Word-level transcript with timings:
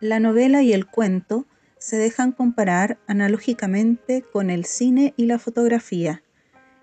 La 0.00 0.18
novela 0.18 0.62
y 0.62 0.72
el 0.72 0.86
cuento 0.86 1.46
se 1.76 1.96
dejan 1.96 2.32
comparar 2.32 2.98
analógicamente 3.06 4.22
con 4.22 4.48
el 4.48 4.64
cine 4.64 5.12
y 5.18 5.26
la 5.26 5.38
fotografía, 5.38 6.22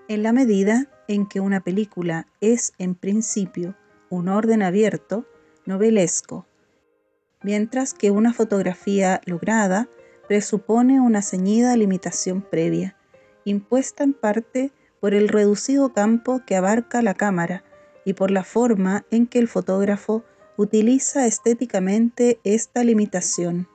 en 0.08 0.22
la 0.22 0.34
medida 0.34 0.86
en 1.08 1.26
que 1.26 1.40
una 1.40 1.62
película 1.62 2.28
es 2.42 2.74
en 2.78 2.94
principio 2.94 3.76
un 4.12 4.30
orden 4.30 4.62
abierto, 4.62 5.26
novelesco, 5.66 6.46
mientras 7.42 7.96
que 7.96 8.12
una 8.12 8.34
fotografía 8.34 9.20
lograda 9.26 9.90
presupone 10.28 11.02
una 11.02 11.24
ceñida 11.24 11.76
limitación 11.76 12.44
previa, 12.44 12.96
impuesta 13.46 14.04
en 14.04 14.14
parte 14.14 14.72
por 15.00 15.16
el 15.16 15.28
reducido 15.28 15.92
campo 15.92 16.44
que 16.46 16.56
abarca 16.56 17.02
la 17.02 17.16
cámara 17.16 17.64
y 18.06 18.14
por 18.14 18.30
la 18.30 18.44
forma 18.44 19.06
en 19.10 19.26
que 19.26 19.40
el 19.40 19.48
fotógrafo 19.48 20.24
utiliza 20.58 21.28
estéticamente 21.28 22.40
esta 22.44 22.84
limitación. 22.84 23.68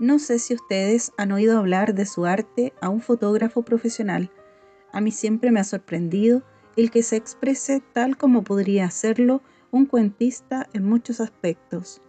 No 0.00 0.18
sé 0.18 0.40
si 0.40 0.52
ustedes 0.52 1.12
han 1.16 1.30
oído 1.30 1.58
hablar 1.58 1.94
de 1.94 2.06
su 2.06 2.26
arte 2.26 2.74
a 2.82 2.88
un 2.88 3.00
fotógrafo 3.00 3.62
profesional. 3.62 4.32
A 4.92 5.00
mí 5.00 5.12
siempre 5.12 5.52
me 5.52 5.60
ha 5.60 5.64
sorprendido 5.64 6.42
el 6.76 6.90
que 6.90 7.04
se 7.04 7.16
exprese 7.16 7.82
tal 7.92 8.16
como 8.18 8.42
podría 8.42 8.84
hacerlo 8.84 9.42
un 9.70 9.86
cuentista 9.86 10.68
en 10.72 10.84
muchos 10.84 11.20
aspectos. 11.20 12.02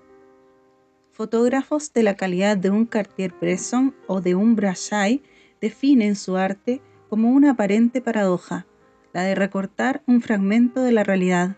Fotógrafos 1.12 1.94
de 1.94 2.04
la 2.04 2.16
calidad 2.16 2.58
de 2.58 2.72
un 2.72 2.86
Cartier-Bresson 2.86 3.96
o 4.08 4.22
de 4.22 4.36
un 4.36 4.56
Brassai 4.56 5.22
definen 5.62 6.16
su 6.16 6.36
arte 6.36 6.82
como 7.10 7.32
una 7.32 7.52
aparente 7.52 8.02
paradoja, 8.02 8.66
la 9.14 9.22
de 9.22 9.36
recortar 9.36 10.02
un 10.08 10.22
fragmento 10.22 10.82
de 10.82 10.92
la 10.92 11.04
realidad 11.04 11.58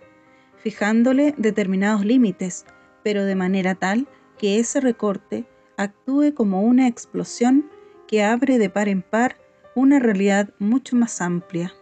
fijándole 0.62 1.34
determinados 1.38 2.06
límites, 2.06 2.66
pero 3.04 3.26
de 3.26 3.36
manera 3.36 3.76
tal 3.76 4.08
que 4.38 4.60
ese 4.60 4.80
recorte 4.80 5.46
actúe 5.78 6.34
como 6.34 6.62
una 6.62 6.88
explosión 6.88 7.70
que 8.08 8.24
abre 8.24 8.58
de 8.58 8.70
par 8.70 8.90
en 8.90 9.02
par 9.02 9.38
una 9.76 10.00
realidad 10.00 10.50
mucho 10.60 10.96
más 10.96 11.22
amplia, 11.22 11.74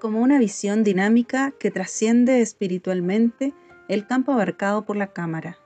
como 0.00 0.20
una 0.20 0.38
visión 0.38 0.84
dinámica 0.84 1.52
que 1.58 1.70
trasciende 1.70 2.40
espiritualmente 2.40 3.54
el 3.88 4.06
campo 4.06 4.32
abarcado 4.32 4.84
por 4.84 4.96
la 4.96 5.12
cámara. 5.12 5.58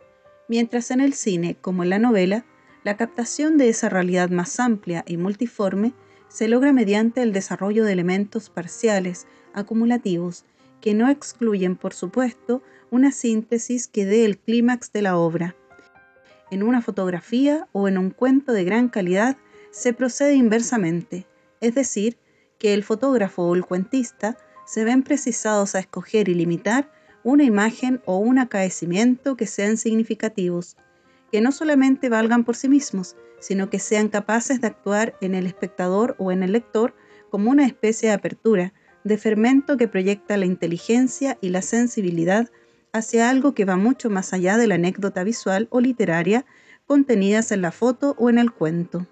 Mientras 0.48 0.90
en 0.90 1.00
el 1.00 1.14
cine, 1.14 1.56
como 1.60 1.82
en 1.82 1.90
la 1.90 1.98
novela, 1.98 2.44
la 2.84 2.96
captación 2.96 3.58
de 3.58 3.68
esa 3.68 3.88
realidad 3.88 4.30
más 4.30 4.60
amplia 4.60 5.04
y 5.06 5.16
multiforme 5.16 5.92
se 6.28 6.48
logra 6.48 6.72
mediante 6.72 7.22
el 7.22 7.32
desarrollo 7.32 7.84
de 7.84 7.92
elementos 7.92 8.50
parciales, 8.50 9.26
acumulativos, 9.52 10.44
que 10.80 10.94
no 10.94 11.08
excluyen, 11.08 11.76
por 11.76 11.92
supuesto, 11.92 12.62
una 12.90 13.12
síntesis 13.12 13.86
que 13.86 14.06
dé 14.06 14.24
el 14.24 14.38
clímax 14.38 14.92
de 14.92 15.02
la 15.02 15.16
obra. 15.16 15.54
En 16.50 16.62
una 16.62 16.82
fotografía 16.82 17.68
o 17.72 17.86
en 17.88 17.98
un 17.98 18.10
cuento 18.10 18.52
de 18.52 18.64
gran 18.64 18.88
calidad 18.88 19.36
se 19.70 19.92
procede 19.92 20.34
inversamente, 20.34 21.26
es 21.60 21.74
decir, 21.74 22.18
que 22.58 22.74
el 22.74 22.82
fotógrafo 22.82 23.42
o 23.42 23.54
el 23.54 23.64
cuentista 23.64 24.36
se 24.66 24.84
ven 24.84 25.02
precisados 25.02 25.74
a 25.74 25.80
escoger 25.80 26.28
y 26.28 26.34
limitar 26.34 26.90
una 27.22 27.44
imagen 27.44 28.00
o 28.04 28.16
un 28.16 28.38
acaecimiento 28.38 29.36
que 29.36 29.46
sean 29.46 29.76
significativos, 29.76 30.76
que 31.30 31.40
no 31.40 31.52
solamente 31.52 32.08
valgan 32.08 32.44
por 32.44 32.56
sí 32.56 32.68
mismos, 32.68 33.16
sino 33.40 33.70
que 33.70 33.78
sean 33.78 34.08
capaces 34.08 34.60
de 34.60 34.66
actuar 34.68 35.14
en 35.20 35.34
el 35.34 35.46
espectador 35.46 36.16
o 36.18 36.32
en 36.32 36.42
el 36.42 36.52
lector 36.52 36.94
como 37.30 37.50
una 37.50 37.66
especie 37.66 38.08
de 38.08 38.14
apertura, 38.14 38.72
de 39.04 39.18
fermento 39.18 39.76
que 39.76 39.88
proyecta 39.88 40.36
la 40.36 40.46
inteligencia 40.46 41.38
y 41.40 41.48
la 41.50 41.62
sensibilidad 41.62 42.50
hacia 42.92 43.30
algo 43.30 43.54
que 43.54 43.64
va 43.64 43.76
mucho 43.76 44.10
más 44.10 44.32
allá 44.32 44.56
de 44.56 44.66
la 44.66 44.74
anécdota 44.74 45.24
visual 45.24 45.68
o 45.70 45.80
literaria 45.80 46.44
contenidas 46.86 47.52
en 47.52 47.62
la 47.62 47.70
foto 47.70 48.16
o 48.18 48.30
en 48.30 48.38
el 48.38 48.52
cuento. 48.52 49.06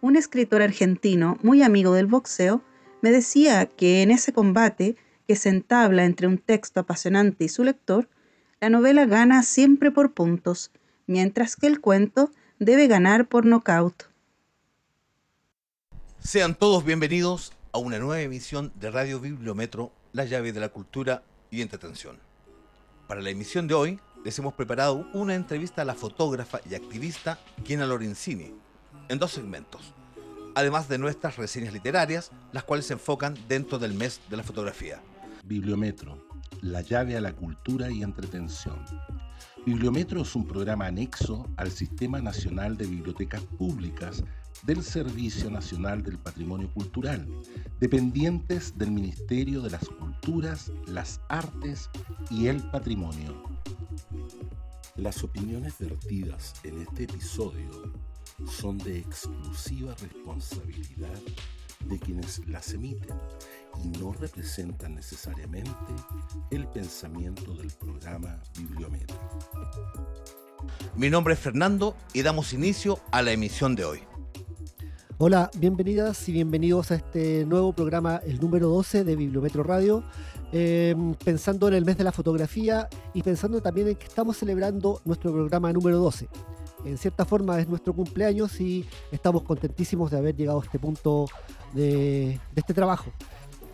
Un 0.00 0.16
escritor 0.16 0.60
argentino 0.60 1.38
muy 1.42 1.62
amigo 1.62 1.94
del 1.94 2.06
boxeo 2.06 2.62
me 3.00 3.10
decía 3.10 3.66
que 3.66 4.02
en 4.02 4.10
ese 4.10 4.32
combate 4.32 4.96
que 5.26 5.36
se 5.36 5.48
entabla 5.48 6.04
entre 6.04 6.26
un 6.26 6.38
texto 6.38 6.80
apasionante 6.80 7.44
y 7.44 7.48
su 7.48 7.64
lector, 7.64 8.08
la 8.60 8.68
novela 8.68 9.06
gana 9.06 9.42
siempre 9.42 9.90
por 9.90 10.12
puntos, 10.12 10.70
mientras 11.06 11.56
que 11.56 11.66
el 11.66 11.80
cuento 11.80 12.30
debe 12.58 12.86
ganar 12.86 13.26
por 13.26 13.46
nocaut. 13.46 14.04
Sean 16.20 16.54
todos 16.54 16.84
bienvenidos 16.84 17.52
a 17.74 17.78
una 17.78 17.98
nueva 17.98 18.20
emisión 18.20 18.72
de 18.76 18.88
Radio 18.88 19.18
Bibliometro, 19.18 19.90
la 20.12 20.24
llave 20.24 20.52
de 20.52 20.60
la 20.60 20.68
cultura 20.68 21.24
y 21.50 21.60
entretención. 21.60 22.20
Para 23.08 23.20
la 23.20 23.30
emisión 23.30 23.66
de 23.66 23.74
hoy, 23.74 23.98
les 24.24 24.38
hemos 24.38 24.54
preparado 24.54 25.08
una 25.12 25.34
entrevista 25.34 25.82
a 25.82 25.84
la 25.84 25.96
fotógrafa 25.96 26.60
y 26.70 26.76
activista 26.76 27.36
Kiena 27.64 27.84
Lorenzini, 27.84 28.54
en 29.08 29.18
dos 29.18 29.32
segmentos, 29.32 29.92
además 30.54 30.88
de 30.88 30.98
nuestras 30.98 31.36
reseñas 31.36 31.72
literarias, 31.72 32.30
las 32.52 32.62
cuales 32.62 32.86
se 32.86 32.92
enfocan 32.92 33.36
dentro 33.48 33.80
del 33.80 33.94
mes 33.94 34.20
de 34.30 34.36
la 34.36 34.44
fotografía. 34.44 35.02
Bibliometro, 35.42 36.28
la 36.62 36.80
llave 36.80 37.16
a 37.16 37.20
la 37.20 37.32
cultura 37.32 37.90
y 37.90 38.04
entretención. 38.04 38.84
Bibliometro 39.66 40.22
es 40.22 40.36
un 40.36 40.46
programa 40.46 40.86
anexo 40.86 41.48
al 41.56 41.72
Sistema 41.72 42.20
Nacional 42.20 42.76
de 42.76 42.86
Bibliotecas 42.86 43.42
Públicas 43.58 44.22
del 44.64 44.82
Servicio 44.82 45.50
Nacional 45.50 46.02
del 46.02 46.18
Patrimonio 46.18 46.72
Cultural, 46.72 47.26
dependientes 47.80 48.76
del 48.78 48.90
Ministerio 48.90 49.60
de 49.60 49.70
las 49.70 49.88
Culturas, 49.88 50.72
las 50.86 51.20
Artes 51.28 51.90
y 52.30 52.46
el 52.46 52.62
Patrimonio. 52.70 53.42
Las 54.96 55.22
opiniones 55.22 55.74
vertidas 55.78 56.54
en 56.62 56.80
este 56.80 57.04
episodio 57.04 57.92
son 58.46 58.78
de 58.78 58.98
exclusiva 58.98 59.94
responsabilidad 60.00 61.20
de 61.86 61.98
quienes 61.98 62.46
las 62.48 62.72
emiten 62.72 63.18
y 63.82 63.88
no 63.98 64.12
representan 64.12 64.94
necesariamente 64.94 65.70
el 66.50 66.66
pensamiento 66.68 67.54
del 67.54 67.70
programa 67.72 68.40
Bibliometro. 68.56 69.16
Mi 70.96 71.10
nombre 71.10 71.34
es 71.34 71.40
Fernando 71.40 71.96
y 72.12 72.22
damos 72.22 72.52
inicio 72.52 72.98
a 73.10 73.22
la 73.22 73.32
emisión 73.32 73.74
de 73.74 73.84
hoy. 73.84 74.00
Hola, 75.18 75.50
bienvenidas 75.56 76.28
y 76.28 76.32
bienvenidos 76.32 76.90
a 76.90 76.96
este 76.96 77.46
nuevo 77.46 77.72
programa, 77.72 78.20
el 78.26 78.40
número 78.40 78.68
12 78.68 79.04
de 79.04 79.16
Bibliometro 79.16 79.62
Radio. 79.62 80.04
Em, 80.56 81.14
pensando 81.14 81.66
en 81.66 81.74
el 81.74 81.84
mes 81.84 81.98
de 81.98 82.04
la 82.04 82.12
fotografía 82.12 82.88
y 83.12 83.22
pensando 83.22 83.60
también 83.60 83.88
en 83.88 83.96
que 83.96 84.06
estamos 84.06 84.36
celebrando 84.36 85.00
nuestro 85.04 85.32
programa 85.32 85.72
número 85.72 85.98
12. 85.98 86.28
En 86.84 86.98
cierta 86.98 87.24
forma 87.24 87.58
es 87.58 87.68
nuestro 87.68 87.92
cumpleaños 87.92 88.60
y 88.60 88.84
estamos 89.10 89.42
contentísimos 89.42 90.10
de 90.10 90.18
haber 90.18 90.36
llegado 90.36 90.60
a 90.60 90.64
este 90.64 90.78
punto 90.78 91.26
de, 91.72 92.38
este 92.54 92.74
trabajo. 92.74 93.10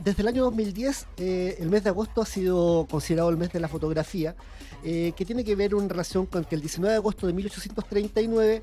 Desde 0.03 0.23
el 0.23 0.29
año 0.29 0.45
2010, 0.45 1.07
eh, 1.19 1.57
el 1.61 1.69
mes 1.69 1.85
de 1.85 1.91
agosto 1.91 2.23
ha 2.23 2.27
sido 2.27 2.87
considerado 2.91 3.29
el 3.29 3.37
mes 3.37 3.53
de 3.53 3.61
la 3.61 3.69
fotografía, 3.69 4.35
eh, 4.83 5.13
que 5.15 5.27
tiene 5.27 5.45
que 5.45 5.55
ver 5.55 5.73
en 5.73 5.91
relación 5.91 6.25
con 6.25 6.45
que 6.45 6.55
el 6.55 6.63
19 6.63 6.91
de 6.91 6.97
agosto 6.97 7.27
de 7.27 7.35
1839, 7.35 8.63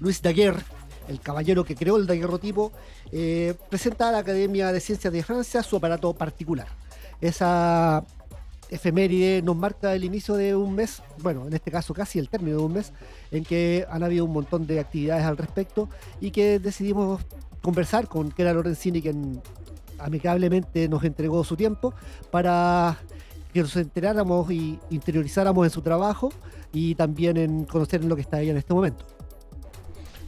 Luis 0.00 0.20
Daguerre, 0.20 0.62
el 1.08 1.20
caballero 1.20 1.64
que 1.64 1.74
creó 1.74 1.96
el 1.96 2.06
daguerrotipo, 2.06 2.70
eh, 3.12 3.54
presenta 3.70 4.10
a 4.10 4.12
la 4.12 4.18
Academia 4.18 4.72
de 4.72 4.80
Ciencias 4.80 5.10
de 5.10 5.22
Francia 5.22 5.62
su 5.62 5.76
aparato 5.76 6.12
particular. 6.12 6.68
Esa 7.18 8.04
efeméride 8.68 9.40
nos 9.40 9.56
marca 9.56 9.94
el 9.94 10.04
inicio 10.04 10.34
de 10.34 10.54
un 10.54 10.74
mes, 10.74 11.02
bueno, 11.18 11.46
en 11.46 11.54
este 11.54 11.70
caso 11.70 11.94
casi 11.94 12.18
el 12.18 12.28
término 12.28 12.58
de 12.58 12.62
un 12.62 12.72
mes, 12.74 12.92
en 13.30 13.42
que 13.42 13.86
han 13.88 14.02
habido 14.02 14.26
un 14.26 14.34
montón 14.34 14.66
de 14.66 14.80
actividades 14.80 15.24
al 15.24 15.38
respecto 15.38 15.88
y 16.20 16.30
que 16.30 16.58
decidimos 16.58 17.22
conversar 17.62 18.06
con 18.06 18.30
Kera 18.30 18.52
Lorenzini, 18.52 19.00
quien 19.00 19.40
amigablemente 19.98 20.88
nos 20.88 21.04
entregó 21.04 21.42
su 21.44 21.56
tiempo 21.56 21.94
para 22.30 22.98
que 23.52 23.60
nos 23.60 23.76
enteráramos 23.76 24.50
y 24.50 24.78
interiorizáramos 24.90 25.64
en 25.66 25.70
su 25.70 25.80
trabajo 25.80 26.32
y 26.72 26.94
también 26.96 27.36
en 27.36 27.64
conocer 27.64 28.04
lo 28.04 28.16
que 28.16 28.22
está 28.22 28.40
ella 28.40 28.50
en 28.50 28.56
este 28.58 28.74
momento. 28.74 29.06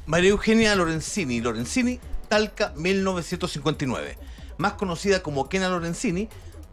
María 0.07 0.31
Eugenia 0.31 0.75
Lorenzini, 0.77 1.41
Lorenzini, 1.41 1.99
Talca 2.29 2.73
1959. 2.77 4.17
Más 4.59 4.75
conocida 4.75 5.23
como 5.23 5.49
Kena 5.49 5.69
Lorenzini, 5.69 6.29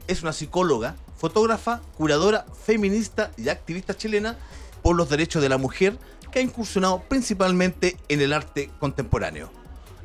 es 0.07 0.21
una 0.21 0.33
psicóloga, 0.33 0.95
fotógrafa, 1.17 1.81
curadora, 1.97 2.45
feminista 2.65 3.31
y 3.37 3.49
activista 3.49 3.95
chilena 3.95 4.37
por 4.83 4.95
los 4.95 5.09
derechos 5.09 5.41
de 5.41 5.49
la 5.49 5.57
mujer 5.57 5.97
que 6.31 6.39
ha 6.39 6.41
incursionado 6.41 7.01
principalmente 7.09 7.97
en 8.09 8.21
el 8.21 8.33
arte 8.33 8.69
contemporáneo. 8.79 9.49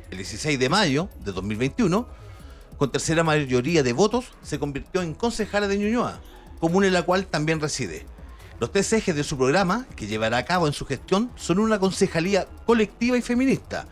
El 0.09 0.17
16 0.17 0.57
de 0.57 0.69
mayo 0.69 1.09
de 1.23 1.31
2021, 1.31 2.07
con 2.79 2.91
tercera 2.91 3.25
mayoría 3.25 3.83
de 3.83 3.91
votos, 3.91 4.31
se 4.41 4.57
convirtió 4.57 5.01
en 5.01 5.13
concejala 5.13 5.67
de 5.67 5.77
Ñuñoa, 5.77 6.21
comuna 6.61 6.87
en 6.87 6.93
la 6.93 7.03
cual 7.03 7.27
también 7.27 7.59
reside. 7.59 8.05
Los 8.61 8.71
tres 8.71 8.91
ejes 8.93 9.13
de 9.15 9.25
su 9.25 9.37
programa, 9.37 9.85
que 9.97 10.07
llevará 10.07 10.37
a 10.37 10.45
cabo 10.45 10.65
en 10.65 10.71
su 10.71 10.85
gestión, 10.85 11.29
son 11.35 11.59
una 11.59 11.77
concejalía 11.77 12.47
colectiva 12.65 13.17
y 13.17 13.21
feminista, 13.21 13.85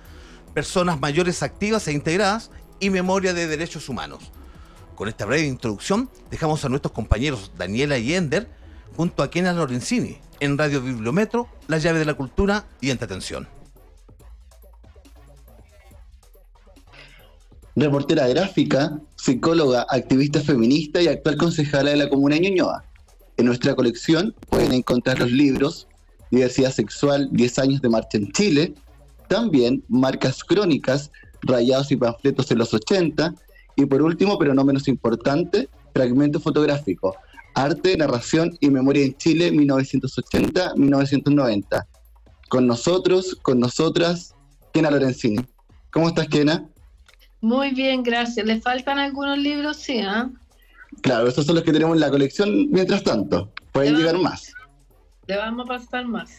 personas 0.53 1.01
mayores 1.01 1.43
activas 1.43 1.85
e 1.89 1.91
integradas 1.91 2.49
y 2.79 2.89
memoria 2.89 3.33
de 3.33 3.47
derechos 3.47 3.89
humanos. 3.89 4.31
Con 4.95 5.09
esta 5.09 5.25
breve 5.25 5.45
introducción, 5.45 6.09
dejamos 6.31 6.63
a 6.63 6.69
nuestros 6.69 6.93
compañeros 6.93 7.51
Daniela 7.57 7.97
y 7.97 8.13
Ender 8.13 8.49
junto 8.95 9.21
a 9.21 9.29
Kena 9.29 9.51
Lorenzini, 9.51 10.17
en 10.39 10.57
Radio 10.57 10.81
Bibliometro, 10.81 11.49
la 11.67 11.77
llave 11.77 11.99
de 11.99 12.05
la 12.05 12.13
cultura 12.13 12.65
y 12.79 12.89
entretención. 12.89 13.56
Reportera 17.79 18.27
gráfica, 18.27 18.99
psicóloga, 19.15 19.85
activista 19.91 20.41
feminista 20.41 20.99
y 20.99 21.07
actual 21.07 21.37
concejala 21.37 21.91
de 21.91 21.97
la 21.97 22.09
Comuna 22.09 22.33
de 22.33 22.41
Ñuñoa. 22.41 22.83
En 23.37 23.45
nuestra 23.45 23.75
colección 23.75 24.33
pueden 24.49 24.73
encontrar 24.73 25.19
los 25.19 25.31
libros 25.31 25.87
Diversidad 26.31 26.71
Sexual, 26.71 27.29
10 27.31 27.59
años 27.59 27.79
de 27.83 27.89
marcha 27.89 28.17
en 28.17 28.31
Chile, 28.31 28.73
también 29.27 29.83
marcas 29.89 30.43
crónicas, 30.43 31.11
rayados 31.43 31.91
y 31.91 31.97
panfletos 31.97 32.49
en 32.49 32.57
los 32.57 32.73
80, 32.73 33.35
y 33.75 33.85
por 33.85 34.01
último, 34.01 34.39
pero 34.39 34.55
no 34.55 34.65
menos 34.65 34.87
importante, 34.87 35.69
fragmento 35.93 36.39
fotográfico, 36.39 37.15
arte, 37.53 37.95
narración 37.95 38.57
y 38.59 38.71
memoria 38.71 39.05
en 39.05 39.15
Chile 39.17 39.51
1980-1990. 39.51 41.85
Con 42.49 42.65
nosotros, 42.65 43.37
con 43.43 43.59
nosotras, 43.59 44.33
Kena 44.73 44.89
Lorenzini. 44.89 45.45
¿Cómo 45.91 46.07
estás, 46.07 46.27
Kena? 46.27 46.67
Muy 47.41 47.71
bien, 47.71 48.03
gracias. 48.03 48.45
¿Le 48.45 48.59
faltan 48.59 48.97
algunos 48.97 49.37
libros? 49.37 49.77
Sí, 49.77 49.99
¿ah? 49.99 50.29
Claro, 51.01 51.27
esos 51.27 51.45
son 51.45 51.55
los 51.55 51.63
que 51.63 51.71
tenemos 51.71 51.95
en 51.95 51.99
la 52.01 52.09
colección 52.09 52.69
mientras 52.71 53.03
tanto. 53.03 53.51
Pueden 53.71 53.95
llegar 53.95 54.17
más. 54.17 54.53
Le 55.27 55.37
vamos 55.37 55.65
a 55.65 55.67
pasar 55.67 56.07
más. 56.07 56.31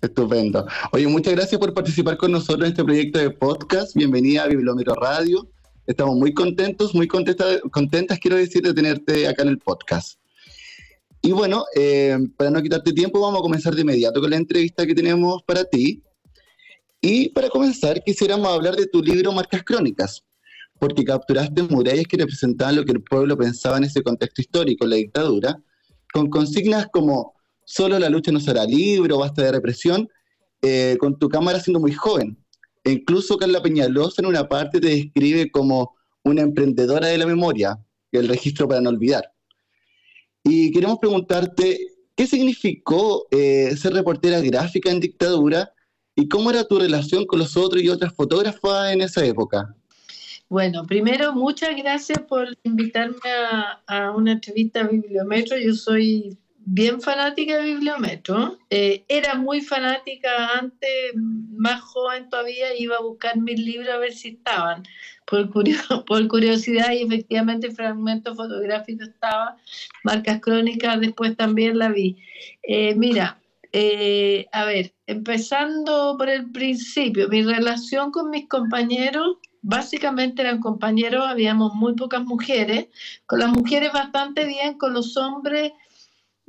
Estupendo. 0.00 0.66
Oye, 0.92 1.06
muchas 1.06 1.34
gracias 1.34 1.60
por 1.60 1.74
participar 1.74 2.16
con 2.16 2.32
nosotros 2.32 2.64
en 2.64 2.72
este 2.72 2.84
proyecto 2.84 3.18
de 3.18 3.30
podcast. 3.30 3.94
Bienvenida 3.94 4.44
a 4.44 4.46
Bibliometro 4.46 4.94
Radio. 4.94 5.48
Estamos 5.86 6.16
muy 6.16 6.32
contentos, 6.32 6.94
muy 6.94 7.06
contentas, 7.06 7.60
contentas, 7.70 8.18
quiero 8.18 8.36
decir, 8.36 8.62
de 8.62 8.72
tenerte 8.72 9.28
acá 9.28 9.42
en 9.42 9.50
el 9.50 9.58
podcast. 9.58 10.18
Y 11.22 11.32
bueno, 11.32 11.64
eh, 11.76 12.16
para 12.36 12.50
no 12.50 12.62
quitarte 12.62 12.92
tiempo, 12.92 13.20
vamos 13.20 13.40
a 13.40 13.42
comenzar 13.42 13.74
de 13.74 13.82
inmediato 13.82 14.20
con 14.20 14.30
la 14.30 14.36
entrevista 14.36 14.86
que 14.86 14.94
tenemos 14.94 15.42
para 15.42 15.64
ti. 15.64 16.02
Y 17.02 17.28
para 17.30 17.50
comenzar, 17.50 18.02
quisiéramos 18.02 18.48
hablar 18.48 18.76
de 18.76 18.86
tu 18.86 19.02
libro 19.02 19.32
Marcas 19.32 19.62
Crónicas, 19.64 20.24
porque 20.80 21.04
capturaste 21.04 21.62
murallas 21.64 22.06
que 22.08 22.16
representaban 22.16 22.74
lo 22.74 22.84
que 22.84 22.92
el 22.92 23.02
pueblo 23.02 23.36
pensaba 23.36 23.76
en 23.76 23.84
ese 23.84 24.02
contexto 24.02 24.40
histórico, 24.40 24.86
la 24.86 24.96
dictadura, 24.96 25.62
con 26.12 26.30
consignas 26.30 26.86
como 26.90 27.34
solo 27.66 27.98
la 27.98 28.08
lucha 28.08 28.32
no 28.32 28.40
será 28.40 28.64
libre 28.64 29.12
o 29.12 29.18
basta 29.18 29.42
de 29.42 29.52
represión, 29.52 30.08
eh, 30.62 30.96
con 30.98 31.18
tu 31.18 31.28
cámara 31.28 31.60
siendo 31.60 31.80
muy 31.80 31.92
joven. 31.92 32.36
E 32.82 32.92
incluso 32.92 33.36
Carla 33.36 33.62
Peñalosa 33.62 34.22
en 34.22 34.26
una 34.26 34.48
parte 34.48 34.80
te 34.80 34.88
describe 34.88 35.50
como 35.50 35.94
una 36.24 36.40
emprendedora 36.40 37.08
de 37.08 37.18
la 37.18 37.26
memoria, 37.26 37.78
el 38.10 38.26
registro 38.26 38.66
para 38.66 38.80
no 38.80 38.88
olvidar. 38.88 39.30
Y 40.42 40.72
queremos 40.72 40.98
preguntarte, 40.98 41.78
¿qué 42.16 42.26
significó 42.26 43.26
eh, 43.30 43.76
ser 43.76 43.92
reportera 43.92 44.40
gráfica 44.40 44.90
en 44.90 45.00
dictadura 45.00 45.72
y 46.16 46.26
cómo 46.26 46.50
era 46.50 46.64
tu 46.64 46.78
relación 46.78 47.26
con 47.26 47.38
los 47.38 47.54
otros 47.58 47.82
y 47.82 47.90
otras 47.90 48.14
fotógrafas 48.14 48.92
en 48.92 49.02
esa 49.02 49.22
época? 49.24 49.76
Bueno, 50.50 50.84
primero, 50.84 51.32
muchas 51.32 51.76
gracias 51.76 52.18
por 52.22 52.48
invitarme 52.64 53.30
a, 53.30 53.82
a 53.86 54.10
una 54.10 54.32
entrevista 54.32 54.80
a 54.80 54.88
Bibliometro. 54.88 55.56
Yo 55.56 55.74
soy 55.74 56.36
bien 56.56 57.00
fanática 57.00 57.58
de 57.58 57.74
Bibliometro. 57.74 58.58
Eh, 58.68 59.04
era 59.06 59.36
muy 59.36 59.60
fanática 59.60 60.58
antes, 60.58 60.90
más 61.14 61.80
joven 61.82 62.28
todavía, 62.28 62.76
iba 62.76 62.96
a 62.96 63.02
buscar 63.02 63.38
mis 63.38 63.60
libros 63.60 63.90
a 63.90 63.98
ver 63.98 64.12
si 64.12 64.30
estaban, 64.30 64.82
por, 65.24 65.48
por 66.06 66.26
curiosidad, 66.26 66.94
y 66.94 67.02
efectivamente 67.02 67.70
fragmentos 67.70 68.36
fotográficos 68.36 69.06
estaba, 69.06 69.56
marcas 70.02 70.40
crónicas, 70.40 71.00
después 71.00 71.36
también 71.36 71.78
la 71.78 71.90
vi. 71.90 72.16
Eh, 72.64 72.96
mira, 72.96 73.40
eh, 73.72 74.46
a 74.50 74.64
ver, 74.64 74.94
empezando 75.06 76.16
por 76.18 76.28
el 76.28 76.50
principio, 76.50 77.28
mi 77.28 77.44
relación 77.44 78.10
con 78.10 78.30
mis 78.30 78.48
compañeros, 78.48 79.36
básicamente 79.62 80.42
eran 80.42 80.60
compañeros, 80.60 81.26
habíamos 81.26 81.74
muy 81.74 81.94
pocas 81.94 82.24
mujeres, 82.24 82.88
con 83.26 83.40
las 83.40 83.50
mujeres 83.50 83.92
bastante 83.92 84.44
bien, 84.44 84.78
con 84.78 84.94
los 84.94 85.16
hombres 85.16 85.72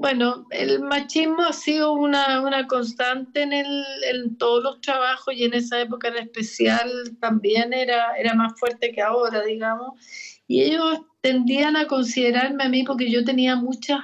bueno, 0.01 0.47
el 0.49 0.79
machismo 0.79 1.43
ha 1.43 1.53
sido 1.53 1.93
una, 1.93 2.41
una 2.41 2.65
constante 2.65 3.43
en, 3.43 3.53
el, 3.53 3.83
en, 4.11 4.35
todos 4.35 4.63
los 4.63 4.81
trabajos 4.81 5.35
y 5.35 5.43
en 5.43 5.53
esa 5.53 5.79
época 5.79 6.07
en 6.07 6.17
especial 6.17 6.89
también 7.19 7.71
era, 7.71 8.15
era 8.17 8.33
más 8.33 8.59
fuerte 8.59 8.91
que 8.91 8.99
ahora, 8.99 9.43
digamos. 9.43 9.99
Y 10.47 10.63
ellos 10.63 11.01
tendían 11.21 11.75
a 11.77 11.85
considerarme 11.85 12.63
a 12.63 12.69
mí 12.69 12.83
porque 12.83 13.11
yo 13.11 13.23
tenía 13.23 13.55
muchas 13.55 13.99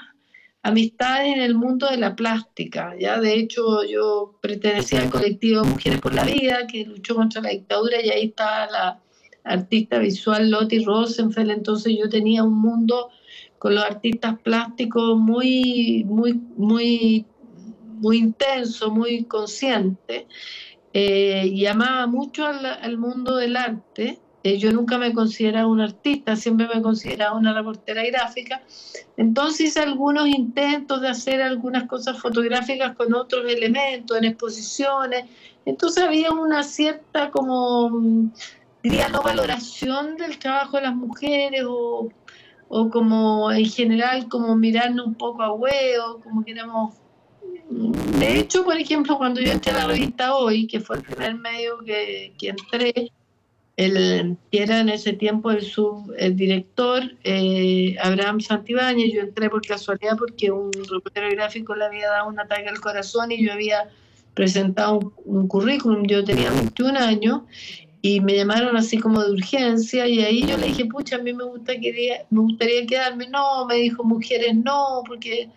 amistades 0.64 1.36
en 1.36 1.42
el 1.42 1.56
mundo 1.56 1.88
de 1.88 1.98
la 1.98 2.16
plástica. 2.16 2.96
Ya 3.00 3.20
de 3.20 3.34
hecho 3.34 3.84
yo 3.84 4.38
pertenecía 4.42 5.02
al 5.02 5.10
colectivo 5.10 5.64
Mujeres 5.64 6.02
por 6.02 6.14
la 6.14 6.26
Vida 6.26 6.68
que 6.68 6.86
luchó 6.86 7.16
contra 7.16 7.42
la 7.42 7.50
dictadura 7.50 8.02
y 8.04 8.10
ahí 8.10 8.26
estaba 8.28 8.68
la 8.68 9.02
artista 9.44 10.00
visual 10.00 10.50
Lottie 10.50 10.84
Rosenfeld. 10.84 11.52
Entonces 11.52 11.96
yo 11.98 12.10
tenía 12.10 12.44
un 12.44 12.60
mundo 12.60 13.10
con 13.58 13.76
los 13.76 13.84
artistas 13.84 14.40
plásticos 14.42 15.18
muy, 15.18 16.04
muy, 16.06 16.34
muy, 16.56 17.26
muy 18.00 18.18
intenso, 18.18 18.92
muy 18.92 19.24
consciente, 19.26 20.28
eh, 20.94 21.48
y 21.52 21.66
amaba 21.66 22.08
mucho 22.08 22.46
al, 22.46 22.98
mundo 22.98 23.36
del 23.36 23.56
arte. 23.56 24.20
Eh, 24.48 24.58
yo 24.58 24.72
nunca 24.72 24.98
me 24.98 25.12
consideraba 25.12 25.68
un 25.68 25.82
artista, 25.82 26.38
siempre 26.38 26.70
me 26.74 26.82
consideraba 26.82 27.38
una 27.38 27.54
reportera 27.54 28.02
gráfica. 28.06 28.62
Entonces 29.18 29.68
hice 29.68 29.82
algunos 29.82 30.26
intentos 30.28 31.02
de 31.02 31.10
hacer 31.10 31.42
algunas 31.42 31.84
cosas 31.84 32.18
fotográficas 32.18 32.96
con 32.96 33.14
otros 33.14 33.52
elementos, 33.52 34.18
en 34.18 34.24
exposiciones. 34.24 35.26
Entonces 35.66 36.02
había 36.02 36.32
una 36.32 36.64
cierta 36.64 37.30
como 37.30 38.32
diría 38.82 39.10
no 39.10 39.22
valoración 39.22 40.16
del 40.16 40.40
trabajo 40.40 40.78
de 40.78 40.84
las 40.84 40.96
mujeres 40.96 41.64
o 41.68 42.10
o 42.70 42.90
como 42.90 43.52
en 43.52 43.66
general 43.66 44.28
como 44.30 44.56
mirarnos 44.56 45.08
un 45.08 45.16
poco 45.16 45.42
a 45.44 45.54
huevo, 45.54 46.20
como 46.24 46.44
queremos... 46.44 46.96
De 48.20 48.40
hecho, 48.40 48.64
por 48.64 48.78
ejemplo, 48.78 49.18
cuando 49.18 49.42
yo 49.42 49.52
entré 49.52 49.72
a 49.72 49.78
la 49.78 49.88
revista 49.88 50.36
Hoy, 50.36 50.68
que 50.68 50.80
fue 50.80 50.98
el 50.98 51.04
primer 51.04 51.36
medio 51.36 51.80
que, 51.80 52.34
que 52.38 52.50
entré, 52.50 53.12
el, 53.78 54.38
que 54.52 54.64
era 54.64 54.80
en 54.80 54.90
ese 54.90 55.14
tiempo 55.14 55.52
el 55.52 55.62
subdirector 55.62 57.04
eh, 57.24 57.96
Abraham 58.02 58.42
Santibáñez, 58.42 59.14
yo 59.14 59.22
entré 59.22 59.52
por 59.52 59.66
casualidad 59.66 60.18
porque 60.18 60.50
un 60.50 60.72
reportero 60.74 61.30
gráfico 61.30 61.76
le 61.76 61.86
había 61.86 62.10
dado 62.10 62.28
un 62.28 62.40
ataque 62.40 62.68
al 62.68 62.82
corazón 62.82 63.32
y 63.32 63.46
yo 63.46 63.54
había 63.54 63.88
presentado 64.34 65.14
un, 65.26 65.48
currículum, 65.48 66.08
yo 66.08 66.24
tenía 66.24 66.50
21 66.50 66.98
años 66.98 67.42
y 68.02 68.20
me 68.20 68.36
llamaron 68.36 68.76
así 68.78 68.98
como 68.98 69.24
de 69.24 69.32
urgencia 69.32 70.08
y 70.08 70.22
ahí 70.22 70.42
yo 70.46 70.58
le 70.58 70.68
dije, 70.68 70.86
pucha, 70.86 71.18
a 71.18 71.20
mí 71.20 71.34
me, 71.34 71.44
gusta 71.44 71.74
me 72.30 72.40
gustaría 72.40 72.86
quedarme. 72.86 73.28
No, 73.28 73.66
me 73.66 73.76
dijo, 73.76 74.04
mujeres 74.04 74.56
no, 74.56 75.04
porque 75.08 75.50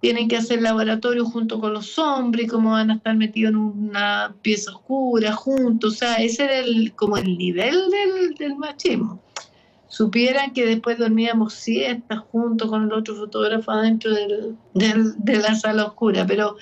tienen 0.00 0.28
que 0.28 0.36
hacer 0.36 0.62
laboratorio 0.62 1.24
junto 1.24 1.60
con 1.60 1.72
los 1.72 1.98
hombres, 1.98 2.46
y 2.46 2.48
como 2.48 2.72
van 2.72 2.90
a 2.90 2.94
estar 2.94 3.16
metidos 3.16 3.50
en 3.50 3.56
una 3.56 4.34
pieza 4.42 4.72
oscura 4.72 5.32
juntos. 5.32 5.94
O 5.94 5.96
sea, 5.96 6.14
ese 6.16 6.44
era 6.44 6.58
el, 6.58 6.92
como 6.94 7.16
el 7.16 7.36
nivel 7.36 7.74
del, 7.90 8.34
del 8.34 8.56
machismo. 8.56 9.20
Supieran 9.88 10.52
que 10.52 10.66
después 10.66 10.98
dormíamos 10.98 11.54
siestas 11.54 12.20
juntos 12.30 12.68
con 12.68 12.84
el 12.84 12.92
otro 12.92 13.16
fotógrafo 13.16 13.70
adentro 13.70 14.12
del, 14.12 14.56
del, 14.74 15.14
de 15.16 15.38
la 15.38 15.54
sala 15.54 15.86
oscura, 15.86 16.26
pero 16.26 16.56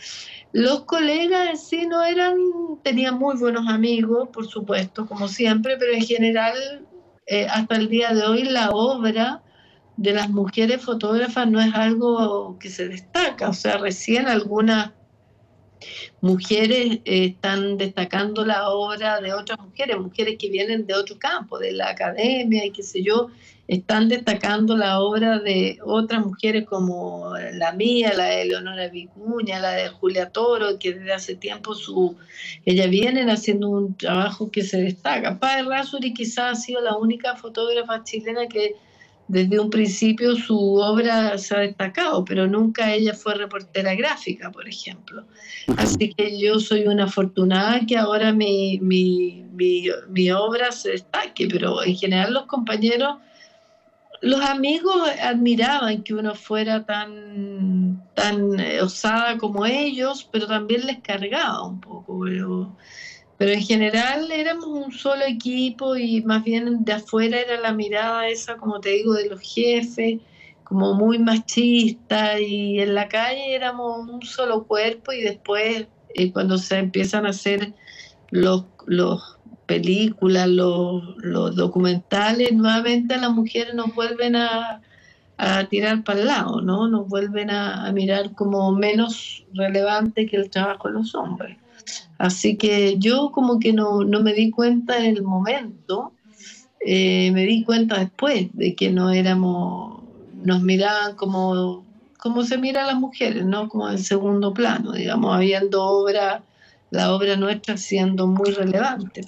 los 0.52 0.85
colegas 0.85 1.50
en 1.50 1.59
sí 1.59 1.87
no 1.87 2.05
eran, 2.05 2.37
tenían 2.83 3.19
muy 3.19 3.37
buenos 3.37 3.69
amigos, 3.69 4.28
por 4.33 4.47
supuesto, 4.47 5.05
como 5.05 5.28
siempre, 5.28 5.76
pero 5.76 5.93
en 5.93 6.02
general, 6.02 6.87
eh, 7.26 7.47
hasta 7.50 7.76
el 7.76 7.88
día 7.88 8.14
de 8.14 8.23
hoy, 8.23 8.45
la 8.45 8.71
obra 8.71 9.43
de 9.97 10.12
las 10.12 10.29
mujeres 10.29 10.83
fotógrafas 10.83 11.49
no 11.49 11.61
es 11.61 11.75
algo 11.75 12.59
que 12.59 12.69
se 12.69 12.88
destaca, 12.88 13.49
o 13.49 13.55
sea, 13.55 13.79
recién 13.79 14.29
algunas 14.29 14.93
mujeres 16.21 17.00
eh, 17.05 17.26
están 17.26 17.76
destacando 17.76 18.45
la 18.45 18.71
obra 18.71 19.21
de 19.21 19.33
otras 19.33 19.59
mujeres, 19.59 19.99
mujeres 19.99 20.37
que 20.38 20.49
vienen 20.49 20.87
de 20.87 20.95
otro 20.95 21.19
campo, 21.19 21.59
de 21.59 21.73
la 21.73 21.91
academia 21.91 22.65
y 22.65 22.71
qué 22.71 22.83
sé 22.83 23.03
yo, 23.03 23.29
están 23.69 24.09
destacando 24.09 24.76
la 24.76 25.00
obra 25.00 25.41
de 25.41 25.79
otras 25.85 26.25
mujeres 26.25 26.67
como 26.67 27.33
la 27.55 27.73
mía, 27.73 28.12
la 28.17 28.26
de 28.26 28.45
Leonora 28.45 28.88
Vicuña, 28.88 29.59
la 29.59 29.73
de 29.73 29.88
Julia 29.88 30.31
Toro, 30.31 30.79
que 30.79 30.95
desde 30.95 31.12
hace 31.12 31.35
tiempo 31.35 31.75
su, 31.75 32.17
ellas 32.65 32.88
vienen 32.88 33.29
haciendo 33.29 33.69
un 33.69 33.97
trabajo 33.97 34.50
que 34.50 34.62
se 34.62 34.81
destaca. 34.81 35.38
Padre 35.41 35.65
Rasuri 35.65 36.15
quizás 36.15 36.59
ha 36.59 36.61
sido 36.61 36.81
la 36.81 36.97
única 36.97 37.35
fotógrafa 37.35 38.05
chilena 38.05 38.47
que 38.47 38.76
desde 39.28 39.59
un 39.59 39.71
principio 39.71 40.37
su 40.37 40.76
obra 40.76 41.37
se 41.38 41.56
ha 41.56 41.61
destacado, 41.61 42.25
pero 42.25 42.47
nunca 42.47 42.92
ella 42.95 43.14
fue 43.14 43.35
reportera 43.35 43.95
gráfica, 43.95 44.50
por 44.50 44.68
ejemplo. 44.68 45.25
Así 45.76 46.14
que 46.14 46.38
yo 46.38 46.61
soy 46.61 46.87
una 46.87 47.04
afortunada 47.04 47.80
que 47.87 47.97
ahora 47.97 48.33
mi, 48.33 48.78
mi, 48.80 49.45
mi, 49.52 49.87
mi 50.09 50.30
obra 50.30 50.71
se 50.73 50.90
destaque, 50.90 51.49
pero 51.50 51.83
en 51.83 51.97
general 51.97 52.33
los 52.33 52.47
compañeros 52.47 53.16
los 54.23 54.40
amigos 54.40 55.09
admiraban 55.23 56.02
que 56.02 56.14
uno 56.14 56.35
fuera 56.35 56.85
tan, 56.85 58.02
tan 58.14 58.59
eh, 58.59 58.80
osada 58.80 59.38
como 59.38 59.66
ellos, 59.66 60.28
pero 60.30 60.47
también 60.47 60.87
les 60.87 60.99
cargaba 61.00 61.66
un 61.66 61.80
poco. 61.80 62.21
Pero, 62.25 62.76
pero 63.38 63.52
en 63.52 63.62
general 63.62 64.31
éramos 64.31 64.66
un 64.66 64.93
solo 64.93 65.25
equipo 65.26 65.97
y 65.97 66.23
más 66.23 66.43
bien 66.45 66.85
de 66.85 66.93
afuera 66.93 67.40
era 67.40 67.61
la 67.61 67.73
mirada 67.73 68.28
esa, 68.28 68.57
como 68.57 68.81
te 68.81 68.90
digo, 68.90 69.14
de 69.14 69.28
los 69.28 69.40
jefes, 69.40 70.21
como 70.64 70.95
muy 70.95 71.19
machista 71.19 72.40
y 72.40 72.81
en 72.81 72.95
la 72.95 73.09
calle 73.09 73.55
éramos 73.55 74.09
un 74.09 74.23
solo 74.23 74.64
cuerpo 74.64 75.12
y 75.12 75.23
después 75.23 75.87
eh, 76.14 76.33
cuando 76.33 76.59
se 76.59 76.78
empiezan 76.78 77.26
a 77.26 77.31
hacer 77.31 77.75
los, 78.31 78.64
los 78.87 79.37
películas, 79.66 80.49
los, 80.49 81.55
documentales, 81.55 82.52
nuevamente 82.52 83.16
las 83.19 83.31
mujeres 83.31 83.75
nos 83.75 83.95
vuelven 83.95 84.37
a, 84.37 84.81
tirar 85.69 86.02
para 86.02 86.21
el 86.21 86.26
lado, 86.28 86.62
¿no? 86.62 86.88
Nos 86.88 87.09
vuelven 87.09 87.50
a, 87.50 87.93
mirar 87.93 88.33
como 88.33 88.73
menos 88.73 89.45
relevante 89.52 90.26
que 90.26 90.37
el 90.37 90.49
trabajo 90.49 90.88
de 90.88 90.95
los 90.95 91.14
hombres. 91.14 91.59
Así 92.18 92.56
que 92.56 92.99
yo 92.99 93.30
como 93.32 93.58
que 93.58 93.73
no, 93.73 94.00
me 94.04 94.32
di 94.32 94.50
cuenta 94.50 94.99
en 94.99 95.16
el 95.16 95.23
momento, 95.23 96.12
eh, 96.80 97.30
me 97.32 97.44
di 97.44 97.64
cuenta 97.64 97.99
después 97.99 98.49
de 98.54 98.75
que 98.75 98.90
no 98.90 99.11
éramos, 99.11 100.02
nos 100.42 100.62
miraban 100.62 101.16
como, 101.16 101.85
como 102.18 102.44
se 102.44 102.58
mira 102.58 102.85
a 102.85 102.87
las 102.87 102.96
mujeres, 102.96 103.44
¿no? 103.44 103.68
Como 103.68 103.90
en 103.90 103.99
segundo 103.99 104.54
plano, 104.54 104.92
digamos, 104.92 105.35
habiendo 105.35 105.85
obra, 105.85 106.42
la 106.90 107.14
obra 107.14 107.37
nuestra 107.37 107.76
siendo 107.76 108.26
muy 108.26 108.50
relevante. 108.50 109.23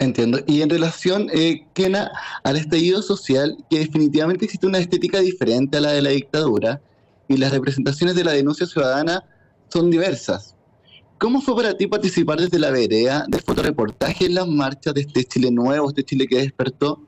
Entiendo. 0.00 0.38
Y 0.46 0.62
en 0.62 0.70
relación, 0.70 1.28
eh, 1.32 1.66
Kena, 1.74 2.10
al 2.44 2.56
estallido 2.56 3.02
social, 3.02 3.56
que 3.68 3.80
definitivamente 3.80 4.44
existe 4.44 4.66
una 4.66 4.78
estética 4.78 5.18
diferente 5.20 5.78
a 5.78 5.80
la 5.80 5.92
de 5.92 6.02
la 6.02 6.10
dictadura 6.10 6.80
y 7.26 7.36
las 7.36 7.52
representaciones 7.52 8.14
de 8.14 8.24
la 8.24 8.32
denuncia 8.32 8.66
ciudadana 8.66 9.24
son 9.68 9.90
diversas. 9.90 10.54
¿Cómo 11.18 11.40
fue 11.40 11.56
para 11.56 11.76
ti 11.76 11.88
participar 11.88 12.38
desde 12.38 12.60
la 12.60 12.70
vereda 12.70 13.24
de 13.28 13.38
fotoreportaje 13.40 14.26
en 14.26 14.34
las 14.34 14.46
marchas 14.46 14.94
de 14.94 15.00
este 15.00 15.24
Chile 15.24 15.50
nuevo, 15.50 15.88
este 15.88 16.04
Chile 16.04 16.28
que 16.28 16.36
despertó? 16.36 17.02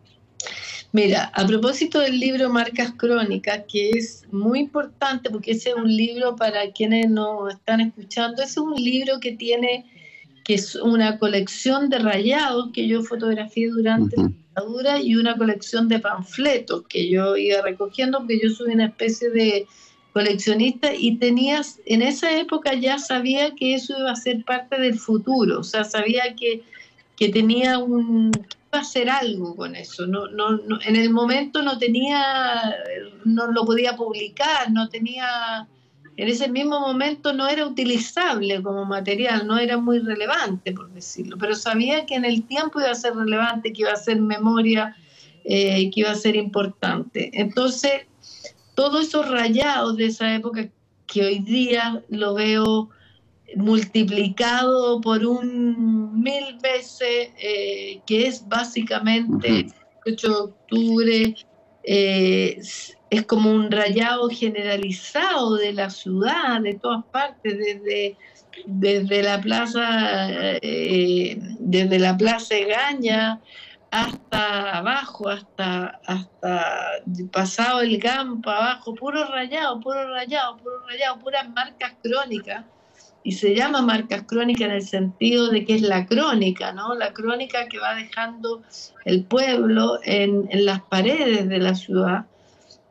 Mira, 0.93 1.31
a 1.33 1.47
propósito 1.47 2.01
del 2.01 2.19
libro 2.19 2.51
Marcas 2.51 2.93
Crónicas, 2.97 3.63
que 3.69 3.91
es 3.91 4.25
muy 4.33 4.59
importante 4.59 5.31
porque 5.31 5.53
ese 5.53 5.71
es 5.71 5.77
un 5.77 5.97
libro 5.97 6.35
para 6.35 6.73
quienes 6.73 7.09
nos 7.09 7.55
están 7.55 7.81
escuchando, 7.81 8.43
es 8.43 8.57
un 8.57 8.75
libro 8.75 9.21
que 9.21 9.33
tiene 9.33 9.87
que 10.43 10.55
es 10.55 10.75
una 10.75 11.19
colección 11.19 11.91
de 11.91 12.01
rayados 12.01 12.71
que 12.73 12.89
yo 12.89 13.03
fotografié 13.03 13.69
durante 13.69 14.17
la 14.17 14.29
dictadura 14.29 15.01
y 15.01 15.15
una 15.15 15.37
colección 15.37 15.87
de 15.87 16.01
panfletos 16.01 16.83
que 16.89 17.09
yo 17.09 17.37
iba 17.37 17.63
recogiendo, 17.63 18.19
porque 18.19 18.41
yo 18.43 18.51
soy 18.51 18.73
una 18.73 18.87
especie 18.87 19.31
de 19.31 19.67
coleccionista 20.13 20.95
y 20.95 21.17
tenías, 21.17 21.81
en 21.87 22.03
esa 22.03 22.37
época 22.39 22.75
ya 22.75 22.99
sabía 22.99 23.55
que 23.55 23.75
eso 23.75 23.99
iba 23.99 24.11
a 24.11 24.17
ser 24.17 24.45
parte 24.45 24.81
del 24.81 24.99
futuro, 24.99 25.61
o 25.61 25.65
sea, 25.65 25.85
sabía 25.85 26.35
que, 26.35 26.63
que 27.17 27.29
tenía 27.29 27.79
un, 27.79 28.31
iba 28.35 28.79
a 28.79 28.81
hacer 28.81 29.09
algo 29.09 29.55
con 29.55 29.77
eso, 29.77 30.07
no, 30.07 30.27
no, 30.29 30.59
no, 30.59 30.79
en 30.83 30.97
el 30.97 31.11
momento 31.11 31.63
no 31.63 31.79
tenía, 31.79 32.75
no 33.25 33.53
lo 33.53 33.65
podía 33.65 33.97
publicar, 33.97 34.71
no 34.71 34.89
tenía 34.89 35.69
en 36.21 36.29
ese 36.29 36.49
mismo 36.49 36.81
momento 36.81 37.33
no 37.33 37.49
era 37.49 37.67
utilizable 37.67 38.63
como 38.63 38.85
material, 38.85 39.47
no 39.47 39.59
era 39.59 39.79
muy 39.79 40.01
relevante, 40.01 40.73
por 40.73 40.91
decirlo, 40.93 41.39
pero 41.39 41.55
sabía 41.55 42.05
que 42.05 42.15
en 42.15 42.27
el 42.27 42.43
tiempo 42.43 42.79
iba 42.79 42.91
a 42.91 42.95
ser 42.95 43.15
relevante, 43.15 43.73
que 43.73 43.83
iba 43.83 43.93
a 43.93 43.97
ser 43.97 44.21
memoria, 44.21 44.95
eh, 45.45 45.91
que 45.91 46.01
iba 46.01 46.11
a 46.11 46.15
ser 46.15 46.37
importante. 46.37 47.31
Entonces, 47.33 48.03
todos 48.81 49.09
esos 49.09 49.29
rayados 49.29 49.99
de 49.99 50.07
esa 50.07 50.35
época 50.35 50.67
que 51.07 51.23
hoy 51.23 51.41
día 51.41 52.03
lo 52.09 52.33
veo 52.33 52.89
multiplicado 53.55 55.03
por 55.03 55.23
un 55.27 56.19
mil 56.19 56.57
veces, 56.63 57.29
eh, 57.39 58.01
que 58.07 58.27
es 58.27 58.49
básicamente 58.49 59.67
8 60.07 60.29
de 60.29 60.35
octubre, 60.35 61.37
eh, 61.85 62.59
es 63.11 63.27
como 63.27 63.53
un 63.53 63.71
rayado 63.71 64.31
generalizado 64.31 65.57
de 65.57 65.75
la 65.75 65.91
ciudad, 65.91 66.63
de 66.63 66.73
todas 66.73 67.05
partes, 67.13 67.59
desde, 67.59 68.17
desde 68.65 69.23
la 69.23 69.43
plaza, 69.43 70.57
eh, 70.63 71.39
desde 71.59 71.99
la 71.99 72.17
plaza 72.17 72.57
Egaña 72.57 73.43
hasta 73.91 74.79
abajo, 74.79 75.29
hasta, 75.29 76.01
hasta 76.07 77.03
pasado 77.33 77.81
el 77.81 77.99
GAM 77.99 78.41
abajo, 78.45 78.95
puro 78.95 79.25
rayado, 79.27 79.81
puro 79.81 80.09
rayado, 80.13 80.57
puro 80.59 80.87
rayado, 80.87 81.19
puras 81.19 81.49
marcas 81.51 81.95
crónicas. 82.03 82.65
Y 83.23 83.33
se 83.33 83.55
llama 83.55 83.83
marcas 83.83 84.23
crónicas 84.23 84.63
en 84.63 84.71
el 84.71 84.83
sentido 84.83 85.51
de 85.51 85.65
que 85.65 85.75
es 85.75 85.83
la 85.83 86.07
crónica, 86.07 86.73
¿no? 86.73 86.95
La 86.95 87.13
crónica 87.13 87.69
que 87.69 87.79
va 87.79 87.95
dejando 87.95 88.63
el 89.05 89.25
pueblo 89.25 90.01
en, 90.05 90.49
en 90.51 90.65
las 90.65 90.81
paredes 90.83 91.49
de 91.49 91.59
la 91.59 91.75
ciudad 91.75 92.25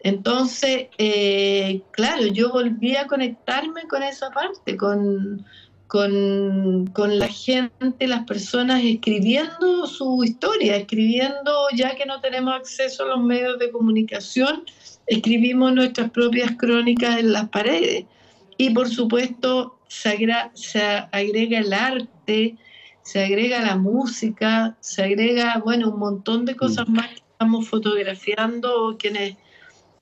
entonces, 0.02 0.88
eh, 0.98 1.82
claro, 1.92 2.26
yo 2.28 2.52
volví 2.52 2.96
a 2.96 3.08
conectarme 3.08 3.84
con 3.90 4.04
esa 4.04 4.30
parte, 4.32 4.78
con, 4.78 5.46
con, 5.90 6.92
la 7.18 7.28
gente, 7.28 8.08
las 8.08 8.24
personas 8.26 8.84
escribiendo 8.84 9.88
su 9.88 10.24
historia, 10.24 10.78
escribiendo, 10.78 11.68
ya 11.76 11.96
que 11.96 12.06
no 12.06 12.22
tenemos 12.22 12.54
acceso 12.54 13.04
a 13.04 13.08
los 13.08 13.22
medios 13.22 13.58
de 13.58 13.72
comunicación, 13.72 14.66
escribimos 15.08 15.74
nuestras 15.74 16.12
propias 16.12 16.52
crónicas 16.58 17.18
en 17.18 17.34
las 17.34 17.50
paredes. 17.50 18.06
Y 18.58 18.70
por 18.70 18.88
supuesto, 18.88 19.80
se, 19.88 20.28
se 20.54 20.82
agrega 21.12 21.58
el 21.58 21.74
arte, 21.74 22.56
se 23.02 23.26
agrega 23.26 23.60
la 23.66 23.76
música, 23.76 24.78
se 24.82 25.04
agrega, 25.04 25.60
bueno, 25.66 25.90
un 25.90 26.00
montón 26.00 26.46
de 26.46 26.56
cosas 26.56 26.88
mm. 26.88 26.94
más 26.94 27.08
que 27.08 27.16
estamos 27.16 27.68
fotografiando, 27.68 28.96
quienes 29.00 29.38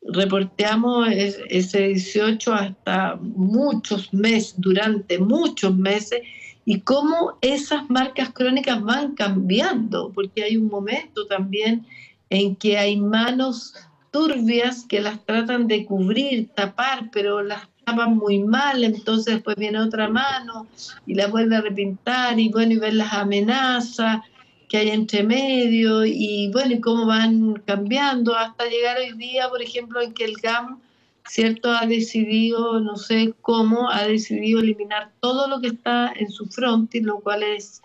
reporteamos 0.08 1.10
ese 1.12 1.88
18 1.90 2.54
hasta 2.54 3.18
muchos 3.22 4.14
meses, 4.14 4.56
durante 4.58 5.20
muchos 5.20 5.76
meses, 5.76 6.22
y 6.66 6.80
cómo 6.82 7.38
esas 7.42 7.90
marcas 7.90 8.32
crónicas 8.34 8.82
van 8.82 9.16
cambiando, 9.16 10.12
porque 10.14 10.44
hay 10.44 10.58
un 10.58 10.68
momento 10.68 11.26
también 11.26 11.86
en 12.30 12.56
que 12.56 12.78
hay 12.78 12.98
manos 12.98 13.74
turbias 14.12 14.86
que 14.86 15.00
las 15.00 15.26
tratan 15.26 15.68
de 15.68 15.86
cubrir, 15.86 16.50
tapar, 16.56 17.10
pero 17.12 17.42
las 17.42 17.70
tapan 17.86 18.18
muy 18.18 18.40
mal, 18.40 18.84
entonces 18.84 19.36
después 19.36 19.56
viene 19.56 19.80
otra 19.80 20.10
mano 20.10 20.68
y 21.06 21.16
la 21.16 21.28
vuelve 21.28 21.56
a 21.56 21.62
repintar 21.62 22.38
y 22.38 22.50
bueno, 22.50 22.74
y 22.74 22.78
ver 22.78 22.96
las 22.96 23.14
amenazas 23.14 24.20
que 24.68 24.78
hay 24.78 24.90
entre 24.90 25.24
medio 25.24 26.06
y 26.06 26.50
bueno, 26.52 26.76
y 26.76 26.82
cómo 26.82 27.06
van 27.06 27.62
cambiando 27.66 28.36
hasta 28.36 28.66
llegar 28.66 28.98
hoy 28.98 29.14
día, 29.18 29.50
por 29.50 29.62
ejemplo, 29.62 30.02
en 30.02 30.14
que 30.14 30.26
el 30.26 30.36
GAM, 30.42 30.80
¿cierto? 31.26 31.72
Ha 31.72 31.86
decidido, 31.86 32.80
no 32.80 32.98
sé 32.98 33.34
cómo, 33.42 33.90
ha 33.90 34.06
decidido 34.08 34.60
eliminar 34.60 35.12
todo 35.22 35.48
lo 35.48 35.62
que 35.62 35.68
está 35.68 36.12
en 36.16 36.30
su 36.30 36.48
frontis, 36.48 37.04
lo 37.04 37.20
cual 37.20 37.44
es 37.44 37.82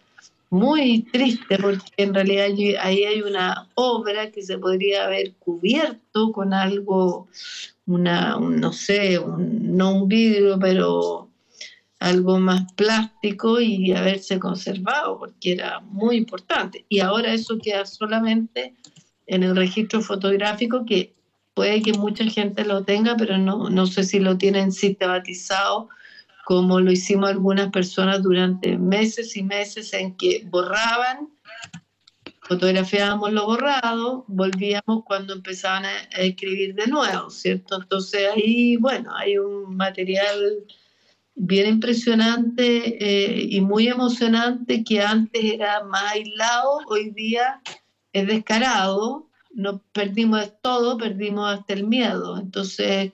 muy 0.50 1.04
triste 1.04 1.56
porque 1.58 1.90
en 1.96 2.12
realidad 2.12 2.48
ahí 2.82 3.04
hay 3.04 3.22
una 3.22 3.68
obra 3.74 4.30
que 4.30 4.42
se 4.42 4.58
podría 4.58 5.06
haber 5.06 5.32
cubierto 5.36 6.30
con 6.32 6.52
algo, 6.52 7.26
una, 7.86 8.38
no 8.38 8.72
sé, 8.72 9.18
no 9.38 9.94
un 9.94 10.08
vidrio, 10.08 10.58
pero 10.58 11.28
algo 12.02 12.40
más 12.40 12.72
plástico 12.72 13.60
y 13.60 13.92
haberse 13.92 14.38
conservado, 14.40 15.20
porque 15.20 15.52
era 15.52 15.80
muy 15.80 16.16
importante. 16.16 16.84
Y 16.88 16.98
ahora 16.98 17.32
eso 17.32 17.58
queda 17.58 17.86
solamente 17.86 18.74
en 19.26 19.44
el 19.44 19.54
registro 19.54 20.02
fotográfico, 20.02 20.84
que 20.84 21.14
puede 21.54 21.80
que 21.80 21.92
mucha 21.92 22.24
gente 22.24 22.64
lo 22.64 22.82
tenga, 22.82 23.16
pero 23.16 23.38
no, 23.38 23.70
no 23.70 23.86
sé 23.86 24.02
si 24.02 24.18
lo 24.18 24.36
tienen 24.36 24.72
sistematizado, 24.72 25.88
como 26.44 26.80
lo 26.80 26.90
hicimos 26.90 27.30
algunas 27.30 27.70
personas 27.70 28.20
durante 28.20 28.76
meses 28.76 29.36
y 29.36 29.44
meses 29.44 29.92
en 29.92 30.16
que 30.16 30.44
borraban, 30.50 31.28
fotografiábamos 32.40 33.32
lo 33.32 33.46
borrado, 33.46 34.24
volvíamos 34.26 35.04
cuando 35.04 35.34
empezaban 35.34 35.84
a 35.84 36.00
escribir 36.18 36.74
de 36.74 36.88
nuevo, 36.88 37.30
¿cierto? 37.30 37.80
Entonces 37.80 38.28
ahí, 38.34 38.76
bueno, 38.76 39.14
hay 39.14 39.38
un 39.38 39.76
material 39.76 40.64
bien 41.34 41.68
impresionante 41.68 42.98
eh, 42.98 43.46
y 43.50 43.60
muy 43.60 43.88
emocionante 43.88 44.84
que 44.84 45.00
antes 45.00 45.42
era 45.42 45.82
más 45.84 46.12
aislado, 46.12 46.80
hoy 46.88 47.10
día 47.10 47.60
es 48.12 48.26
descarado, 48.26 49.28
no 49.54 49.82
perdimos 49.92 50.52
todo, 50.62 50.98
perdimos 50.98 51.52
hasta 51.52 51.72
el 51.72 51.86
miedo. 51.86 52.38
Entonces 52.38 53.12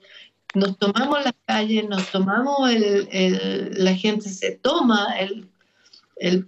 nos 0.53 0.77
tomamos 0.77 1.23
las 1.23 1.33
calles, 1.45 1.87
nos 1.87 2.09
tomamos 2.11 2.69
el, 2.71 3.71
la 3.83 3.95
gente 3.95 4.29
se 4.29 4.51
toma 4.51 5.15
el, 5.19 5.47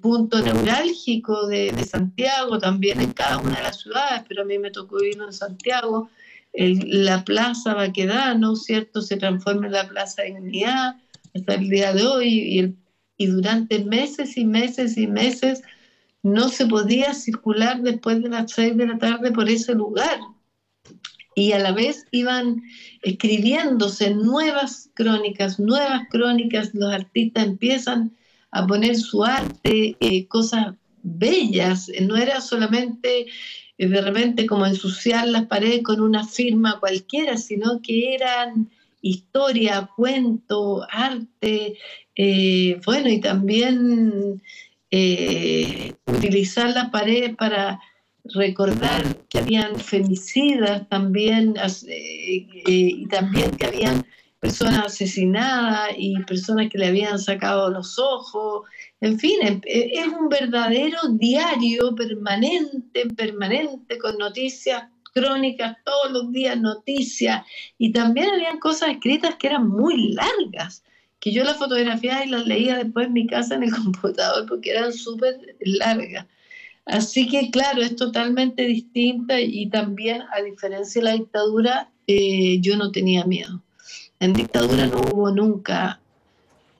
punto 0.01 0.41
neurálgico 0.41 1.47
de, 1.47 1.71
de, 1.71 1.83
Santiago, 1.85 2.59
también 2.59 2.99
en 2.99 3.13
cada 3.13 3.37
una 3.37 3.55
de 3.55 3.63
las 3.63 3.79
ciudades, 3.79 4.23
pero 4.27 4.41
a 4.41 4.45
mí 4.45 4.59
me 4.59 4.69
tocó 4.69 4.97
vivir 4.97 5.21
en 5.21 5.31
Santiago, 5.31 6.09
la 6.53 7.23
plaza 7.23 7.73
va 7.73 7.83
a 7.83 7.93
quedar, 7.93 8.37
¿no 8.37 8.57
cierto? 8.57 9.01
Se 9.01 9.15
transforma 9.15 9.67
en 9.67 9.71
la 9.71 9.87
plaza 9.87 10.23
de 10.23 10.33
unidad 10.33 10.95
hasta 11.33 11.55
el 11.55 11.69
día 11.69 11.93
de 11.93 12.05
hoy 12.05 12.75
y, 13.17 13.25
durante 13.27 13.83
meses 13.85 14.35
y 14.35 14.45
meses 14.45 14.97
y 14.97 15.05
meses 15.05 15.61
no 16.23 16.49
se 16.49 16.65
podía 16.65 17.13
circular 17.13 17.81
después 17.81 18.23
de 18.23 18.29
las 18.29 18.51
seis 18.51 18.75
de 18.75 18.87
la 18.87 18.97
tarde 18.97 19.31
por 19.31 19.47
ese 19.47 19.75
lugar. 19.75 20.19
Y 21.35 21.51
a 21.51 21.59
la 21.59 21.71
vez 21.71 22.07
iban 22.11 22.63
escribiéndose 23.03 24.15
nuevas 24.15 24.89
crónicas, 24.95 25.59
nuevas 25.59 26.01
crónicas, 26.09 26.73
los 26.73 26.91
artistas 26.91 27.45
empiezan 27.45 28.11
a 28.49 28.65
poner 28.65 28.95
su 28.95 29.23
arte, 29.23 29.95
eh, 29.99 30.27
cosas 30.27 30.75
bellas, 31.03 31.91
no 32.01 32.17
era 32.17 32.41
solamente 32.41 33.27
eh, 33.77 33.87
de 33.87 34.01
repente 34.01 34.45
como 34.45 34.65
ensuciar 34.65 35.27
las 35.27 35.47
paredes 35.47 35.83
con 35.83 36.01
una 36.01 36.27
firma 36.27 36.79
cualquiera, 36.79 37.37
sino 37.37 37.81
que 37.81 38.13
eran 38.13 38.69
historia, 39.01 39.89
cuento, 39.95 40.85
arte, 40.89 41.77
eh, 42.15 42.79
bueno, 42.85 43.09
y 43.09 43.19
también 43.19 44.41
utilizar 46.05 46.71
las 46.71 46.89
paredes 46.89 47.35
para 47.37 47.79
recordar 48.25 49.17
que 49.29 49.39
habían 49.39 49.77
femicidas 49.77 50.87
también, 50.89 51.55
y 51.87 53.07
también 53.07 53.51
que 53.51 53.67
habían 53.67 54.05
personas 54.41 54.87
asesinadas 54.87 55.91
y 55.97 56.17
personas 56.23 56.69
que 56.69 56.79
le 56.79 56.87
habían 56.87 57.19
sacado 57.19 57.69
los 57.69 57.99
ojos. 57.99 58.67
En 58.99 59.17
fin, 59.19 59.61
es 59.65 60.07
un 60.07 60.29
verdadero 60.29 60.97
diario 61.11 61.95
permanente, 61.95 63.05
permanente, 63.15 63.97
con 63.99 64.17
noticias 64.17 64.83
crónicas, 65.11 65.77
todos 65.83 66.11
los 66.11 66.31
días 66.31 66.59
noticias. 66.59 67.45
Y 67.77 67.91
también 67.91 68.29
habían 68.29 68.59
cosas 68.59 68.89
escritas 68.89 69.35
que 69.35 69.47
eran 69.47 69.67
muy 69.67 70.13
largas, 70.13 70.83
que 71.19 71.31
yo 71.31 71.43
las 71.43 71.57
fotografiaba 71.57 72.25
y 72.25 72.29
las 72.29 72.47
leía 72.47 72.77
después 72.77 73.07
en 73.07 73.13
mi 73.13 73.27
casa 73.27 73.55
en 73.55 73.63
el 73.63 73.71
computador 73.75 74.45
porque 74.47 74.71
eran 74.71 74.93
súper 74.93 75.35
largas. 75.59 76.25
Así 76.85 77.27
que 77.27 77.51
claro, 77.51 77.81
es 77.81 77.95
totalmente 77.95 78.63
distinta 78.63 79.39
y 79.39 79.69
también 79.69 80.23
a 80.33 80.41
diferencia 80.41 80.99
de 80.99 81.05
la 81.05 81.13
dictadura, 81.13 81.89
eh, 82.07 82.59
yo 82.59 82.75
no 82.75 82.91
tenía 82.91 83.23
miedo. 83.25 83.61
En 84.19 84.33
dictadura 84.33 84.87
no 84.87 85.01
hubo 85.01 85.31
nunca 85.31 85.99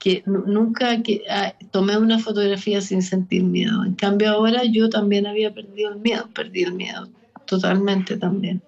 que 0.00 0.24
nunca 0.26 1.00
que 1.04 1.22
ah, 1.30 1.54
tomé 1.70 1.96
una 1.96 2.18
fotografía 2.18 2.80
sin 2.80 3.02
sentir 3.02 3.44
miedo. 3.44 3.84
En 3.84 3.94
cambio 3.94 4.30
ahora 4.30 4.64
yo 4.64 4.90
también 4.90 5.28
había 5.28 5.54
perdido 5.54 5.92
el 5.92 6.00
miedo, 6.00 6.28
perdí 6.34 6.64
el 6.64 6.72
miedo 6.72 7.08
totalmente 7.46 8.16
también. 8.16 8.62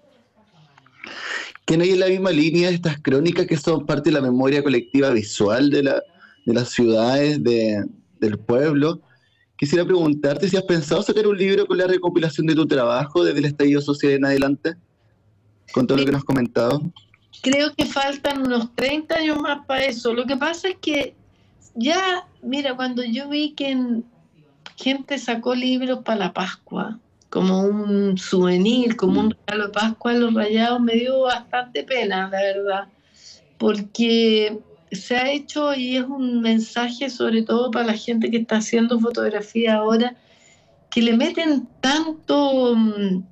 Que 1.64 1.76
no 1.76 1.85
hay 1.85 1.90
en 1.90 2.00
la 2.00 2.09
misma 2.09 2.31
línea 2.31 2.69
de 2.69 2.75
estas 2.75 3.00
crónicas 3.00 3.47
que 3.47 3.57
son 3.57 3.87
parte 3.87 4.11
de 4.11 4.14
la 4.14 4.21
memoria 4.21 4.62
colectiva 4.62 5.11
visual 5.11 5.71
de, 5.71 5.83
la, 5.83 6.02
de 6.45 6.54
las 6.54 6.71
ciudades, 6.71 7.43
de, 7.43 7.85
del 8.21 8.38
pueblo. 8.38 9.00
Quisiera 9.57 9.85
preguntarte 9.85 10.49
si 10.49 10.57
has 10.57 10.64
pensado 10.64 11.02
sacar 11.02 11.26
un 11.26 11.38
libro 11.38 11.66
con 11.66 11.78
la 11.78 11.87
recopilación 11.87 12.47
de 12.47 12.54
tu 12.54 12.66
trabajo 12.66 13.25
desde 13.25 13.38
el 13.38 13.45
estallido 13.47 13.81
social 13.81 14.12
en 14.12 14.25
adelante, 14.26 14.75
con 15.73 15.87
todo 15.87 15.99
lo 15.99 16.04
que 16.04 16.12
nos 16.12 16.19
has 16.19 16.25
comentado 16.25 16.83
creo 17.45 17.75
que 17.75 17.85
faltan 17.85 18.47
unos 18.47 18.75
30 18.75 19.16
años 19.16 19.38
más 19.38 19.66
para 19.66 19.85
eso. 19.85 20.14
Lo 20.14 20.26
que 20.26 20.37
pasa 20.37 20.69
es 20.69 20.76
que 20.81 21.14
ya, 21.75 22.26
mira, 22.43 22.75
cuando 22.75 23.04
yo 23.04 23.28
vi 23.28 23.52
que 23.52 24.02
gente 24.76 25.19
sacó 25.19 25.54
libros 25.54 26.00
para 26.04 26.19
la 26.19 26.33
Pascua, 26.33 26.99
como 27.34 27.62
un 27.62 28.16
souvenir, 28.16 28.94
como 28.94 29.18
un 29.18 29.34
regalo 29.44 29.66
de 29.66 29.72
Pascua 29.72 30.12
a 30.12 30.14
los 30.14 30.32
rayados, 30.34 30.80
me 30.80 30.94
dio 30.94 31.22
bastante 31.22 31.82
pena, 31.82 32.30
la 32.30 32.40
verdad, 32.40 32.84
porque 33.58 34.56
se 34.92 35.16
ha 35.16 35.32
hecho 35.32 35.74
y 35.74 35.96
es 35.96 36.04
un 36.04 36.42
mensaje 36.42 37.10
sobre 37.10 37.42
todo 37.42 37.72
para 37.72 37.86
la 37.86 37.94
gente 37.94 38.30
que 38.30 38.36
está 38.36 38.58
haciendo 38.58 39.00
fotografía 39.00 39.74
ahora, 39.74 40.14
que 40.92 41.02
le 41.02 41.16
meten 41.16 41.66
tanto 41.80 42.76
mm, 42.76 43.25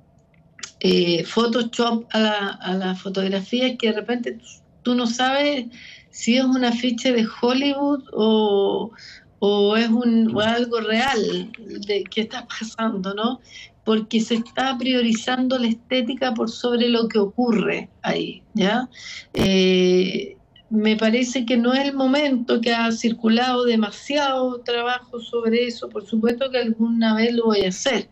eh, 0.81 1.23
Photoshop 1.23 2.05
a 2.11 2.19
la, 2.19 2.49
a 2.61 2.73
la, 2.73 2.95
fotografía 2.95 3.77
que 3.77 3.87
de 3.87 3.93
repente 3.93 4.37
tú, 4.81 4.95
no 4.95 5.07
sabes 5.07 5.67
si 6.09 6.35
es 6.35 6.43
un 6.43 6.65
afiche 6.65 7.13
de 7.13 7.25
Hollywood 7.41 8.03
o, 8.11 8.91
o 9.39 9.77
es 9.77 9.87
un, 9.87 10.37
algo 10.41 10.81
real 10.81 11.51
de 11.57 12.03
qué 12.03 12.21
está 12.21 12.45
pasando, 12.45 13.13
¿no? 13.13 13.39
Porque 13.83 14.21
se 14.21 14.35
está 14.35 14.77
priorizando 14.77 15.57
la 15.57 15.67
estética 15.67 16.33
por 16.33 16.49
sobre 16.49 16.89
lo 16.89 17.07
que 17.07 17.19
ocurre 17.19 17.89
ahí, 18.01 18.41
¿ya? 18.53 18.89
Eh, 19.33 20.37
me 20.73 20.95
parece 20.95 21.45
que 21.45 21.55
no 21.55 21.73
es 21.73 21.81
el 21.81 21.93
momento 21.93 22.59
que 22.59 22.73
ha 22.73 22.91
circulado 22.91 23.63
demasiado 23.63 24.59
trabajo 24.61 25.19
sobre 25.19 25.67
eso, 25.67 25.87
por 25.87 26.03
supuesto 26.03 26.49
que 26.49 26.57
alguna 26.57 27.15
vez 27.15 27.33
lo 27.33 27.45
voy 27.45 27.61
a 27.61 27.69
hacer, 27.69 28.07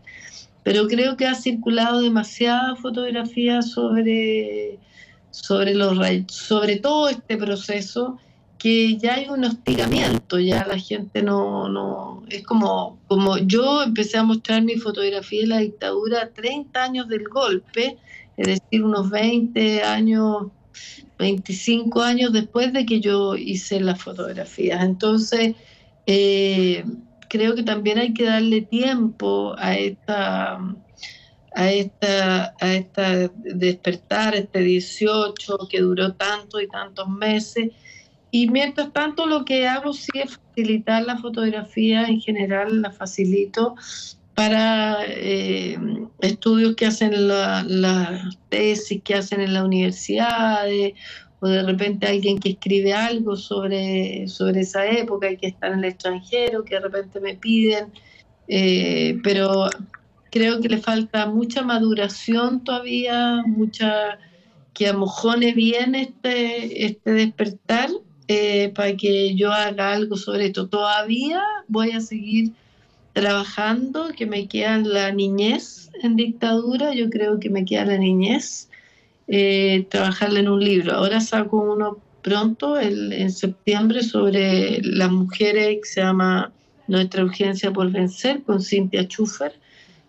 pero 0.62 0.86
creo 0.86 1.16
que 1.16 1.26
ha 1.26 1.34
circulado 1.34 2.00
demasiada 2.00 2.76
fotografía 2.76 3.62
sobre, 3.62 4.78
sobre, 5.32 5.74
los, 5.74 5.98
sobre 6.28 6.76
todo 6.76 7.08
este 7.08 7.36
proceso 7.36 8.18
que 8.62 8.96
ya 8.96 9.14
hay 9.14 9.28
un 9.28 9.42
hostigamiento, 9.42 10.38
ya 10.38 10.64
la 10.64 10.78
gente 10.78 11.20
no, 11.20 11.68
no, 11.68 12.22
es 12.28 12.44
como, 12.44 13.00
como 13.08 13.38
yo 13.38 13.82
empecé 13.82 14.18
a 14.18 14.22
mostrar 14.22 14.62
mi 14.62 14.76
fotografía 14.76 15.40
de 15.40 15.46
la 15.48 15.58
dictadura 15.58 16.30
30 16.32 16.80
años 16.80 17.08
del 17.08 17.28
golpe, 17.28 17.98
es 18.36 18.46
decir, 18.46 18.84
unos 18.84 19.10
20 19.10 19.82
años, 19.82 20.46
25 21.18 22.02
años 22.02 22.32
después 22.32 22.72
de 22.72 22.86
que 22.86 23.00
yo 23.00 23.34
hice 23.34 23.80
las 23.80 24.00
fotografías. 24.00 24.84
Entonces, 24.84 25.56
eh, 26.06 26.84
creo 27.28 27.56
que 27.56 27.64
también 27.64 27.98
hay 27.98 28.14
que 28.14 28.26
darle 28.26 28.60
tiempo 28.62 29.56
a 29.58 29.74
esta 29.74 30.60
a 31.54 31.70
esta, 31.70 32.54
a 32.60 32.74
esta 32.74 33.28
despertar, 33.36 34.34
este 34.36 34.60
18 34.60 35.68
que 35.68 35.80
duró 35.80 36.14
tanto 36.14 36.60
y 36.60 36.68
tantos 36.68 37.08
meses. 37.08 37.72
Y 38.34 38.48
mientras 38.48 38.92
tanto 38.94 39.26
lo 39.26 39.44
que 39.44 39.68
hago 39.68 39.92
sí 39.92 40.10
es 40.14 40.38
facilitar 40.38 41.04
la 41.04 41.18
fotografía 41.18 42.06
en 42.06 42.18
general, 42.18 42.80
la 42.80 42.90
facilito 42.90 43.76
para 44.34 45.04
eh, 45.06 45.78
estudios 46.22 46.74
que 46.74 46.86
hacen 46.86 47.28
las 47.28 47.66
la 47.66 48.30
tesis, 48.48 49.02
que 49.04 49.16
hacen 49.16 49.42
en 49.42 49.52
las 49.52 49.64
universidades 49.64 50.94
o 51.40 51.46
de 51.46 51.62
repente 51.62 52.06
alguien 52.06 52.38
que 52.38 52.50
escribe 52.50 52.94
algo 52.94 53.36
sobre, 53.36 54.26
sobre 54.28 54.60
esa 54.60 54.86
época 54.86 55.30
y 55.30 55.36
que 55.36 55.48
está 55.48 55.66
en 55.66 55.80
el 55.80 55.84
extranjero, 55.84 56.64
que 56.64 56.76
de 56.76 56.80
repente 56.80 57.20
me 57.20 57.34
piden, 57.34 57.92
eh, 58.48 59.18
pero 59.22 59.68
creo 60.30 60.58
que 60.62 60.70
le 60.70 60.78
falta 60.78 61.26
mucha 61.26 61.60
maduración 61.60 62.64
todavía, 62.64 63.42
mucha 63.44 64.18
que 64.72 64.88
amojone 64.88 65.52
bien 65.52 65.94
este, 65.94 66.86
este 66.86 67.10
despertar 67.10 67.90
eh, 68.28 68.72
para 68.74 68.96
que 68.96 69.34
yo 69.34 69.52
haga 69.52 69.92
algo 69.92 70.16
sobre 70.16 70.46
esto. 70.46 70.68
Todavía 70.68 71.42
voy 71.68 71.90
a 71.92 72.00
seguir 72.00 72.52
trabajando, 73.12 74.08
que 74.16 74.26
me 74.26 74.48
queda 74.48 74.78
la 74.78 75.12
niñez 75.12 75.90
en 76.02 76.16
dictadura, 76.16 76.94
yo 76.94 77.10
creo 77.10 77.38
que 77.38 77.50
me 77.50 77.64
queda 77.64 77.84
la 77.84 77.98
niñez 77.98 78.68
eh, 79.28 79.86
trabajarle 79.90 80.40
en 80.40 80.48
un 80.48 80.60
libro. 80.64 80.94
Ahora 80.94 81.20
saco 81.20 81.58
uno 81.58 81.98
pronto, 82.22 82.78
el, 82.78 83.12
en 83.12 83.30
septiembre, 83.30 84.02
sobre 84.02 84.80
las 84.82 85.10
mujeres 85.10 85.78
que 85.82 85.88
se 85.88 86.00
llama 86.00 86.52
Nuestra 86.86 87.24
Urgencia 87.24 87.72
por 87.72 87.90
Vencer, 87.90 88.42
con 88.42 88.62
Cynthia 88.62 89.04
Schufer, 89.04 89.52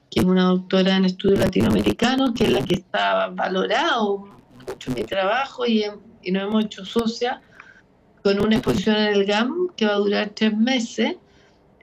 que 0.10 0.19
es 0.21 0.26
una 0.26 0.43
doctora 0.43 0.95
en 0.95 1.06
estudios 1.06 1.39
latinoamericanos, 1.39 2.34
que 2.34 2.45
es 2.45 2.52
la 2.52 2.63
que 2.63 2.76
está 2.76 3.28
valorado 3.30 4.30
mucho 4.67 4.91
mi 4.91 5.04
trabajo 5.04 5.65
y, 5.65 5.84
y 6.21 6.32
nos 6.32 6.43
hemos 6.43 6.65
hecho 6.65 6.86
socia 6.86 7.41
con 8.24 8.40
una 8.40 8.56
exposición 8.56 8.96
en 8.96 9.14
el 9.14 9.26
GAM 9.26 9.68
que 9.76 9.86
va 9.86 9.94
a 9.94 9.98
durar 9.98 10.32
tres 10.34 10.58
meses 10.58 11.18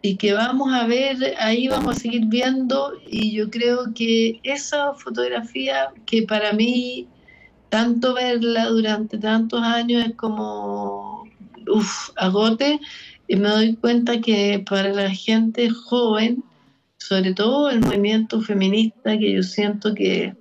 y 0.02 0.16
que 0.16 0.32
vamos 0.32 0.72
a 0.72 0.86
ver, 0.86 1.34
ahí 1.38 1.68
vamos 1.68 1.96
a 1.96 2.00
seguir 2.00 2.24
viendo 2.26 2.94
y 3.06 3.32
yo 3.32 3.50
creo 3.50 3.92
que 3.94 4.40
esa 4.42 4.94
fotografía 4.94 5.90
que 6.06 6.22
para 6.22 6.52
mí 6.54 7.06
tanto 7.68 8.14
verla 8.14 8.66
durante 8.66 9.18
tantos 9.18 9.62
años 9.62 10.06
es 10.06 10.14
como, 10.16 11.24
uff, 11.68 12.10
agote, 12.16 12.80
y 13.28 13.36
me 13.36 13.48
doy 13.48 13.76
cuenta 13.76 14.20
que 14.20 14.64
para 14.68 14.92
la 14.92 15.10
gente 15.10 15.70
joven, 15.70 16.42
sobre 16.96 17.32
todo 17.32 17.70
el 17.70 17.80
movimiento 17.80 18.40
feminista, 18.40 19.16
que 19.18 19.34
yo 19.34 19.42
siento 19.42 19.94
que 19.94 20.34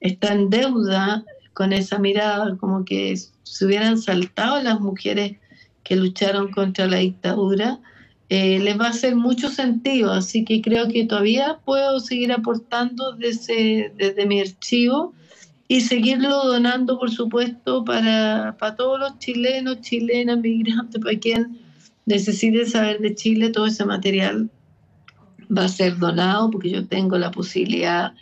está 0.00 0.32
en 0.32 0.48
deuda 0.48 1.24
con 1.54 1.72
esa 1.72 1.98
mirada, 1.98 2.56
como 2.58 2.84
que 2.84 3.16
se 3.16 3.64
hubieran 3.64 3.98
saltado 3.98 4.62
las 4.62 4.78
mujeres 4.78 5.38
que 5.86 5.94
lucharon 5.94 6.50
contra 6.50 6.88
la 6.88 6.98
dictadura, 6.98 7.78
eh, 8.28 8.58
les 8.58 8.78
va 8.78 8.86
a 8.86 8.90
hacer 8.90 9.14
mucho 9.14 9.48
sentido. 9.50 10.12
Así 10.12 10.44
que 10.44 10.60
creo 10.60 10.88
que 10.88 11.04
todavía 11.04 11.60
puedo 11.64 12.00
seguir 12.00 12.32
aportando 12.32 13.12
desde, 13.12 13.92
desde 13.96 14.26
mi 14.26 14.40
archivo 14.40 15.14
y 15.68 15.82
seguirlo 15.82 16.44
donando, 16.44 16.98
por 16.98 17.10
supuesto, 17.10 17.84
para, 17.84 18.56
para 18.58 18.74
todos 18.74 18.98
los 18.98 19.18
chilenos, 19.20 19.80
chilenas, 19.80 20.38
migrantes, 20.38 21.00
para 21.00 21.18
quien 21.18 21.58
necesite 22.04 22.66
saber 22.66 23.00
de 23.00 23.14
Chile, 23.14 23.50
todo 23.50 23.66
ese 23.66 23.84
material 23.84 24.50
va 25.56 25.64
a 25.64 25.68
ser 25.68 25.98
donado 25.98 26.50
porque 26.50 26.70
yo 26.70 26.86
tengo 26.86 27.16
la 27.18 27.30
posibilidad 27.30 28.12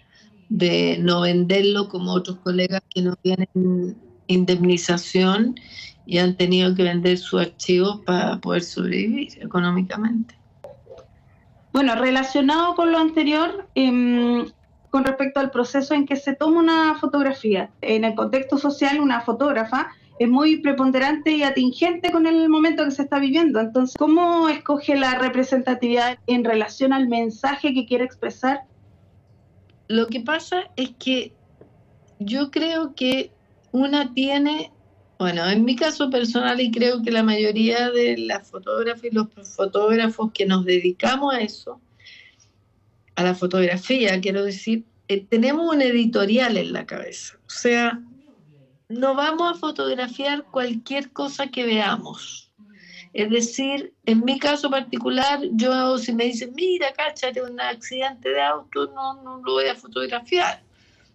de 0.51 0.99
no 1.01 1.23
venderlo 1.23 1.89
como 1.89 2.13
otros 2.13 2.39
colegas 2.39 2.83
que 2.95 3.01
no 3.01 3.17
tienen 3.17 3.97
indemnización 4.27 5.55
y 6.07 6.19
han 6.19 6.37
tenido 6.37 6.75
que 6.75 6.83
vender 6.83 7.19
sus 7.19 7.41
archivos 7.41 8.01
para 8.05 8.39
poder 8.39 8.63
sobrevivir 8.63 9.39
económicamente. 9.41 10.37
Bueno, 11.73 11.95
relacionado 11.97 12.75
con 12.75 12.93
lo 12.93 12.99
anterior, 12.99 13.67
em, 13.75 14.47
con 14.91 15.05
respecto 15.05 15.41
al 15.41 15.51
proceso 15.51 15.95
en 15.95 16.07
que 16.07 16.17
se 16.17 16.35
toma 16.35 16.61
una 16.61 16.95
fotografía, 16.97 17.71
en 17.81 18.05
el 18.05 18.15
contexto 18.15 18.59
social, 18.59 19.01
una 19.01 19.23
fotógrafa 19.23 19.91
es 20.19 20.29
muy 20.29 20.59
preponderante 20.59 21.33
y 21.33 21.43
atingente 21.43 22.13
con 22.13 22.27
el 22.27 22.49
momento 22.49 22.85
que 22.85 22.93
se 22.93 23.03
está 23.03 23.19
viviendo. 23.19 23.59
Entonces, 23.59 23.97
¿cómo 23.99 24.49
escoge 24.49 24.97
la 24.97 25.19
representatividad 25.19 26.19
en 26.27 26.45
relación 26.45 26.93
al 26.93 27.09
mensaje 27.09 27.75
que 27.75 27.87
quiere 27.87 28.05
expresar? 28.05 28.63
Lo 29.89 30.07
que 30.07 30.21
pasa 30.21 30.71
es 30.77 30.91
que 30.99 31.35
yo 32.21 32.51
creo 32.51 32.95
que 32.95 33.33
una 33.73 34.15
tiene, 34.15 34.71
bueno, 35.25 35.49
en 35.49 35.65
mi 35.65 35.75
caso 35.75 36.11
personal 36.11 36.61
y 36.61 36.71
creo 36.71 37.01
que 37.01 37.11
la 37.11 37.23
mayoría 37.23 37.91
de 37.91 38.19
las 38.19 38.47
fotógrafas 38.47 39.05
y 39.05 39.11
los 39.11 39.29
fotógrafos 39.57 40.33
que 40.35 40.45
nos 40.45 40.67
dedicamos 40.67 41.33
a 41.33 41.41
eso, 41.41 41.81
a 43.15 43.23
la 43.23 43.35
fotografía, 43.35 44.21
quiero 44.21 44.45
decir, 44.45 44.85
eh, 45.09 45.25
tenemos 45.25 45.75
un 45.75 45.81
editorial 45.81 46.59
en 46.59 46.75
la 46.75 46.85
cabeza. 46.85 47.39
O 47.47 47.51
sea, 47.51 48.03
no 48.91 49.15
vamos 49.15 49.51
a 49.51 49.59
fotografiar 49.59 50.45
cualquier 50.51 51.11
cosa 51.11 51.47
que 51.47 51.65
veamos. 51.65 52.53
Es 53.15 53.31
decir, 53.31 53.95
en 54.05 54.27
mi 54.27 54.39
caso 54.39 54.69
particular, 54.69 55.41
yo 55.53 55.97
si 55.97 56.13
me 56.13 56.25
dicen, 56.25 56.53
mira, 56.55 56.93
cáchate 56.93 57.41
un 57.41 57.59
accidente 57.59 58.29
de 58.29 58.43
auto, 58.43 58.93
no, 58.95 59.23
no 59.23 59.39
lo 59.39 59.53
voy 59.55 59.69
a 59.69 59.75
fotografiar. 59.75 60.63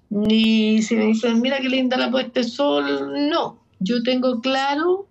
Ni 0.10 0.82
si 0.82 0.96
me 0.96 1.06
dicen, 1.06 1.40
mira 1.42 1.60
qué 1.60 1.70
linda 1.70 1.96
la 1.96 2.10
puesta 2.10 2.40
de 2.40 2.48
sol, 2.48 3.30
no. 3.30 3.69
Yo 3.80 4.04
tengo 4.04 4.42
claro 4.42 5.08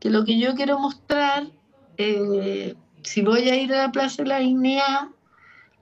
que 0.00 0.10
lo 0.10 0.24
que 0.24 0.38
yo 0.38 0.54
quiero 0.54 0.78
mostrar, 0.78 1.46
eh, 1.96 2.74
si 3.02 3.22
voy 3.22 3.48
a 3.48 3.56
ir 3.56 3.72
a 3.72 3.86
la 3.86 3.92
Plaza 3.92 4.22
de 4.22 4.28
la 4.28 4.38
Dignidad, 4.38 5.08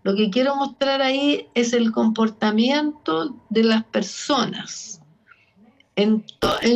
lo 0.03 0.17
que 0.17 0.31
quiero 0.31 0.57
mostrar 0.57 1.03
ahí 1.03 1.47
es 1.55 1.73
el 1.73 1.93
comportamiento 1.93 3.37
de 3.51 3.65
las 3.65 3.85
personas 3.85 5.03
en, 5.97 6.25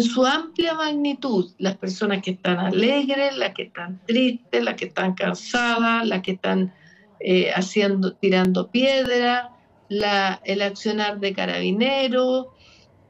su 0.02 0.26
amplia 0.26 0.74
magnitud, 0.74 1.50
las 1.58 1.76
personas 1.76 2.22
que 2.22 2.32
están 2.32 2.58
alegres, 2.58 3.36
las 3.36 3.54
que 3.54 3.64
están 3.64 4.00
tristes, 4.06 4.62
las 4.62 4.74
que 4.74 4.86
están 4.86 5.14
cansadas, 5.14 6.06
las 6.06 6.22
que 6.22 6.32
están 6.32 6.72
eh, 7.20 7.50
haciendo, 7.54 8.12
tirando 8.14 8.70
piedra, 8.70 9.52
el 9.88 10.62
accionar 10.62 11.18
de 11.20 11.32
carabineros. 11.32 12.48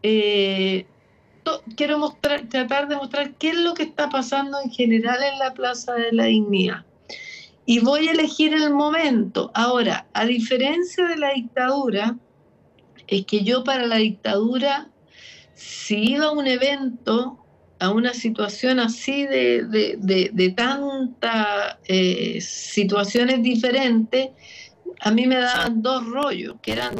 Eh, 0.03 0.87
quiero 1.77 1.99
mostrar, 1.99 2.49
tratar 2.49 2.89
de 2.89 2.97
mostrar 2.97 3.35
qué 3.35 3.51
es 3.51 3.57
lo 3.57 3.75
que 3.75 3.85
está 3.85 4.09
pasando 4.09 4.59
en 4.63 4.71
general 4.71 5.23
en 5.23 5.39
la 5.39 5.55
Plaza 5.55 5.95
de 5.95 6.13
la 6.13 6.25
Dignidad. 6.25 6.85
Y 7.65 7.81
voy 7.81 8.09
a 8.09 8.13
elegir 8.13 8.55
el 8.55 8.73
momento. 8.73 9.51
Ahora, 9.55 10.07
a 10.13 10.25
diferencia 10.25 11.07
de 11.07 11.17
la 11.17 11.33
dictadura, 11.33 12.17
es 13.09 13.27
que 13.27 13.43
yo 13.43 13.65
para 13.65 13.87
la 13.87 13.97
dictadura 13.97 14.91
si 15.57 16.13
iba 16.13 16.27
a 16.27 16.31
un 16.33 16.47
evento, 16.47 17.39
a 17.79 17.91
una 17.91 18.13
situación 18.13 18.79
así 18.79 19.27
de, 19.27 19.65
de, 19.99 20.51
tantas 20.51 21.79
eh, 21.89 22.41
situaciones 22.43 23.43
diferentes, 23.43 24.31
a 25.01 25.11
mí 25.11 25.27
me 25.27 25.37
daban 25.37 25.83
dos 25.83 26.07
rollos, 26.07 26.57
que 26.63 26.73
eran 26.73 26.95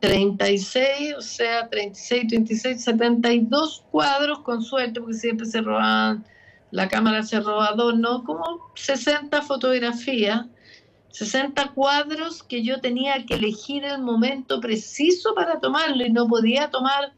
36, 0.00 1.14
o 1.16 1.22
sea, 1.22 1.68
36, 1.68 2.28
36, 2.28 2.84
72 2.84 3.84
cuadros 3.90 4.40
con 4.40 4.62
suerte, 4.62 5.00
porque 5.00 5.14
siempre 5.14 5.46
se 5.46 5.60
robaban, 5.60 6.24
la 6.70 6.88
cámara 6.88 7.22
se 7.22 7.40
roba 7.40 7.72
dos, 7.76 7.98
¿no? 7.98 8.24
Como 8.24 8.70
60 8.74 9.42
fotografías, 9.42 10.46
60 11.10 11.68
cuadros 11.68 12.42
que 12.42 12.62
yo 12.62 12.80
tenía 12.80 13.24
que 13.24 13.34
elegir 13.34 13.84
el 13.84 14.02
momento 14.02 14.60
preciso 14.60 15.34
para 15.34 15.60
tomarlo 15.60 16.04
y 16.04 16.10
no 16.10 16.26
podía 16.28 16.70
tomar 16.70 17.12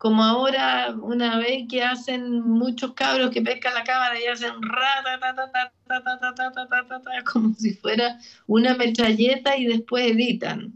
como 0.00 0.24
ahora 0.24 0.94
una 1.02 1.36
vez 1.36 1.68
que 1.68 1.82
hacen 1.82 2.40
muchos 2.40 2.94
cabros 2.94 3.30
que 3.30 3.42
pescan 3.42 3.74
la 3.74 3.84
cámara 3.84 4.18
y 4.18 4.28
hacen 4.28 4.54
como 7.30 7.54
si 7.54 7.74
fuera 7.74 8.18
una 8.46 8.74
metralleta 8.74 9.58
y 9.58 9.66
después 9.66 10.10
editan. 10.10 10.72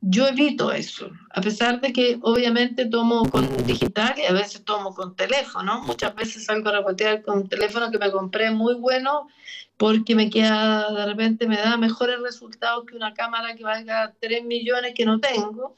Yo 0.00 0.26
evito 0.26 0.72
eso, 0.72 1.10
a 1.34 1.42
pesar 1.42 1.82
de 1.82 1.92
que 1.92 2.18
obviamente 2.22 2.86
tomo 2.86 3.28
con 3.28 3.46
digital 3.66 4.14
y 4.16 4.24
a 4.24 4.32
veces 4.32 4.64
tomo 4.64 4.94
con 4.94 5.16
teléfono. 5.16 5.82
Muchas 5.82 6.14
veces 6.14 6.46
salgo 6.46 6.70
a 6.70 6.78
reportear 6.78 7.20
con 7.20 7.40
un 7.40 7.48
teléfono 7.50 7.90
que 7.90 7.98
me 7.98 8.10
compré 8.10 8.52
muy 8.52 8.76
bueno 8.76 9.28
porque 9.76 10.14
me 10.14 10.30
queda, 10.30 10.90
de 10.90 11.04
repente 11.04 11.46
me 11.46 11.58
da 11.58 11.76
mejores 11.76 12.20
resultados 12.20 12.86
que 12.86 12.96
una 12.96 13.12
cámara 13.12 13.54
que 13.54 13.64
valga 13.64 14.14
3 14.18 14.44
millones 14.46 14.94
que 14.94 15.04
no 15.04 15.20
tengo 15.20 15.76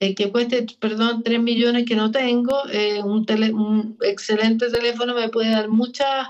eh, 0.00 0.14
que 0.14 0.30
cueste, 0.30 0.66
perdón, 0.78 1.22
3 1.22 1.40
millones 1.40 1.84
que 1.86 1.96
no 1.96 2.10
tengo, 2.10 2.68
eh, 2.70 3.02
un, 3.02 3.26
un, 3.54 3.98
excelente 4.02 4.70
teléfono 4.70 5.14
me 5.14 5.28
puede 5.28 5.50
dar 5.50 5.68
muchas 5.68 6.28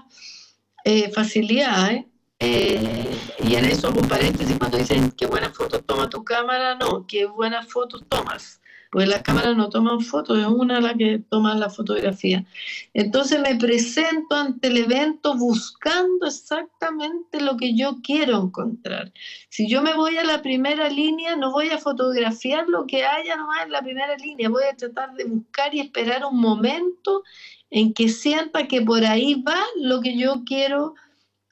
eh, 0.84 1.10
facilidades. 1.10 2.04
y 2.40 3.54
en 3.54 3.64
eso, 3.64 3.92
con 3.92 4.06
paréntesis, 4.08 4.56
cuando 4.58 4.78
dicen 4.78 5.10
qué 5.12 5.26
buenas 5.26 5.56
fotos 5.56 5.82
toma 5.84 6.08
tu 6.08 6.24
cámara, 6.24 6.76
no, 6.76 7.06
qué 7.06 7.26
buenas 7.26 7.66
fotos 7.66 8.04
tomas 8.08 8.60
pues 8.90 9.06
las 9.08 9.22
cámaras 9.22 9.56
no 9.56 9.68
toman 9.68 10.00
fotos, 10.00 10.38
es 10.38 10.46
una 10.46 10.80
la 10.80 10.94
que 10.94 11.18
toma 11.18 11.54
la 11.54 11.68
fotografía. 11.68 12.46
Entonces 12.94 13.40
me 13.40 13.56
presento 13.56 14.34
ante 14.34 14.68
el 14.68 14.78
evento 14.78 15.36
buscando 15.36 16.26
exactamente 16.26 17.40
lo 17.40 17.56
que 17.56 17.76
yo 17.76 17.98
quiero 18.02 18.42
encontrar. 18.42 19.12
Si 19.50 19.68
yo 19.68 19.82
me 19.82 19.94
voy 19.94 20.16
a 20.16 20.24
la 20.24 20.40
primera 20.40 20.88
línea, 20.88 21.36
no 21.36 21.52
voy 21.52 21.68
a 21.70 21.78
fotografiar 21.78 22.68
lo 22.68 22.86
que 22.86 23.04
haya 23.04 23.36
nomás 23.36 23.64
en 23.64 23.72
la 23.72 23.82
primera 23.82 24.16
línea, 24.16 24.48
voy 24.48 24.64
a 24.64 24.76
tratar 24.76 25.14
de 25.14 25.24
buscar 25.24 25.74
y 25.74 25.80
esperar 25.80 26.24
un 26.24 26.40
momento 26.40 27.22
en 27.70 27.92
que 27.92 28.08
sienta 28.08 28.66
que 28.66 28.80
por 28.80 29.04
ahí 29.04 29.42
va 29.42 29.62
lo 29.76 30.00
que 30.00 30.16
yo 30.16 30.42
quiero, 30.46 30.94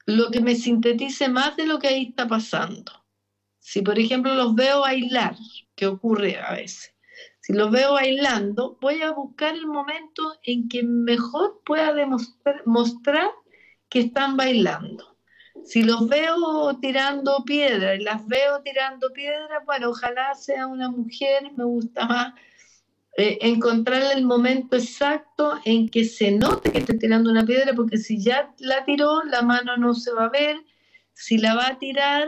lo 0.05 0.31
que 0.31 0.41
me 0.41 0.55
sintetice 0.55 1.29
más 1.29 1.55
de 1.55 1.67
lo 1.67 1.77
que 1.77 1.89
ahí 1.89 2.07
está 2.09 2.27
pasando. 2.27 2.91
Si 3.59 3.81
por 3.81 3.99
ejemplo 3.99 4.33
los 4.33 4.55
veo 4.55 4.81
bailar, 4.81 5.35
que 5.75 5.85
ocurre 5.85 6.39
a 6.39 6.53
veces, 6.53 6.96
si 7.47 7.53
los 7.53 7.71
veo 7.71 7.93
bailando, 7.93 8.77
voy 8.81 9.01
a 9.03 9.11
buscar 9.11 9.55
el 9.55 9.67
momento 9.67 10.33
en 10.43 10.67
que 10.67 10.83
mejor 10.83 11.61
pueda 11.65 11.93
demostrar, 11.93 12.61
mostrar 12.65 13.29
que 13.87 13.99
están 13.99 14.35
bailando. 14.35 15.15
Si 15.63 15.81
los 15.81 16.09
veo 16.09 16.77
tirando 16.81 17.45
piedra 17.45 17.95
y 17.95 18.03
las 18.03 18.27
veo 18.27 18.61
tirando 18.63 19.13
piedra, 19.13 19.63
bueno, 19.65 19.91
ojalá 19.91 20.35
sea 20.35 20.67
una 20.67 20.91
mujer, 20.91 21.53
me 21.55 21.63
gusta 21.63 22.05
más 22.05 22.33
eh, 23.15 23.37
encontrar 23.39 24.03
el 24.13 24.25
momento 24.25 24.75
exacto 24.75 25.57
en 25.63 25.87
que 25.87 26.03
se 26.03 26.31
note 26.31 26.73
que 26.73 26.79
está 26.79 26.97
tirando 26.97 27.31
una 27.31 27.45
piedra, 27.45 27.73
porque 27.73 27.97
si 27.97 28.21
ya 28.21 28.53
la 28.59 28.83
tiró, 28.83 29.23
la 29.23 29.41
mano 29.41 29.77
no 29.77 29.93
se 29.93 30.11
va 30.11 30.25
a 30.25 30.29
ver. 30.29 30.57
Si 31.13 31.37
la 31.37 31.55
va 31.55 31.67
a 31.67 31.79
tirar, 31.79 32.27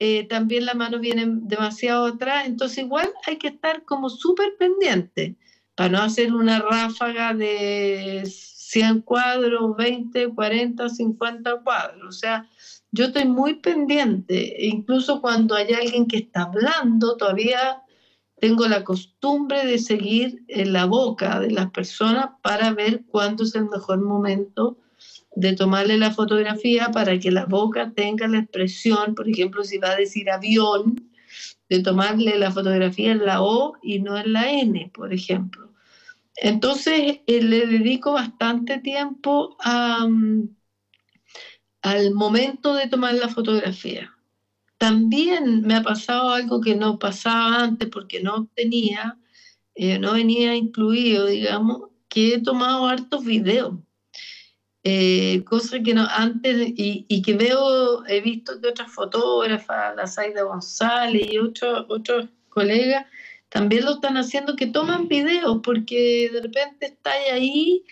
eh, 0.00 0.28
también 0.28 0.64
la 0.64 0.74
mano 0.74 0.98
viene 0.98 1.24
demasiado 1.26 2.06
atrás, 2.06 2.46
entonces 2.46 2.78
igual 2.78 3.10
hay 3.26 3.36
que 3.36 3.48
estar 3.48 3.84
como 3.84 4.08
súper 4.08 4.56
pendiente 4.58 5.36
para 5.74 5.90
no 5.90 6.02
hacer 6.02 6.32
una 6.32 6.60
ráfaga 6.60 7.34
de 7.34 8.22
100 8.26 9.02
cuadros, 9.02 9.76
20, 9.76 10.34
40, 10.34 10.88
50 10.88 11.62
cuadros. 11.62 12.08
O 12.08 12.12
sea, 12.12 12.48
yo 12.90 13.06
estoy 13.06 13.24
muy 13.24 13.54
pendiente, 13.54 14.56
incluso 14.66 15.20
cuando 15.20 15.54
hay 15.54 15.72
alguien 15.72 16.06
que 16.06 16.18
está 16.18 16.42
hablando, 16.42 17.16
todavía 17.16 17.82
tengo 18.40 18.68
la 18.68 18.84
costumbre 18.84 19.66
de 19.66 19.78
seguir 19.78 20.44
en 20.48 20.72
la 20.72 20.84
boca 20.84 21.40
de 21.40 21.50
las 21.50 21.70
personas 21.70 22.30
para 22.42 22.72
ver 22.72 23.04
cuándo 23.06 23.42
es 23.42 23.54
el 23.54 23.68
mejor 23.68 24.00
momento 24.00 24.78
de 25.38 25.54
tomarle 25.54 25.96
la 25.98 26.10
fotografía 26.10 26.90
para 26.92 27.18
que 27.18 27.30
la 27.30 27.44
boca 27.44 27.92
tenga 27.94 28.26
la 28.26 28.40
expresión, 28.40 29.14
por 29.14 29.28
ejemplo, 29.28 29.62
si 29.64 29.78
va 29.78 29.90
a 29.90 29.96
decir 29.96 30.30
avión, 30.30 31.10
de 31.68 31.82
tomarle 31.82 32.38
la 32.38 32.50
fotografía 32.50 33.12
en 33.12 33.24
la 33.24 33.42
O 33.42 33.76
y 33.82 34.00
no 34.00 34.18
en 34.18 34.32
la 34.32 34.50
N, 34.50 34.90
por 34.92 35.12
ejemplo. 35.12 35.72
Entonces, 36.36 37.20
eh, 37.26 37.42
le 37.42 37.66
dedico 37.66 38.12
bastante 38.12 38.78
tiempo 38.78 39.56
al 41.82 42.14
momento 42.14 42.74
de 42.74 42.88
tomar 42.88 43.14
la 43.14 43.28
fotografía. 43.28 44.14
También 44.78 45.62
me 45.62 45.74
ha 45.74 45.82
pasado 45.82 46.30
algo 46.30 46.60
que 46.60 46.74
no 46.74 46.98
pasaba 46.98 47.62
antes 47.62 47.88
porque 47.90 48.22
no 48.22 48.48
tenía 48.54 49.18
eh, 49.80 50.00
no 50.00 50.14
venía 50.14 50.56
incluido, 50.56 51.26
digamos, 51.26 51.90
que 52.08 52.34
he 52.34 52.42
tomado 52.42 52.88
hartos 52.88 53.24
videos. 53.24 53.74
Eh, 54.90 55.44
cosas 55.44 55.80
que 55.84 55.92
no 55.92 56.06
antes 56.08 56.72
y, 56.74 57.20
que 57.20 57.34
veo, 57.34 58.06
he 58.06 58.22
visto 58.22 58.58
que 58.58 58.68
otras 58.68 58.90
fotógrafas, 58.90 59.94
la 59.94 60.06
Zaida 60.06 60.44
González 60.44 61.28
y 61.30 61.36
otros 61.36 61.84
otros 61.90 62.28
colegas 62.48 63.04
también 63.50 63.84
lo 63.84 63.90
están 63.92 64.16
haciendo, 64.16 64.56
que 64.56 64.66
toman 64.66 65.06
videos 65.06 65.60
porque 65.62 66.30
de 66.32 66.40
repente 66.40 66.86
está 66.86 67.10
ahí 67.30 67.84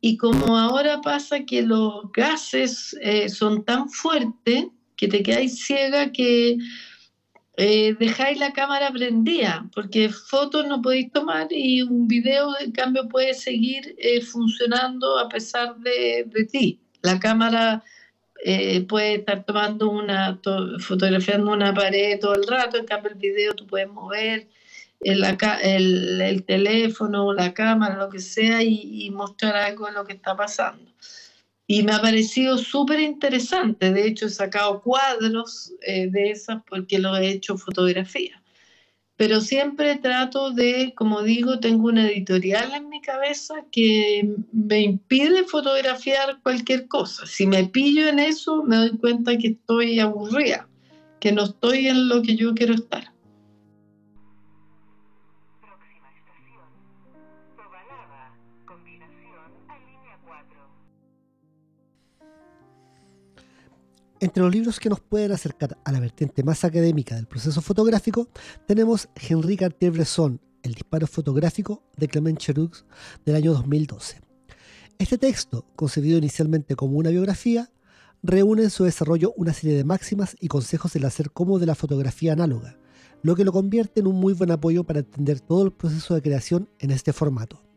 y 0.00 0.16
como 0.16 0.58
ahora 0.58 1.00
pasa 1.02 1.44
que 1.44 1.62
los 1.62 2.10
gases 2.12 2.96
eh, 3.00 3.28
son 3.28 3.64
tan 3.64 3.88
fuertes 3.88 4.66
que 4.96 5.06
te 5.06 5.22
quedáis 5.22 5.64
ciega 5.64 6.10
que 6.10 6.56
eh, 7.56 7.94
dejáis 7.98 8.38
la 8.38 8.52
cámara 8.52 8.90
prendida, 8.92 9.68
porque 9.74 10.08
fotos 10.08 10.66
no 10.66 10.80
podéis 10.80 11.12
tomar 11.12 11.48
y 11.50 11.82
un 11.82 12.08
video, 12.08 12.48
en 12.60 12.72
cambio, 12.72 13.08
puede 13.08 13.34
seguir 13.34 13.94
eh, 13.98 14.20
funcionando 14.22 15.18
a 15.18 15.28
pesar 15.28 15.76
de, 15.76 16.48
ti. 16.50 16.80
La 17.02 17.18
cámara 17.18 17.82
eh, 18.44 18.82
puede 18.86 19.16
estar 19.16 19.44
tomando 19.44 19.90
una, 19.90 20.40
fotografiando 20.78 21.52
una 21.52 21.74
pared 21.74 22.18
todo 22.20 22.34
el 22.34 22.46
rato, 22.46 22.78
en 22.78 22.86
cambio, 22.86 23.12
el 23.12 23.18
video 23.18 23.54
tú 23.54 23.66
puedes 23.66 23.88
mover 23.88 24.48
el, 25.00 25.24
el, 25.62 26.20
el 26.20 26.44
teléfono, 26.44 27.32
la 27.32 27.52
cámara, 27.52 27.96
lo 27.96 28.10
que 28.10 28.20
sea, 28.20 28.62
y, 28.62 29.06
y 29.06 29.10
mostrar 29.10 29.56
algo 29.56 29.86
de 29.86 29.92
lo 29.92 30.04
que 30.04 30.14
está 30.14 30.36
pasando 30.36 30.90
y 31.70 31.84
me 31.84 31.92
ha 31.92 32.02
parecido 32.02 32.58
súper 32.58 32.98
interesante. 32.98 33.92
De 33.92 34.04
hecho, 34.04 34.26
he 34.26 34.30
sacado 34.30 34.82
cuadros 34.82 35.72
eh, 35.86 36.08
de 36.10 36.32
esas 36.32 36.64
porque 36.68 36.98
lo 36.98 37.16
he 37.16 37.28
hecho 37.28 37.56
fotografía. 37.56 38.42
Pero 39.14 39.40
siempre 39.40 39.94
trato 39.94 40.50
de, 40.50 40.92
como 40.96 41.22
digo, 41.22 41.60
tengo 41.60 41.86
una 41.86 42.08
editorial 42.08 42.74
en 42.74 42.88
mi 42.88 43.00
cabeza 43.00 43.54
que 43.70 44.34
me 44.50 44.80
impide 44.80 45.44
fotografiar 45.44 46.40
cualquier 46.42 46.88
cosa. 46.88 47.24
Si 47.24 47.46
me 47.46 47.64
pillo 47.68 48.08
en 48.08 48.18
eso, 48.18 48.64
me 48.64 48.74
doy 48.74 48.98
cuenta 48.98 49.38
que 49.38 49.50
estoy 49.50 50.00
aburrida, 50.00 50.68
que 51.20 51.30
no 51.30 51.44
estoy 51.44 51.86
en 51.86 52.08
lo 52.08 52.20
que 52.22 52.34
yo 52.34 52.52
quiero 52.52 52.74
estar. 52.74 53.09
Entre 64.22 64.42
los 64.42 64.52
libros 64.52 64.78
que 64.78 64.90
nos 64.90 65.00
pueden 65.00 65.32
acercar 65.32 65.78
a 65.82 65.92
la 65.92 65.98
vertiente 65.98 66.42
más 66.44 66.62
académica 66.64 67.14
del 67.14 67.26
proceso 67.26 67.62
fotográfico, 67.62 68.28
tenemos 68.66 69.08
Henri 69.14 69.56
Cartier-Bresson, 69.56 70.38
El 70.62 70.74
disparo 70.74 71.06
fotográfico 71.06 71.82
de 71.96 72.06
Clement 72.06 72.38
Cherux 72.38 72.84
del 73.24 73.36
año 73.36 73.54
2012. 73.54 74.20
Este 74.98 75.16
texto, 75.16 75.64
concebido 75.74 76.18
inicialmente 76.18 76.76
como 76.76 76.98
una 76.98 77.08
biografía, 77.08 77.70
reúne 78.22 78.64
en 78.64 78.70
su 78.70 78.84
desarrollo 78.84 79.32
una 79.38 79.54
serie 79.54 79.74
de 79.74 79.84
máximas 79.84 80.36
y 80.38 80.48
consejos 80.48 80.92
del 80.92 81.06
hacer 81.06 81.30
como 81.30 81.58
de 81.58 81.64
la 81.64 81.74
fotografía 81.74 82.34
análoga, 82.34 82.76
lo 83.22 83.34
que 83.34 83.46
lo 83.46 83.52
convierte 83.52 84.00
en 84.00 84.06
un 84.06 84.16
muy 84.16 84.34
buen 84.34 84.50
apoyo 84.50 84.84
para 84.84 84.98
entender 84.98 85.40
todo 85.40 85.62
el 85.62 85.72
proceso 85.72 86.14
de 86.14 86.20
creación 86.20 86.68
en 86.78 86.90
este 86.90 87.14
formato. 87.14 87.69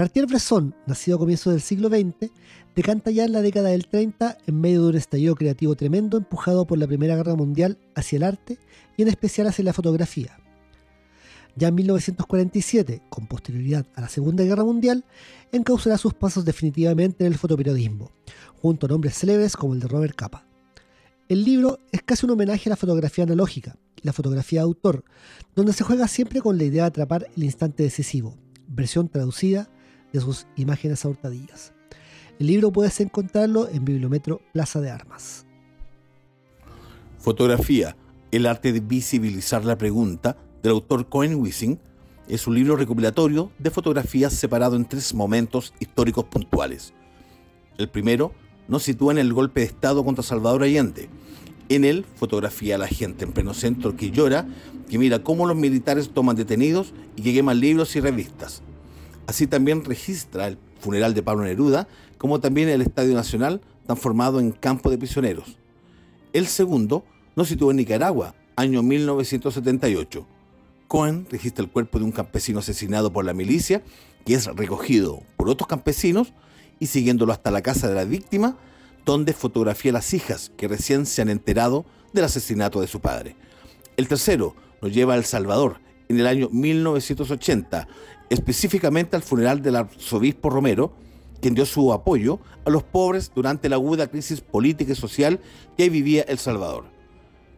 Cartier-Bresson, 0.00 0.74
nacido 0.86 1.16
a 1.16 1.20
comienzos 1.20 1.52
del 1.52 1.60
siglo 1.60 1.90
XX, 1.90 2.32
decanta 2.74 3.10
ya 3.10 3.26
en 3.26 3.32
la 3.32 3.42
década 3.42 3.68
del 3.68 3.86
30 3.86 4.38
en 4.46 4.58
medio 4.58 4.84
de 4.84 4.88
un 4.88 4.96
estallido 4.96 5.34
creativo 5.34 5.74
tremendo 5.74 6.16
empujado 6.16 6.66
por 6.66 6.78
la 6.78 6.86
Primera 6.86 7.16
Guerra 7.16 7.34
Mundial 7.34 7.76
hacia 7.94 8.16
el 8.16 8.22
arte 8.22 8.58
y 8.96 9.02
en 9.02 9.08
especial 9.08 9.48
hacia 9.48 9.62
la 9.62 9.74
fotografía. 9.74 10.38
Ya 11.54 11.68
en 11.68 11.74
1947, 11.74 13.02
con 13.10 13.26
posterioridad 13.26 13.84
a 13.94 14.00
la 14.00 14.08
Segunda 14.08 14.42
Guerra 14.42 14.64
Mundial, 14.64 15.04
encauzará 15.52 15.98
sus 15.98 16.14
pasos 16.14 16.46
definitivamente 16.46 17.26
en 17.26 17.32
el 17.32 17.38
fotoperiodismo, 17.38 18.10
junto 18.62 18.86
a 18.86 18.88
nombres 18.88 19.18
célebres 19.18 19.54
como 19.54 19.74
el 19.74 19.80
de 19.80 19.88
Robert 19.88 20.14
Capa. 20.14 20.46
El 21.28 21.44
libro 21.44 21.78
es 21.92 22.00
casi 22.00 22.24
un 22.24 22.32
homenaje 22.32 22.70
a 22.70 22.72
la 22.72 22.76
fotografía 22.76 23.24
analógica, 23.24 23.76
la 24.00 24.14
fotografía 24.14 24.60
de 24.60 24.64
autor, 24.64 25.04
donde 25.54 25.74
se 25.74 25.84
juega 25.84 26.08
siempre 26.08 26.40
con 26.40 26.56
la 26.56 26.64
idea 26.64 26.84
de 26.84 26.88
atrapar 26.88 27.28
el 27.36 27.44
instante 27.44 27.82
decisivo, 27.82 28.38
versión 28.66 29.06
traducida 29.10 29.68
de 30.12 30.20
sus 30.20 30.46
imágenes 30.56 31.04
a 31.04 31.08
hurtadillas. 31.08 31.72
El 32.38 32.46
libro 32.46 32.72
puedes 32.72 33.00
encontrarlo 33.00 33.68
en 33.68 33.84
Bibliometro 33.84 34.40
Plaza 34.52 34.80
de 34.80 34.90
Armas. 34.90 35.44
Fotografía, 37.18 37.96
el 38.30 38.46
arte 38.46 38.72
de 38.72 38.80
visibilizar 38.80 39.64
la 39.64 39.76
pregunta, 39.76 40.36
del 40.62 40.72
autor 40.72 41.08
Cohen 41.08 41.34
Wissing, 41.34 41.78
es 42.28 42.46
un 42.46 42.54
libro 42.54 42.76
recopilatorio 42.76 43.50
de 43.58 43.70
fotografías 43.70 44.32
separado 44.32 44.76
en 44.76 44.84
tres 44.84 45.14
momentos 45.14 45.74
históricos 45.80 46.24
puntuales. 46.26 46.94
El 47.76 47.88
primero 47.88 48.32
nos 48.68 48.84
sitúa 48.84 49.12
en 49.12 49.18
el 49.18 49.32
golpe 49.32 49.60
de 49.60 49.66
Estado 49.66 50.04
contra 50.04 50.22
Salvador 50.22 50.62
Allende. 50.62 51.08
En 51.68 51.84
él 51.84 52.04
fotografía 52.16 52.76
a 52.76 52.78
la 52.78 52.86
gente 52.86 53.24
en 53.24 53.32
pleno 53.32 53.52
centro 53.52 53.96
que 53.96 54.10
llora, 54.10 54.46
que 54.88 54.98
mira 54.98 55.22
cómo 55.22 55.46
los 55.46 55.56
militares 55.56 56.10
toman 56.10 56.36
detenidos 56.36 56.94
y 57.16 57.22
que 57.22 57.34
queman 57.34 57.60
libros 57.60 57.94
y 57.96 58.00
revistas. 58.00 58.62
Así 59.26 59.46
también 59.46 59.84
registra 59.84 60.48
el 60.48 60.58
funeral 60.80 61.14
de 61.14 61.22
Pablo 61.22 61.44
Neruda, 61.44 61.86
como 62.18 62.40
también 62.40 62.68
el 62.68 62.82
Estadio 62.82 63.14
Nacional, 63.14 63.60
transformado 63.86 64.40
en 64.40 64.52
campo 64.52 64.90
de 64.90 64.98
prisioneros. 64.98 65.56
El 66.32 66.46
segundo 66.46 67.04
nos 67.36 67.48
sitúa 67.48 67.72
en 67.72 67.78
Nicaragua, 67.78 68.34
año 68.56 68.82
1978. 68.82 70.26
Cohen 70.88 71.26
registra 71.30 71.64
el 71.64 71.70
cuerpo 71.70 71.98
de 71.98 72.04
un 72.04 72.12
campesino 72.12 72.58
asesinado 72.58 73.12
por 73.12 73.24
la 73.24 73.34
milicia, 73.34 73.82
que 74.24 74.34
es 74.34 74.46
recogido 74.46 75.22
por 75.36 75.48
otros 75.48 75.66
campesinos 75.66 76.32
y 76.78 76.86
siguiéndolo 76.86 77.32
hasta 77.32 77.50
la 77.50 77.62
casa 77.62 77.88
de 77.88 77.94
la 77.94 78.04
víctima, 78.04 78.56
donde 79.04 79.32
fotografía 79.32 79.92
a 79.92 79.94
las 79.94 80.12
hijas 80.14 80.52
que 80.56 80.68
recién 80.68 81.06
se 81.06 81.22
han 81.22 81.28
enterado 81.28 81.84
del 82.12 82.24
asesinato 82.24 82.80
de 82.80 82.86
su 82.86 83.00
padre. 83.00 83.36
El 83.96 84.08
tercero 84.08 84.54
nos 84.82 84.92
lleva 84.92 85.14
a 85.14 85.16
El 85.16 85.24
Salvador, 85.24 85.80
en 86.08 86.18
el 86.18 86.26
año 86.26 86.48
1980, 86.50 87.86
específicamente 88.30 89.16
al 89.16 89.22
funeral 89.22 89.60
del 89.60 89.76
arzobispo 89.76 90.48
Romero, 90.48 90.92
quien 91.40 91.54
dio 91.54 91.66
su 91.66 91.92
apoyo 91.92 92.38
a 92.64 92.70
los 92.70 92.82
pobres 92.82 93.32
durante 93.34 93.68
la 93.68 93.76
aguda 93.76 94.08
crisis 94.08 94.40
política 94.40 94.92
y 94.92 94.96
social 94.96 95.40
que 95.76 95.90
vivía 95.90 96.22
El 96.22 96.38
Salvador. 96.38 96.84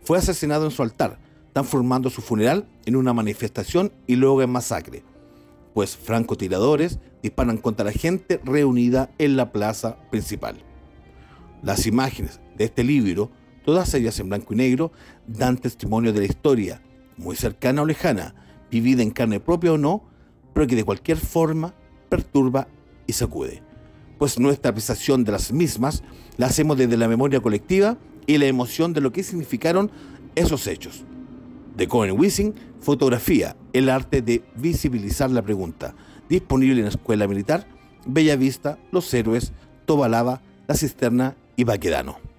Fue 0.03 0.19
asesinado 0.19 0.65
en 0.65 0.71
su 0.71 0.83
altar, 0.83 1.19
transformando 1.53 2.11
su 2.11 2.23
funeral 2.23 2.67
en 2.87 2.97
una 2.97 3.13
manifestación 3.13 3.93
y 4.07 4.17
luego 4.17 4.43
en 4.43 4.51
masacre, 4.51 5.05
pues 5.75 5.97
francotiradores 5.97 6.99
disparan 7.23 7.59
contra 7.59 7.85
la 7.85 7.93
gente 7.93 8.41
reunida 8.45 9.11
en 9.19 9.37
la 9.37 9.53
plaza 9.53 9.99
principal. 10.11 10.57
Las 11.63 11.87
imágenes 11.87 12.41
de 12.57 12.65
este 12.65 12.83
libro, 12.83 13.31
todas 13.65 13.95
ellas 13.95 14.19
en 14.19 14.29
blanco 14.29 14.55
y 14.55 14.57
negro, 14.57 14.93
dan 15.27 15.59
testimonio 15.59 16.13
de 16.13 16.21
la 16.21 16.27
historia, 16.27 16.83
muy 17.17 17.37
cercana 17.37 17.83
o 17.83 17.87
lejana, 17.87 18.35
vivida 18.71 19.03
en 19.03 19.11
carne 19.11 19.39
propia 19.39 19.73
o 19.73 19.79
no, 19.79 20.03
pero 20.53 20.67
que 20.67 20.77
de 20.77 20.85
cualquier 20.85 21.19
forma 21.19 21.75
perturba 22.09 22.69
y 23.07 23.13
sacude. 23.13 23.63
Pues 24.19 24.39
nuestra 24.39 24.71
apreciación 24.71 25.25
de 25.25 25.33
las 25.33 25.53
mismas 25.53 26.03
la 26.37 26.47
hacemos 26.47 26.77
desde 26.77 26.97
la 26.97 27.09
memoria 27.09 27.41
colectiva 27.41 27.99
y 28.27 28.39
la 28.39 28.47
emoción 28.47 28.93
de 28.93 29.01
lo 29.01 29.13
que 29.13 29.23
significaron 29.23 29.91
esos 30.35 30.67
hechos. 30.67 31.05
De 31.77 31.89
Cohen 31.89 32.19
Wissing, 32.19 32.55
fotografía, 32.81 33.57
el 33.73 33.89
arte 33.89 34.23
de 34.23 34.43
visibilizar 34.57 35.31
la 35.31 35.43
pregunta, 35.43 35.95
disponible 36.29 36.77
en 36.77 36.85
la 36.85 36.91
Escuela 36.91 37.27
Militar, 37.27 37.67
Bella 38.07 38.37
Vista, 38.37 38.79
Los 38.91 39.13
Héroes, 39.13 39.53
Tobalaba, 39.87 40.43
La 40.69 40.77
Cisterna 40.77 41.37
y 41.57 41.65
Baquedano. 41.65 42.32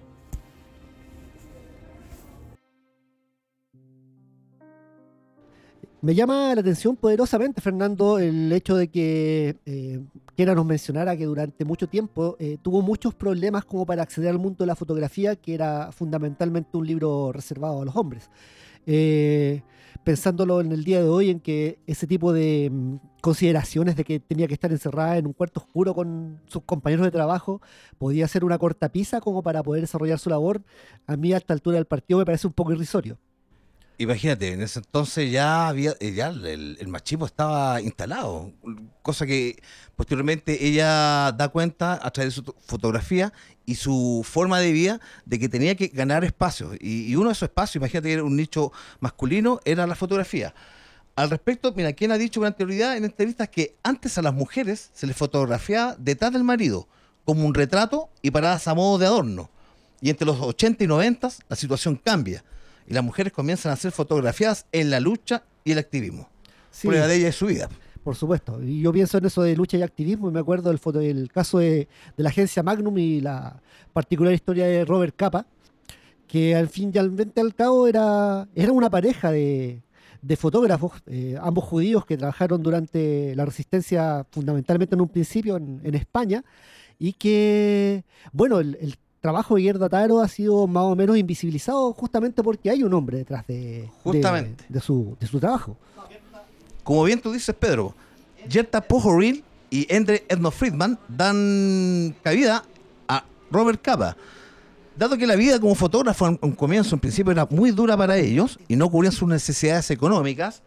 Me 6.04 6.14
llama 6.14 6.54
la 6.54 6.60
atención 6.60 6.96
poderosamente, 6.96 7.62
Fernando, 7.62 8.18
el 8.18 8.52
hecho 8.52 8.76
de 8.76 8.88
que 8.88 9.56
eh, 9.64 10.04
Quiera 10.36 10.54
nos 10.54 10.66
mencionara 10.66 11.16
que 11.16 11.24
durante 11.24 11.64
mucho 11.64 11.88
tiempo 11.88 12.36
eh, 12.38 12.58
tuvo 12.60 12.82
muchos 12.82 13.14
problemas 13.14 13.64
como 13.64 13.86
para 13.86 14.02
acceder 14.02 14.28
al 14.28 14.38
mundo 14.38 14.58
de 14.58 14.66
la 14.66 14.76
fotografía, 14.76 15.34
que 15.34 15.54
era 15.54 15.92
fundamentalmente 15.92 16.76
un 16.76 16.86
libro 16.86 17.32
reservado 17.32 17.80
a 17.80 17.86
los 17.86 17.96
hombres. 17.96 18.28
Eh, 18.84 19.62
pensándolo 20.04 20.60
en 20.60 20.72
el 20.72 20.84
día 20.84 21.00
de 21.00 21.08
hoy, 21.08 21.30
en 21.30 21.40
que 21.40 21.78
ese 21.86 22.06
tipo 22.06 22.34
de 22.34 22.68
mm, 22.70 22.96
consideraciones 23.22 23.96
de 23.96 24.04
que 24.04 24.20
tenía 24.20 24.46
que 24.46 24.52
estar 24.52 24.70
encerrada 24.70 25.16
en 25.16 25.26
un 25.26 25.32
cuarto 25.32 25.60
oscuro 25.60 25.94
con 25.94 26.38
sus 26.44 26.64
compañeros 26.64 27.06
de 27.06 27.12
trabajo 27.12 27.62
podía 27.96 28.28
ser 28.28 28.44
una 28.44 28.58
cortapisa 28.58 29.22
como 29.22 29.42
para 29.42 29.62
poder 29.62 29.80
desarrollar 29.80 30.18
su 30.18 30.28
labor, 30.28 30.60
a 31.06 31.16
mí 31.16 31.32
a 31.32 31.38
esta 31.38 31.54
altura 31.54 31.76
del 31.76 31.86
partido 31.86 32.18
me 32.18 32.26
parece 32.26 32.46
un 32.46 32.52
poco 32.52 32.74
irrisorio. 32.74 33.16
Imagínate, 33.96 34.52
en 34.52 34.60
ese 34.60 34.80
entonces 34.80 35.30
ya 35.30 35.68
había 35.68 35.94
eh, 36.00 36.12
ya 36.12 36.28
el, 36.28 36.88
machismo 36.88 37.26
estaba 37.26 37.80
instalado, 37.80 38.52
cosa 39.02 39.24
que 39.24 39.62
posteriormente 39.94 40.66
ella 40.66 41.30
da 41.30 41.48
cuenta 41.48 42.00
a 42.02 42.10
través 42.10 42.34
de 42.34 42.42
su 42.42 42.54
fotografía 42.66 43.32
y 43.64 43.76
su 43.76 44.26
forma 44.28 44.58
de 44.58 44.72
vida 44.72 45.00
de 45.26 45.38
que 45.38 45.48
tenía 45.48 45.76
que 45.76 45.88
ganar 45.88 46.24
espacios. 46.24 46.76
Y, 46.80 47.14
uno 47.14 47.26
de 47.26 47.34
esos 47.34 47.48
espacios, 47.48 47.76
imagínate 47.76 48.08
que 48.08 48.14
era 48.14 48.24
un 48.24 48.36
nicho 48.36 48.72
masculino, 48.98 49.60
era 49.64 49.86
la 49.86 49.94
fotografía. 49.94 50.52
Al 51.14 51.30
respecto, 51.30 51.72
mira, 51.76 51.92
quien 51.92 52.10
ha 52.10 52.18
dicho 52.18 52.40
con 52.40 52.48
anterioridad 52.48 52.96
en 52.96 53.04
entrevistas 53.04 53.48
que 53.48 53.76
antes 53.84 54.18
a 54.18 54.22
las 54.22 54.34
mujeres 54.34 54.90
se 54.92 55.06
les 55.06 55.16
fotografiaba 55.16 55.94
detrás 56.00 56.32
del 56.32 56.42
marido, 56.42 56.88
como 57.24 57.46
un 57.46 57.54
retrato 57.54 58.10
y 58.22 58.32
paradas 58.32 58.66
a 58.66 58.74
modo 58.74 58.98
de 58.98 59.06
adorno. 59.06 59.50
Y 60.00 60.10
entre 60.10 60.26
los 60.26 60.40
80 60.40 60.82
y 60.82 60.86
90 60.88 61.28
la 61.48 61.54
situación 61.54 61.94
cambia 61.94 62.44
y 62.86 62.94
las 62.94 63.02
mujeres 63.04 63.32
comienzan 63.32 63.72
a 63.72 63.76
ser 63.76 63.92
fotografiadas 63.92 64.66
en 64.72 64.90
la 64.90 65.00
lucha 65.00 65.44
y 65.64 65.72
el 65.72 65.78
activismo. 65.78 66.28
Sí, 66.70 66.88
Prueba 66.88 67.06
de 67.06 67.16
ella 67.16 67.28
es 67.28 67.36
su 67.36 67.46
vida. 67.46 67.68
por 68.02 68.16
supuesto. 68.16 68.62
Y 68.62 68.82
yo 68.82 68.92
pienso 68.92 69.18
en 69.18 69.24
eso 69.26 69.42
de 69.42 69.56
lucha 69.56 69.76
y 69.78 69.82
activismo 69.82 70.28
y 70.28 70.32
me 70.32 70.40
acuerdo 70.40 70.68
del, 70.68 70.78
foto, 70.78 70.98
del 70.98 71.30
caso 71.32 71.58
de, 71.58 71.88
de 72.16 72.22
la 72.22 72.28
agencia 72.28 72.62
Magnum 72.62 72.98
y 72.98 73.20
la 73.20 73.60
particular 73.92 74.32
historia 74.34 74.66
de 74.66 74.84
Robert 74.84 75.14
Capa, 75.16 75.46
que 76.26 76.54
al 76.54 76.68
fin 76.68 76.90
y 76.94 76.98
al, 76.98 77.14
al 77.36 77.54
cabo 77.54 77.86
era, 77.86 78.48
era 78.54 78.72
una 78.72 78.90
pareja 78.90 79.30
de, 79.30 79.82
de 80.20 80.36
fotógrafos, 80.36 80.92
eh, 81.06 81.38
ambos 81.40 81.64
judíos 81.64 82.04
que 82.04 82.16
trabajaron 82.16 82.62
durante 82.62 83.34
la 83.36 83.44
resistencia 83.44 84.26
fundamentalmente 84.30 84.94
en 84.94 85.00
un 85.00 85.08
principio 85.08 85.56
en, 85.56 85.80
en 85.84 85.94
España 85.94 86.44
y 86.98 87.12
que, 87.14 88.04
bueno, 88.32 88.58
el, 88.60 88.76
el 88.80 88.96
trabajo 89.24 89.54
de 89.54 89.62
Gerda 89.62 89.88
Taro 89.88 90.20
ha 90.20 90.28
sido 90.28 90.66
más 90.66 90.82
o 90.82 90.94
menos 90.94 91.16
invisibilizado 91.16 91.94
justamente 91.94 92.42
porque 92.42 92.68
hay 92.68 92.82
un 92.82 92.92
hombre 92.92 93.16
detrás 93.16 93.46
de, 93.46 93.88
Justamente. 94.02 94.66
de 94.68 94.80
su, 94.80 95.16
de 95.18 95.26
su 95.26 95.40
trabajo. 95.40 95.78
Como 96.82 97.04
bien 97.04 97.22
tú 97.22 97.32
dices, 97.32 97.54
Pedro, 97.58 97.94
Jetta 98.50 98.82
Pojoril 98.82 99.42
y 99.70 99.86
Endre 99.88 100.26
Edno 100.28 100.50
Friedman 100.50 100.98
dan 101.08 102.14
cabida 102.22 102.64
a 103.08 103.24
Robert 103.50 103.80
Capa. 103.80 104.14
Dado 104.94 105.16
que 105.16 105.26
la 105.26 105.36
vida 105.36 105.58
como 105.58 105.74
fotógrafo 105.74 106.26
en 106.28 106.38
un 106.42 106.52
comienzo, 106.52 106.94
en 106.94 107.00
principio, 107.00 107.32
era 107.32 107.48
muy 107.48 107.70
dura 107.70 107.96
para 107.96 108.18
ellos 108.18 108.58
y 108.68 108.76
no 108.76 108.90
cubrían 108.90 109.14
sus 109.14 109.26
necesidades 109.26 109.90
económicas, 109.90 110.62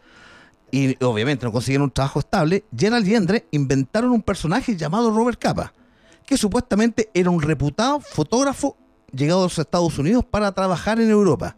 y 0.72 1.00
obviamente 1.04 1.46
no 1.46 1.52
consiguieron 1.52 1.84
un 1.84 1.90
trabajo 1.92 2.18
estable, 2.18 2.64
Gerald 2.76 3.06
y 3.06 3.14
Endre 3.14 3.46
inventaron 3.52 4.10
un 4.10 4.20
personaje 4.20 4.76
llamado 4.76 5.12
Robert 5.12 5.38
Capa, 5.38 5.72
que 6.28 6.36
supuestamente 6.36 7.08
era 7.14 7.30
un 7.30 7.40
reputado 7.40 8.00
fotógrafo 8.00 8.76
llegado 9.10 9.40
a 9.40 9.44
los 9.44 9.58
Estados 9.58 9.98
Unidos 9.98 10.26
para 10.30 10.52
trabajar 10.52 11.00
en 11.00 11.08
Europa. 11.08 11.56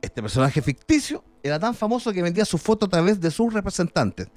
Este 0.00 0.22
personaje 0.22 0.62
ficticio 0.62 1.24
era 1.42 1.58
tan 1.58 1.74
famoso 1.74 2.12
que 2.12 2.22
vendía 2.22 2.44
su 2.44 2.56
foto 2.56 2.86
a 2.86 2.88
través 2.88 3.20
de 3.20 3.32
sus 3.32 3.52
representantes. 3.52 4.28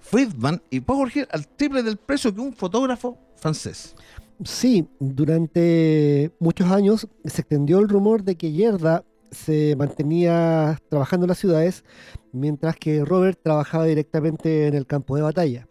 Friedman 0.00 0.60
y 0.70 0.80
Pogorgier 0.80 1.28
al 1.30 1.46
triple 1.46 1.84
del 1.84 1.98
precio 1.98 2.34
que 2.34 2.40
un 2.40 2.52
fotógrafo 2.52 3.16
francés. 3.36 3.94
Sí, 4.42 4.88
durante 4.98 6.32
muchos 6.40 6.68
años 6.72 7.06
se 7.24 7.42
extendió 7.42 7.78
el 7.78 7.88
rumor 7.88 8.24
de 8.24 8.34
que 8.34 8.50
Yerda 8.50 9.04
se 9.30 9.76
mantenía 9.76 10.80
trabajando 10.88 11.26
en 11.26 11.28
las 11.28 11.38
ciudades, 11.38 11.84
mientras 12.32 12.74
que 12.74 13.04
Robert 13.04 13.38
trabajaba 13.40 13.84
directamente 13.84 14.66
en 14.66 14.74
el 14.74 14.84
campo 14.84 15.14
de 15.14 15.22
batalla. 15.22 15.69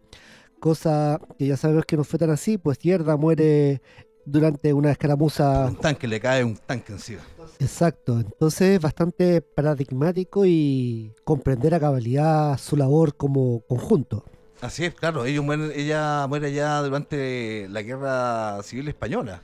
Cosa 0.60 1.20
que 1.38 1.48
ya 1.48 1.58
sabemos 1.58 1.86
que 1.86 1.98
no 1.98 2.04
fue 2.04 2.20
tan 2.20 2.30
así, 2.32 2.58
pues 2.58 2.78
Yerda 2.80 3.16
muere 3.16 3.82
durante 4.26 4.74
una 4.74 4.92
escaramuza. 4.92 5.66
Un 5.68 5.76
tanque 5.76 6.08
le 6.08 6.20
cae 6.20 6.44
un 6.44 6.56
tanque 6.58 6.94
encima. 6.94 7.22
Exacto, 7.60 8.20
entonces 8.20 8.76
es 8.76 8.82
bastante 8.82 9.42
paradigmático 9.42 10.46
y 10.46 11.14
comprender 11.24 11.74
a 11.74 11.80
cabalidad 11.80 12.58
su 12.58 12.78
labor 12.78 13.16
como 13.16 13.62
conjunto. 13.68 14.24
Así 14.62 14.86
es, 14.86 14.94
claro. 14.94 15.26
Ellos 15.26 15.44
mueren, 15.44 15.72
ella 15.74 16.28
muere 16.28 16.52
ya 16.52 16.82
durante 16.82 17.68
la 17.70 17.82
guerra 17.82 18.62
civil 18.64 18.88
española. 18.90 19.42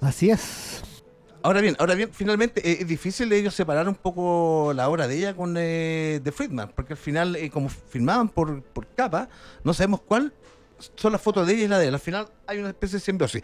Así 0.00 0.30
es. 0.30 0.82
Ahora 1.42 1.60
bien, 1.60 1.76
ahora 1.78 1.94
bien, 1.94 2.10
finalmente 2.12 2.68
eh, 2.68 2.78
es 2.80 2.88
difícil 2.88 3.32
ellos 3.32 3.54
separar 3.54 3.88
un 3.88 3.94
poco 3.94 4.72
la 4.74 4.88
obra 4.88 5.06
de 5.06 5.16
ella 5.16 5.36
con 5.36 5.54
eh, 5.56 6.20
de 6.22 6.32
Friedman, 6.32 6.72
porque 6.74 6.94
al 6.94 6.98
final, 6.98 7.36
eh, 7.36 7.50
como 7.50 7.68
firmaban 7.68 8.28
por, 8.28 8.62
por 8.62 8.88
capa, 8.88 9.28
no 9.62 9.72
sabemos 9.72 10.00
cuál 10.00 10.32
son 10.94 11.12
las 11.12 11.20
fotos 11.20 11.46
de 11.46 11.54
ella 11.54 11.64
y 11.64 11.68
la 11.68 11.78
de 11.78 11.88
él. 11.88 11.94
Al 11.94 12.00
final 12.00 12.28
hay 12.46 12.58
una 12.58 12.68
especie 12.68 12.98
de 12.98 13.04
simbiosis. 13.04 13.42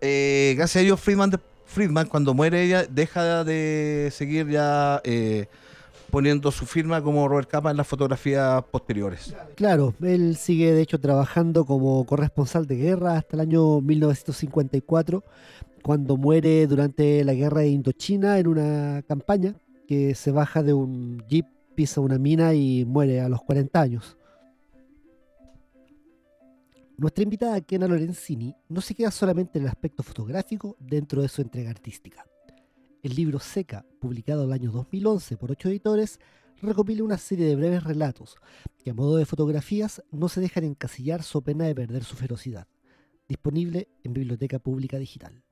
Eh, 0.00 0.54
gracias 0.56 0.80
a 0.82 0.84
ellos, 0.84 1.00
Friedman, 1.00 1.32
Friedman, 1.66 2.06
cuando 2.06 2.34
muere 2.34 2.62
ella, 2.62 2.84
deja 2.84 3.44
de 3.44 4.10
seguir 4.12 4.48
ya 4.48 5.00
eh, 5.04 5.46
poniendo 6.10 6.52
su 6.52 6.66
firma 6.66 7.02
como 7.02 7.26
Robert 7.26 7.48
Capa 7.48 7.70
en 7.70 7.76
las 7.76 7.86
fotografías 7.86 8.62
posteriores. 8.70 9.34
Claro, 9.56 9.94
él 10.02 10.36
sigue 10.36 10.72
de 10.72 10.82
hecho 10.82 11.00
trabajando 11.00 11.64
como 11.64 12.04
corresponsal 12.06 12.66
de 12.66 12.76
guerra 12.76 13.16
hasta 13.16 13.36
el 13.36 13.40
año 13.40 13.80
1954, 13.80 15.24
cuando 15.82 16.16
muere 16.16 16.66
durante 16.66 17.24
la 17.24 17.34
guerra 17.34 17.62
de 17.62 17.68
Indochina 17.68 18.38
en 18.38 18.46
una 18.46 19.02
campaña 19.08 19.56
que 19.86 20.14
se 20.14 20.30
baja 20.30 20.62
de 20.62 20.72
un 20.72 21.22
jeep, 21.28 21.46
pisa 21.74 22.00
una 22.00 22.18
mina 22.18 22.54
y 22.54 22.84
muere 22.84 23.20
a 23.20 23.28
los 23.28 23.42
40 23.42 23.80
años. 23.80 24.16
Nuestra 26.96 27.24
invitada 27.24 27.60
Kena 27.60 27.88
Lorenzini 27.88 28.54
no 28.68 28.80
se 28.80 28.94
queda 28.94 29.10
solamente 29.10 29.58
en 29.58 29.64
el 29.64 29.68
aspecto 29.68 30.04
fotográfico 30.04 30.76
dentro 30.78 31.22
de 31.22 31.28
su 31.28 31.42
entrega 31.42 31.70
artística. 31.70 32.24
El 33.02 33.16
libro 33.16 33.40
Seca, 33.40 33.84
publicado 34.00 34.44
el 34.44 34.52
año 34.52 34.70
2011 34.70 35.36
por 35.36 35.50
ocho 35.50 35.68
editores, 35.68 36.20
recopila 36.62 37.02
una 37.02 37.18
serie 37.18 37.46
de 37.46 37.56
breves 37.56 37.82
relatos 37.82 38.36
que 38.82 38.90
a 38.90 38.94
modo 38.94 39.16
de 39.16 39.26
fotografías 39.26 40.04
no 40.12 40.28
se 40.28 40.40
dejan 40.40 40.62
encasillar 40.62 41.24
so 41.24 41.40
pena 41.40 41.66
de 41.66 41.74
perder 41.74 42.04
su 42.04 42.14
ferocidad. 42.14 42.68
Disponible 43.28 43.88
en 44.04 44.12
Biblioteca 44.12 44.60
Pública 44.60 44.96
Digital. 44.96 45.42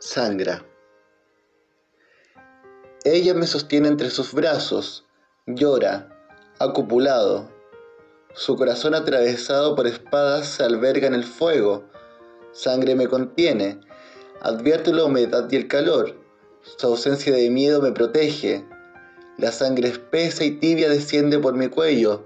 Sangra. 0.00 0.75
Ella 3.08 3.34
me 3.34 3.46
sostiene 3.46 3.86
entre 3.86 4.10
sus 4.10 4.32
brazos, 4.32 5.04
llora, 5.46 6.08
acupulado. 6.58 7.48
Su 8.34 8.56
corazón 8.56 8.96
atravesado 8.96 9.76
por 9.76 9.86
espadas 9.86 10.48
se 10.48 10.64
alberga 10.64 11.06
en 11.06 11.14
el 11.14 11.22
fuego. 11.22 11.84
Sangre 12.50 12.96
me 12.96 13.06
contiene, 13.06 13.78
advierto 14.40 14.92
la 14.92 15.04
humedad 15.04 15.46
y 15.48 15.54
el 15.54 15.68
calor. 15.68 16.16
Su 16.62 16.88
ausencia 16.88 17.32
de 17.32 17.48
miedo 17.48 17.80
me 17.80 17.92
protege. 17.92 18.66
La 19.38 19.52
sangre 19.52 19.86
espesa 19.86 20.42
y 20.42 20.58
tibia 20.58 20.88
desciende 20.88 21.38
por 21.38 21.54
mi 21.54 21.68
cuello, 21.68 22.24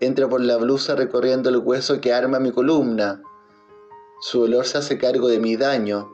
entra 0.00 0.30
por 0.30 0.40
la 0.40 0.56
blusa 0.56 0.94
recorriendo 0.94 1.50
el 1.50 1.58
hueso 1.58 2.00
que 2.00 2.14
arma 2.14 2.38
mi 2.38 2.52
columna. 2.52 3.22
Su 4.22 4.40
olor 4.40 4.64
se 4.64 4.78
hace 4.78 4.96
cargo 4.96 5.28
de 5.28 5.40
mi 5.40 5.56
daño, 5.56 6.10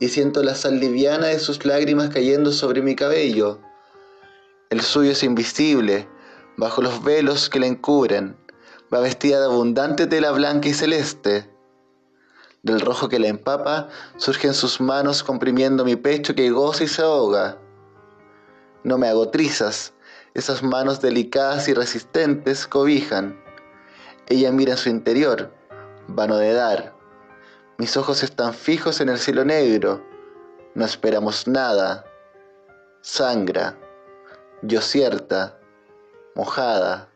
y 0.00 0.08
siento 0.08 0.42
la 0.42 0.54
sal 0.54 0.80
liviana 0.80 1.28
de 1.28 1.38
sus 1.38 1.64
lágrimas 1.64 2.10
cayendo 2.10 2.52
sobre 2.52 2.82
mi 2.82 2.94
cabello. 2.96 3.60
El 4.70 4.80
suyo 4.80 5.12
es 5.12 5.22
invisible, 5.22 6.08
bajo 6.56 6.82
los 6.82 7.02
velos 7.02 7.48
que 7.48 7.60
la 7.60 7.66
encubren, 7.66 8.36
va 8.92 9.00
vestida 9.00 9.38
de 9.38 9.46
abundante 9.46 10.06
tela 10.06 10.32
blanca 10.32 10.68
y 10.68 10.74
celeste. 10.74 11.50
Del 12.62 12.80
rojo 12.80 13.08
que 13.08 13.18
la 13.18 13.28
empapa 13.28 13.88
surgen 14.16 14.54
sus 14.54 14.80
manos 14.80 15.22
comprimiendo 15.22 15.84
mi 15.84 15.96
pecho 15.96 16.34
que 16.34 16.50
goza 16.50 16.84
y 16.84 16.88
se 16.88 17.02
ahoga. 17.02 17.58
No 18.82 18.98
me 18.98 19.08
hago 19.08 19.28
trizas, 19.28 19.92
esas 20.34 20.62
manos 20.62 21.00
delicadas 21.00 21.68
y 21.68 21.74
resistentes 21.74 22.66
cobijan. 22.66 23.38
Ella 24.28 24.50
mira 24.50 24.72
en 24.72 24.78
su 24.78 24.88
interior, 24.88 25.52
vano 26.08 26.36
de 26.38 26.52
dar. 26.54 26.93
Mis 27.76 27.96
ojos 27.96 28.22
están 28.22 28.54
fijos 28.54 29.00
en 29.00 29.08
el 29.08 29.18
cielo 29.18 29.44
negro. 29.44 30.00
No 30.76 30.84
esperamos 30.84 31.48
nada. 31.48 32.04
Sangra. 33.00 33.76
Yo 34.62 34.80
cierta. 34.80 35.58
Mojada. 36.36 37.08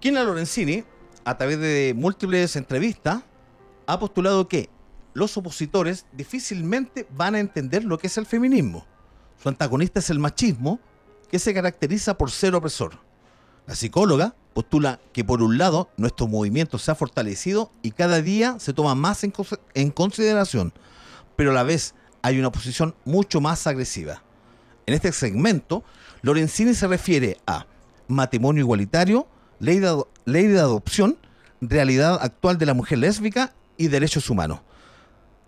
Kina 0.00 0.24
Lorenzini, 0.24 0.84
a 1.24 1.36
través 1.36 1.60
de 1.60 1.92
múltiples 1.94 2.56
entrevistas, 2.56 3.22
ha 3.86 3.98
postulado 3.98 4.48
que 4.48 4.68
los 5.18 5.36
opositores 5.36 6.06
difícilmente 6.12 7.06
van 7.10 7.34
a 7.34 7.40
entender 7.40 7.84
lo 7.84 7.98
que 7.98 8.06
es 8.06 8.16
el 8.18 8.26
feminismo. 8.26 8.86
Su 9.42 9.48
antagonista 9.48 9.98
es 10.00 10.10
el 10.10 10.18
machismo, 10.18 10.80
que 11.30 11.38
se 11.38 11.52
caracteriza 11.52 12.16
por 12.16 12.30
ser 12.30 12.54
opresor. 12.54 12.98
La 13.66 13.74
psicóloga 13.74 14.34
postula 14.54 14.98
que 15.12 15.24
por 15.24 15.42
un 15.42 15.58
lado 15.58 15.90
nuestro 15.96 16.26
movimiento 16.26 16.78
se 16.78 16.90
ha 16.90 16.94
fortalecido 16.94 17.70
y 17.82 17.90
cada 17.90 18.22
día 18.22 18.56
se 18.58 18.72
toma 18.72 18.94
más 18.94 19.24
en, 19.24 19.32
cons- 19.32 19.60
en 19.74 19.90
consideración, 19.90 20.72
pero 21.36 21.50
a 21.50 21.54
la 21.54 21.64
vez 21.64 21.94
hay 22.22 22.38
una 22.38 22.50
posición 22.50 22.94
mucho 23.04 23.40
más 23.40 23.66
agresiva. 23.66 24.22
En 24.86 24.94
este 24.94 25.12
segmento, 25.12 25.84
Lorenzini 26.22 26.74
se 26.74 26.86
refiere 26.86 27.36
a 27.46 27.66
matrimonio 28.08 28.62
igualitario, 28.62 29.26
ley 29.60 29.80
de, 29.80 30.02
ley 30.24 30.46
de 30.46 30.60
adopción, 30.60 31.18
realidad 31.60 32.18
actual 32.22 32.56
de 32.56 32.66
la 32.66 32.74
mujer 32.74 32.98
lésbica 32.98 33.52
y 33.76 33.88
derechos 33.88 34.30
humanos. 34.30 34.60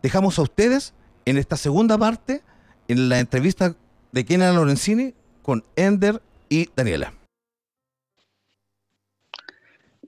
Dejamos 0.02 0.38
a 0.38 0.42
ustedes 0.42 0.94
en 1.26 1.36
esta 1.36 1.56
segunda 1.56 1.98
parte, 1.98 2.42
en 2.88 3.08
la 3.08 3.20
entrevista 3.20 3.76
de 4.12 4.24
Kena 4.24 4.52
Lorenzini 4.52 5.14
con 5.42 5.64
Ender 5.76 6.22
y 6.48 6.68
Daniela. 6.74 7.12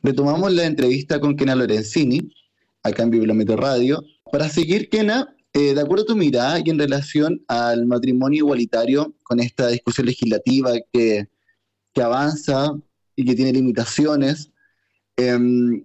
Retomamos 0.02 0.52
la 0.52 0.64
entrevista 0.64 1.20
con 1.20 1.36
Kena 1.36 1.54
Lorenzini, 1.54 2.34
acá 2.82 3.02
en 3.02 3.10
Bibliometro 3.10 3.56
Radio. 3.56 4.02
Para 4.32 4.48
seguir, 4.48 4.88
Kena, 4.88 5.36
eh, 5.52 5.74
de 5.74 5.80
acuerdo 5.80 6.04
a 6.04 6.06
tu 6.06 6.16
mirada 6.16 6.58
y 6.58 6.70
en 6.70 6.78
relación 6.78 7.44
al 7.46 7.84
matrimonio 7.84 8.38
igualitario, 8.38 9.14
con 9.22 9.40
esta 9.40 9.68
discusión 9.68 10.06
legislativa 10.06 10.72
que, 10.92 11.28
que 11.92 12.02
avanza 12.02 12.72
y 13.14 13.26
que 13.26 13.34
tiene 13.34 13.52
limitaciones, 13.52 14.50
em, 15.18 15.84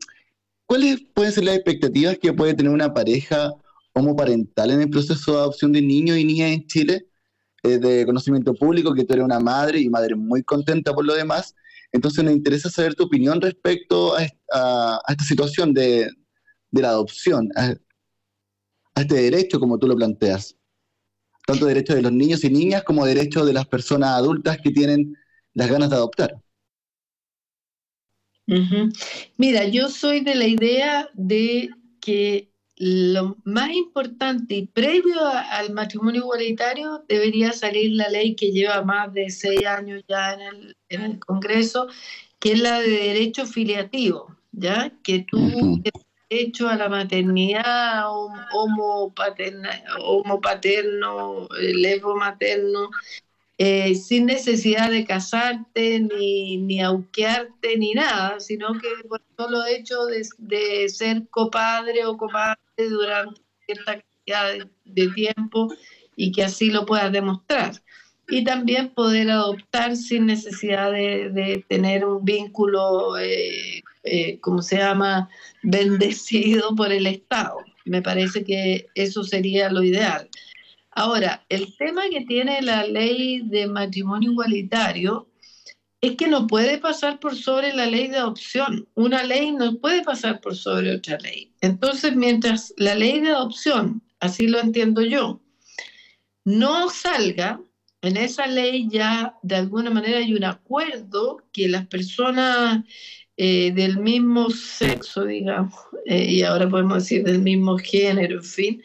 ¿cuáles 0.65 1.01
pueden 1.13 1.33
ser 1.33 1.43
las 1.43 1.55
expectativas 1.55 2.17
que 2.17 2.31
puede 2.31 2.53
tener 2.53 2.71
una 2.71 2.93
pareja 2.93 3.53
homoparental 3.97 4.71
en 4.71 4.81
el 4.81 4.89
proceso 4.89 5.33
de 5.33 5.37
adopción 5.39 5.71
de 5.71 5.81
niños 5.81 6.17
y 6.17 6.25
niñas 6.25 6.51
en 6.51 6.67
Chile? 6.67 7.07
Eh, 7.63 7.79
de 7.79 8.05
conocimiento 8.05 8.53
público, 8.53 8.93
que 8.93 9.03
tú 9.03 9.13
eres 9.13 9.25
una 9.25 9.39
madre 9.39 9.79
y 9.79 9.89
madre 9.89 10.15
muy 10.15 10.43
contenta 10.43 10.93
por 10.93 11.05
lo 11.05 11.15
demás. 11.15 11.55
Entonces 11.91 12.23
nos 12.23 12.33
interesa 12.33 12.69
saber 12.69 12.95
tu 12.95 13.03
opinión 13.03 13.41
respecto 13.41 14.15
a, 14.15 14.23
esta 15.07 15.23
situación 15.23 15.73
de, 15.73 16.09
la 16.71 16.89
adopción, 16.89 17.49
a, 17.55 17.73
este 18.95 19.15
derecho 19.15 19.59
como 19.59 19.77
tú 19.79 19.87
lo 19.87 19.95
planteas. 19.95 20.55
Tanto 21.45 21.65
derecho 21.65 21.95
de 21.95 22.01
los 22.01 22.11
niños 22.11 22.43
y 22.43 22.49
niñas 22.49 22.83
como 22.83 23.05
derecho 23.05 23.45
de 23.45 23.53
las 23.53 23.65
personas 23.65 24.09
adultas 24.09 24.59
que 24.61 24.71
tienen 24.71 25.15
las 25.53 25.69
ganas 25.69 25.89
de 25.89 25.95
adoptar. 25.95 26.35
Mira, 29.37 29.65
yo 29.65 29.89
soy 29.89 30.21
de 30.21 30.35
la 30.35 30.47
idea 30.47 31.09
de 31.13 31.69
que 31.99 32.51
lo 32.79 33.37
más 33.43 33.71
importante 33.71 34.55
y 34.55 34.67
previo 34.67 35.19
al 35.25 35.73
matrimonio 35.73 36.21
igualitario 36.21 37.03
debería 37.07 37.51
salir 37.51 37.93
la 37.93 38.07
ley 38.09 38.35
que 38.35 38.51
lleva 38.51 38.83
más 38.83 39.11
de 39.13 39.29
seis 39.31 39.65
años 39.65 40.03
ya 40.07 40.33
en 40.33 40.41
el, 40.41 40.77
en 40.89 41.01
el 41.01 41.19
Congreso, 41.19 41.87
que 42.39 42.51
es 42.51 42.59
la 42.59 42.79
de 42.79 42.89
derecho 42.89 43.47
filiativo, 43.47 44.35
¿ya? 44.51 44.91
Que 45.03 45.25
tú 45.29 45.37
tienes 45.81 46.05
derecho 46.29 46.69
a 46.69 46.75
la 46.75 46.87
maternidad, 46.87 48.03
homo, 48.53 49.11
paterno, 49.15 49.69
homo 50.03 50.39
paterno, 50.39 51.47
levo 51.59 52.15
materno, 52.15 52.91
eh, 53.57 53.95
sin 53.95 54.27
necesidad 54.27 54.91
de 54.91 55.03
casarte, 55.03 55.99
ni, 55.99 56.57
ni 56.57 56.79
auquearte, 56.79 57.75
ni 57.75 57.93
nada, 57.93 58.39
sino 58.39 58.73
que 58.73 58.87
por 59.07 59.23
solo 59.35 59.65
hecho 59.65 60.05
de, 60.05 60.27
de 60.37 60.89
ser 60.89 61.27
copadre 61.29 62.05
o 62.05 62.17
comadre 62.17 62.66
durante 62.85 63.41
cierta 63.65 64.01
cantidad 64.01 64.67
de, 64.85 65.07
tiempo 65.09 65.73
y 66.15 66.31
que 66.31 66.43
así 66.43 66.69
lo 66.69 66.85
puedas 66.85 67.11
demostrar. 67.11 67.73
Y 68.29 68.43
también 68.43 68.89
poder 68.89 69.31
adoptar 69.31 69.95
sin 69.95 70.25
necesidad 70.25 70.91
de, 70.91 71.63
tener 71.69 72.05
un 72.05 72.25
vínculo, 72.25 73.17
eh, 73.17 73.81
eh, 74.03 74.39
como 74.41 74.61
se 74.61 74.77
llama?, 74.77 75.29
bendecido 75.63 76.75
por 76.75 76.91
el 76.91 77.07
Estado. 77.07 77.57
Me 77.85 78.01
parece 78.01 78.43
que 78.43 78.87
eso 78.95 79.23
sería 79.23 79.69
lo 79.69 79.83
ideal. 79.83 80.29
Ahora, 80.91 81.45
el 81.49 81.77
tema 81.77 82.09
que 82.09 82.21
tiene 82.21 82.61
la 82.61 82.85
ley 82.85 83.41
de 83.43 83.67
matrimonio 83.67 84.31
igualitario 84.31 85.27
es 86.01 86.15
que 86.15 86.27
no 86.27 86.47
puede 86.47 86.77
pasar 86.77 87.19
por 87.19 87.35
sobre 87.35 87.73
la 87.73 87.87
ley 87.87 88.07
de 88.07 88.17
adopción. 88.17 88.87
Una 88.93 89.23
ley 89.23 89.51
no 89.51 89.77
puede 89.79 90.03
pasar 90.03 90.41
por 90.41 90.55
sobre 90.55 90.95
otra 90.95 91.17
ley. 91.17 91.53
Entonces, 91.61 92.15
mientras 92.15 92.73
la 92.77 92.95
ley 92.95 93.19
de 93.19 93.29
adopción, 93.29 94.03
así 94.19 94.47
lo 94.47 94.59
entiendo 94.59 95.01
yo, 95.01 95.41
no 96.45 96.89
salga, 96.89 97.61
en 98.01 98.15
esa 98.15 98.47
ley 98.47 98.87
ya 98.89 99.35
de 99.41 99.55
alguna 99.55 99.89
manera 99.89 100.19
hay 100.19 100.33
un 100.33 100.43
acuerdo 100.43 101.43
que 101.51 101.67
las 101.67 101.87
personas 101.87 102.83
eh, 103.35 103.71
del 103.73 103.97
mismo 103.97 104.49
sexo, 104.49 105.25
digamos, 105.25 105.73
eh, 106.05 106.25
y 106.25 106.43
ahora 106.43 106.69
podemos 106.69 107.03
decir 107.03 107.23
del 107.23 107.41
mismo 107.41 107.77
género, 107.77 108.37
en 108.37 108.43
fin, 108.43 108.83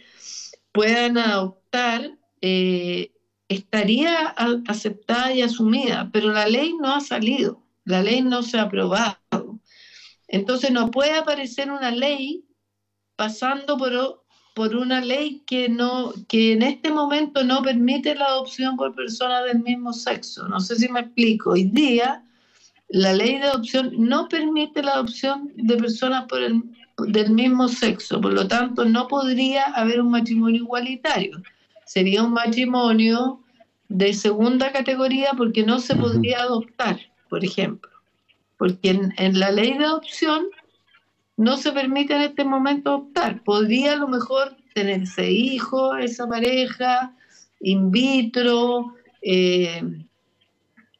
puedan 0.73 1.19
adoptar 1.19 2.19
eh, 2.41 3.12
estaría 3.53 4.29
aceptada 4.67 5.33
y 5.33 5.43
asumida, 5.43 6.11
pero 6.13 6.33
la 6.33 6.47
ley 6.47 6.75
no 6.81 6.95
ha 6.95 7.01
salido, 7.01 7.63
la 7.85 8.03
ley 8.03 8.23
no 8.23 8.43
se 8.43 8.59
ha 8.59 8.63
aprobado. 8.63 9.61
Entonces 10.29 10.71
no 10.71 10.91
puede 10.91 11.15
aparecer 11.15 11.71
una 11.71 11.91
ley 11.91 12.45
pasando 13.17 13.77
por, 13.77 14.25
por 14.55 14.75
una 14.75 15.01
ley 15.01 15.43
que, 15.47 15.69
no, 15.69 16.13
que 16.29 16.53
en 16.53 16.63
este 16.63 16.91
momento 16.91 17.45
no 17.45 17.63
permite 17.63 18.15
la 18.15 18.27
adopción 18.27 18.77
por 18.77 18.95
personas 18.95 19.45
del 19.45 19.63
mismo 19.63 19.93
sexo. 19.93 20.49
No 20.49 20.61
sé 20.61 20.77
si 20.77 20.89
me 20.89 21.01
explico. 21.01 21.51
Hoy 21.51 21.65
día 21.65 22.25
la 22.89 23.13
ley 23.15 23.39
de 23.39 23.45
adopción 23.45 23.93
no 23.97 24.29
permite 24.29 24.83
la 24.83 24.93
adopción 24.93 25.51
de 25.57 25.77
personas 25.77 26.27
por 26.27 26.43
el, 26.43 26.63
del 27.09 27.31
mismo 27.31 27.69
sexo, 27.69 28.21
por 28.21 28.33
lo 28.33 28.47
tanto 28.47 28.85
no 28.85 29.09
podría 29.09 29.65
haber 29.65 30.01
un 30.01 30.11
matrimonio 30.11 30.63
igualitario. 30.63 31.43
Sería 31.93 32.23
un 32.23 32.33
matrimonio 32.33 33.43
de 33.91 34.15
segunda 34.15 34.73
categoría 34.73 35.33
porque 35.37 35.63
no 35.63 35.79
se 35.79 35.95
podría 35.95 36.41
adoptar, 36.41 36.99
por 37.29 37.45
ejemplo. 37.45 37.91
Porque 38.57 38.99
en, 39.19 39.39
la 39.39 39.51
ley 39.51 39.77
de 39.77 39.85
adopción 39.85 40.47
no 41.37 41.59
se 41.59 41.71
permite 41.71 42.15
en 42.15 42.23
este 42.23 42.45
momento 42.45 42.89
adoptar. 42.89 43.45
Podría 43.45 43.93
a 43.93 43.97
lo 43.97 44.09
mejor 44.09 44.57
tenerse 44.73 45.31
hijos, 45.31 45.99
esa 46.01 46.27
pareja, 46.27 47.15
in 47.61 47.91
vitro, 47.91 48.95
eh, 49.21 49.83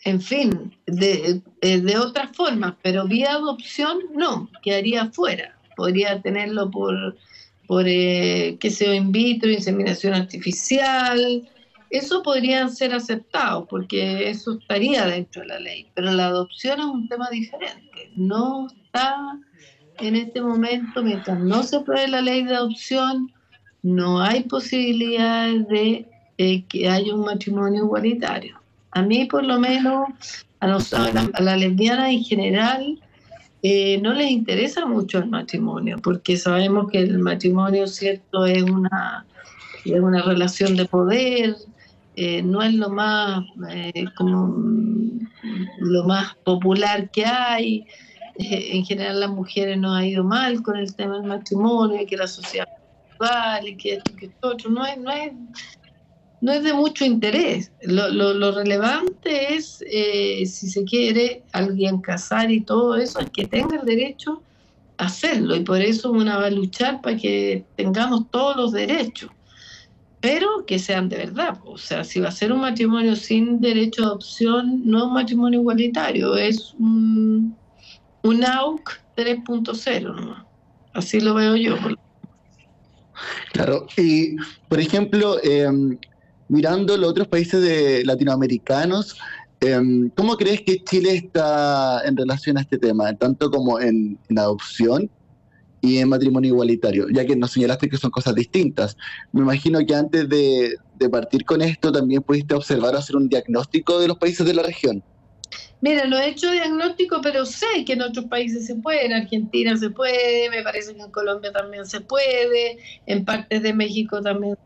en 0.05 0.21
fin, 0.21 0.77
de, 0.85 1.41
de, 1.63 1.99
otras 1.99 2.37
formas, 2.37 2.75
pero 2.83 3.09
vía 3.09 3.33
adopción 3.33 3.99
no, 4.15 4.51
quedaría 4.63 5.11
fuera. 5.11 5.57
Podría 5.75 6.21
tenerlo 6.21 6.71
por, 6.71 7.17
por 7.73 7.87
eh, 7.89 8.59
qué 8.61 8.69
sé 8.69 8.95
in 8.95 9.13
vitro, 9.13 9.51
inseminación 9.51 10.13
artificial, 10.13 11.49
eso 11.89 12.23
podrían 12.23 12.71
ser 12.71 12.93
aceptados 12.93 13.67
porque 13.67 14.29
eso 14.29 14.59
estaría 14.59 15.07
dentro 15.07 15.41
de 15.41 15.49
la 15.49 15.59
ley, 15.59 15.87
pero 15.95 16.13
la 16.13 16.27
adopción 16.27 16.81
es 16.81 16.85
un 16.85 17.09
tema 17.09 17.31
diferente. 17.31 18.11
No 18.15 18.67
está 18.67 19.17
en 20.01 20.17
este 20.17 20.43
momento, 20.43 21.03
mientras 21.03 21.41
no 21.41 21.63
se 21.63 21.77
apruebe 21.77 22.09
la 22.09 22.21
ley 22.21 22.45
de 22.45 22.57
adopción, 22.57 23.33
no 23.83 24.21
hay 24.21 24.43
posibilidades 24.43 25.67
de 25.69 26.07
eh, 26.37 26.65
que 26.67 26.91
haya 26.91 27.15
un 27.15 27.25
matrimonio 27.25 27.85
igualitario. 27.85 28.61
A 28.91 29.01
mí, 29.01 29.25
por 29.25 29.45
lo 29.45 29.59
menos, 29.59 30.11
a, 30.61 30.67
los, 30.67 30.93
a, 30.93 31.11
la, 31.41 31.57
lesbiana 31.57 32.11
en 32.11 32.23
general, 32.23 33.02
eh, 33.63 33.99
no 34.03 34.13
les 34.13 34.31
interesa 34.31 34.87
mucho 34.87 35.19
el 35.19 35.29
matrimonio, 35.29 35.99
porque 36.03 36.37
sabemos 36.37 36.91
que 36.91 36.99
el 36.99 37.19
matrimonio, 37.19 37.87
cierto, 37.87 38.45
es 38.47 38.63
una, 38.63 39.25
es 39.85 40.01
una 40.01 40.23
relación 40.23 40.77
de 40.77 40.85
poder, 40.85 41.57
eh, 42.17 42.43
no 42.43 42.63
es 42.63 42.75
lo 42.75 42.91
más 42.91 43.45
eh, 43.71 44.05
como 44.17 44.55
lo 45.79 46.05
más 46.05 46.35
popular 46.45 47.11
que 47.11 47.25
hay. 47.25 47.87
Eh, 48.39 48.71
en 48.73 48.85
general 48.85 49.21
las 49.21 49.31
mujeres 49.31 49.79
no 49.79 49.95
ha 49.95 50.07
ido 50.07 50.25
mal 50.25 50.63
con 50.63 50.77
el 50.77 50.95
tema 50.95 51.19
del 51.19 51.25
matrimonio, 51.25 52.07
que 52.07 52.17
la 52.17 52.27
sociedad 52.27 52.69
vale, 53.19 53.77
que 53.77 53.95
esto, 53.95 54.17
que 54.17 54.27
esto 54.27 54.49
otro, 54.49 54.71
no 54.71 54.85
es, 54.85 54.99
no 54.99 55.11
es, 55.11 55.33
no 56.43 56.53
es 56.53 56.63
de 56.63 56.75
mucho 56.75 57.05
interés. 57.07 57.71
Lo, 57.83 58.11
lo, 58.11 58.35
lo 58.35 58.53
relevante 58.53 59.55
es, 59.55 59.79
si 59.79 60.69
se 60.69 60.85
quiere, 60.85 61.43
alguien 61.53 62.03
casar 62.03 62.51
y 62.51 62.61
todo 62.61 62.97
eso, 62.97 63.21
el 63.21 63.31
que 63.31 63.47
tenga 63.47 63.77
el 63.77 63.87
derecho 63.87 64.43
a 64.99 65.07
hacerlo. 65.07 65.57
Y 65.57 65.61
por 65.61 65.81
eso 65.81 66.11
una 66.11 66.37
va 66.37 66.47
a 66.47 66.51
luchar 66.51 67.01
para 67.01 67.17
que 67.17 67.65
tengamos 67.77 68.31
todos 68.31 68.57
los 68.57 68.73
derechos 68.73 69.31
pero 70.23 70.65
que 70.67 70.79
sean 70.79 71.09
de 71.09 71.17
verdad. 71.17 71.59
O 71.65 71.77
sea, 71.77 72.05
si 72.05 72.21
va 72.21 72.29
a 72.29 72.33
ser 72.33 72.53
un 72.53 72.61
matrimonio 72.61 73.17
sin 73.17 73.61
derecho 73.61 74.05
a 74.05 74.07
adopción, 74.07 74.81
no 74.85 74.99
es 74.99 75.05
un 75.05 75.15
matrimonio 75.15 75.61
igualitario, 75.61 76.37
es 76.37 76.75
un, 76.79 77.57
un 78.23 78.45
AUC 78.45 79.01
3.0 79.17 80.45
Así 80.95 81.21
lo 81.21 81.35
veo 81.35 81.57
yo. 81.57 81.77
Claro, 83.53 83.87
y 83.97 84.37
por 84.69 84.79
ejemplo, 84.79 85.43
em, 85.43 85.99
mirando 86.53 86.99
los 86.99 87.09
otros 87.09 87.29
países 87.29 87.63
de 87.63 88.05
latinoamericanos, 88.05 89.17
em, 89.61 90.11
¿cómo 90.11 90.37
crees 90.37 90.61
que 90.61 90.85
Chile 90.85 91.15
está 91.15 92.03
en 92.05 92.15
relación 92.15 92.59
a 92.59 92.61
este 92.61 92.77
tema, 92.77 93.15
tanto 93.15 93.51
como 93.51 93.81
en, 93.81 94.19
adopción 94.37 95.09
y 95.81 95.97
en 95.97 96.11
matrimonio 96.11 96.51
igualitario, 96.53 97.07
ya 97.11 97.25
que 97.25 97.37
nos 97.37 97.53
señalaste 97.53 97.89
que 97.89 97.97
son 97.97 98.11
cosas 98.11 98.35
distintas. 98.35 98.99
Me 99.33 99.41
imagino 99.41 99.79
que 99.87 99.95
antes 99.95 100.29
de, 100.29 100.77
partir 101.11 101.45
con 101.45 101.63
esto 101.63 101.91
también 101.91 102.23
pudiste 102.23 102.55
observar 102.55 102.95
o 102.95 102.99
hacer 102.99 103.17
un 103.17 103.29
diagnóstico 103.29 103.99
de 103.99 104.09
los 104.09 104.19
países 104.19 104.47
de 104.47 104.55
la 104.55 104.63
región. 104.63 105.03
Mira, 105.81 106.05
no 106.05 106.19
he 106.19 106.29
hecho 106.29 106.53
diagnóstico, 106.53 107.21
pero 107.23 107.47
sé 107.47 107.85
que 107.87 107.95
en 107.95 108.03
otros 108.03 108.27
países 108.27 108.67
se 108.67 108.77
puede, 108.77 109.07
en 109.07 109.15
Argentina 109.15 109.77
se 109.79 109.89
puede, 109.89 110.51
me 110.51 110.63
parece 110.63 110.95
que 110.95 111.01
en 111.01 111.11
Colombia 111.11 111.51
también 111.51 111.87
se 111.87 112.03
puede, 112.03 112.77
en 113.07 113.25
partes 113.25 113.63
de 113.63 113.73
México 113.73 114.21
también 114.21 114.55
se 114.55 114.61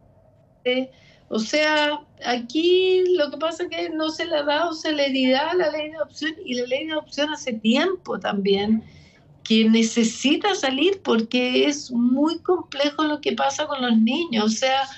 puede. 0.64 1.05
O 1.28 1.38
sea, 1.38 2.00
aquí 2.24 3.02
lo 3.16 3.30
que 3.30 3.36
pasa 3.36 3.64
es 3.64 3.70
que 3.70 3.90
no 3.90 4.10
se 4.10 4.26
le 4.26 4.36
ha 4.36 4.42
dado 4.44 4.72
celeridad 4.72 5.50
a 5.50 5.54
la 5.54 5.70
ley 5.70 5.90
de 5.90 5.96
adopción 5.96 6.32
y 6.44 6.54
la 6.54 6.66
ley 6.66 6.86
de 6.86 6.92
adopción 6.92 7.32
hace 7.32 7.52
tiempo 7.54 8.18
también 8.18 8.84
que 9.42 9.68
necesita 9.68 10.54
salir 10.54 11.00
porque 11.02 11.66
es 11.66 11.90
muy 11.90 12.38
complejo 12.40 13.04
lo 13.04 13.20
que 13.20 13.32
pasa 13.32 13.66
con 13.66 13.82
los 13.82 13.96
niños. 13.96 14.44
O 14.44 14.48
sea, 14.48 14.88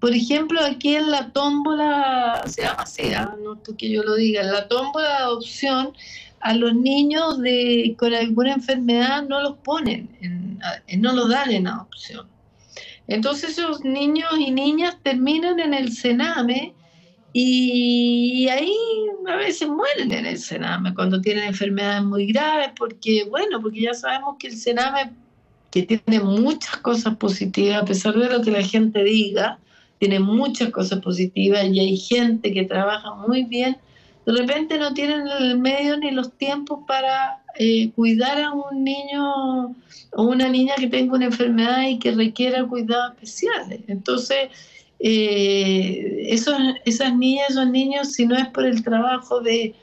por 0.00 0.12
ejemplo, 0.12 0.60
aquí 0.60 0.96
en 0.96 1.10
la 1.10 1.30
tómbola, 1.30 2.42
se 2.46 2.62
llama 2.62 2.82
así, 2.82 3.14
¿ah? 3.14 3.36
no 3.42 3.60
que 3.62 3.88
yo 3.88 4.02
lo 4.02 4.16
diga, 4.16 4.40
en 4.40 4.52
la 4.52 4.66
tómbola 4.66 5.08
de 5.08 5.14
adopción, 5.14 5.92
a 6.40 6.54
los 6.54 6.74
niños 6.74 7.40
de, 7.40 7.94
con 7.96 8.12
alguna 8.12 8.54
enfermedad 8.54 9.22
no 9.22 9.40
los 9.40 9.58
ponen, 9.58 10.08
no 10.98 11.12
los 11.12 11.28
dan 11.28 11.52
en 11.52 11.68
adopción. 11.68 12.26
Entonces 13.12 13.58
esos 13.58 13.84
niños 13.84 14.30
y 14.38 14.50
niñas 14.50 14.96
terminan 15.02 15.60
en 15.60 15.74
el 15.74 15.92
Sename 15.92 16.74
y 17.34 18.48
ahí 18.48 18.74
a 19.26 19.36
veces 19.36 19.68
mueren 19.68 20.10
en 20.12 20.24
el 20.24 20.38
Sename 20.38 20.94
cuando 20.94 21.20
tienen 21.20 21.44
enfermedades 21.44 22.04
muy 22.04 22.26
graves, 22.32 22.70
porque 22.76 23.24
bueno, 23.28 23.60
porque 23.60 23.82
ya 23.82 23.92
sabemos 23.92 24.36
que 24.38 24.48
el 24.48 24.56
Sename, 24.56 25.12
que 25.70 25.82
tiene 25.82 26.24
muchas 26.24 26.78
cosas 26.78 27.16
positivas, 27.16 27.82
a 27.82 27.84
pesar 27.84 28.14
de 28.14 28.30
lo 28.30 28.40
que 28.40 28.50
la 28.50 28.62
gente 28.62 29.04
diga, 29.04 29.58
tiene 29.98 30.18
muchas 30.18 30.70
cosas 30.70 31.00
positivas 31.00 31.66
y 31.66 31.80
hay 31.80 31.96
gente 31.98 32.50
que 32.52 32.64
trabaja 32.64 33.14
muy 33.14 33.44
bien, 33.44 33.76
de 34.24 34.32
repente 34.32 34.78
no 34.78 34.94
tienen 34.94 35.28
el 35.28 35.58
medio 35.58 35.98
ni 35.98 36.12
los 36.12 36.32
tiempos 36.32 36.80
para 36.86 37.41
eh, 37.58 37.90
cuidar 37.92 38.40
a 38.40 38.52
un 38.52 38.84
niño 38.84 39.74
o 40.14 40.22
una 40.22 40.48
niña 40.48 40.74
que 40.76 40.88
tenga 40.88 41.14
una 41.14 41.26
enfermedad 41.26 41.88
y 41.88 41.98
que 41.98 42.12
requiera 42.12 42.64
cuidados 42.64 43.12
especiales. 43.12 43.80
Entonces, 43.88 44.48
eh, 44.98 46.26
esos, 46.28 46.56
esas 46.84 47.16
niñas, 47.16 47.50
esos 47.50 47.68
niños, 47.68 48.12
si 48.12 48.26
no 48.26 48.36
es 48.36 48.46
por 48.48 48.64
el 48.64 48.82
trabajo 48.82 49.40
de, 49.40 49.74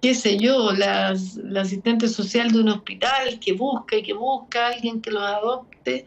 qué 0.00 0.14
sé 0.14 0.38
yo, 0.38 0.72
las, 0.72 1.36
la 1.36 1.62
asistente 1.62 2.08
social 2.08 2.52
de 2.52 2.60
un 2.60 2.68
hospital 2.68 3.38
que 3.40 3.52
busca 3.52 3.96
y 3.96 4.02
que 4.02 4.12
busca 4.12 4.66
a 4.66 4.70
alguien 4.70 5.00
que 5.00 5.10
los 5.10 5.22
adopte, 5.22 6.06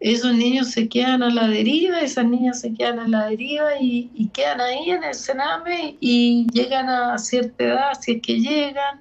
esos 0.00 0.34
niños 0.34 0.70
se 0.70 0.88
quedan 0.88 1.22
a 1.22 1.30
la 1.30 1.48
deriva, 1.48 2.00
esas 2.00 2.24
niñas 2.24 2.60
se 2.60 2.72
quedan 2.74 2.98
a 3.00 3.08
la 3.08 3.28
deriva 3.28 3.80
y, 3.80 4.10
y 4.14 4.28
quedan 4.28 4.60
ahí 4.60 4.90
en 4.90 5.02
el 5.02 5.14
Sename 5.14 5.96
y 6.00 6.46
llegan 6.52 6.88
a 6.88 7.18
cierta 7.18 7.64
edad, 7.64 7.92
si 8.00 8.12
es 8.12 8.22
que 8.22 8.40
llegan, 8.40 9.00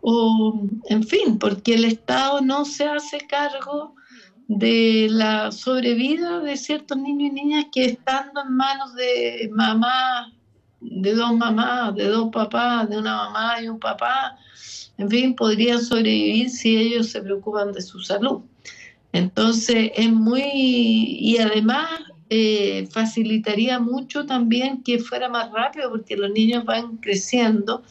o 0.00 0.68
en 0.88 1.02
fin, 1.04 1.38
porque 1.38 1.74
el 1.74 1.84
Estado 1.84 2.40
no 2.40 2.64
se 2.64 2.84
hace 2.84 3.18
cargo 3.26 3.94
de 4.48 5.08
la 5.10 5.52
sobrevida 5.52 6.40
de 6.40 6.56
ciertos 6.56 6.96
niños 6.96 7.30
y 7.30 7.34
niñas 7.34 7.66
que 7.72 7.84
estando 7.84 8.42
en 8.42 8.56
manos 8.56 8.94
de 8.94 9.50
mamás, 9.52 10.32
de 10.80 11.14
dos 11.14 11.36
mamás, 11.36 11.94
de 11.94 12.06
dos 12.06 12.30
papás, 12.32 12.88
de 12.88 12.98
una 12.98 13.16
mamá 13.16 13.60
y 13.62 13.68
un 13.68 13.78
papá, 13.78 14.38
en 14.96 15.10
fin, 15.10 15.34
podrían 15.34 15.80
sobrevivir 15.80 16.50
si 16.50 16.76
ellos 16.76 17.08
se 17.10 17.20
preocupan 17.20 17.72
de 17.72 17.82
su 17.82 18.00
salud. 18.00 18.40
Entonces 19.12 19.90
es 19.94 20.10
muy, 20.10 20.42
y 20.44 21.38
además 21.38 21.88
eh, 22.30 22.88
facilitaría 22.90 23.78
mucho 23.78 24.26
también 24.26 24.82
que 24.82 24.98
fuera 24.98 25.28
más 25.28 25.50
rápido 25.52 25.90
porque 25.90 26.16
los 26.16 26.30
niños 26.30 26.64
van 26.64 26.96
creciendo 26.98 27.82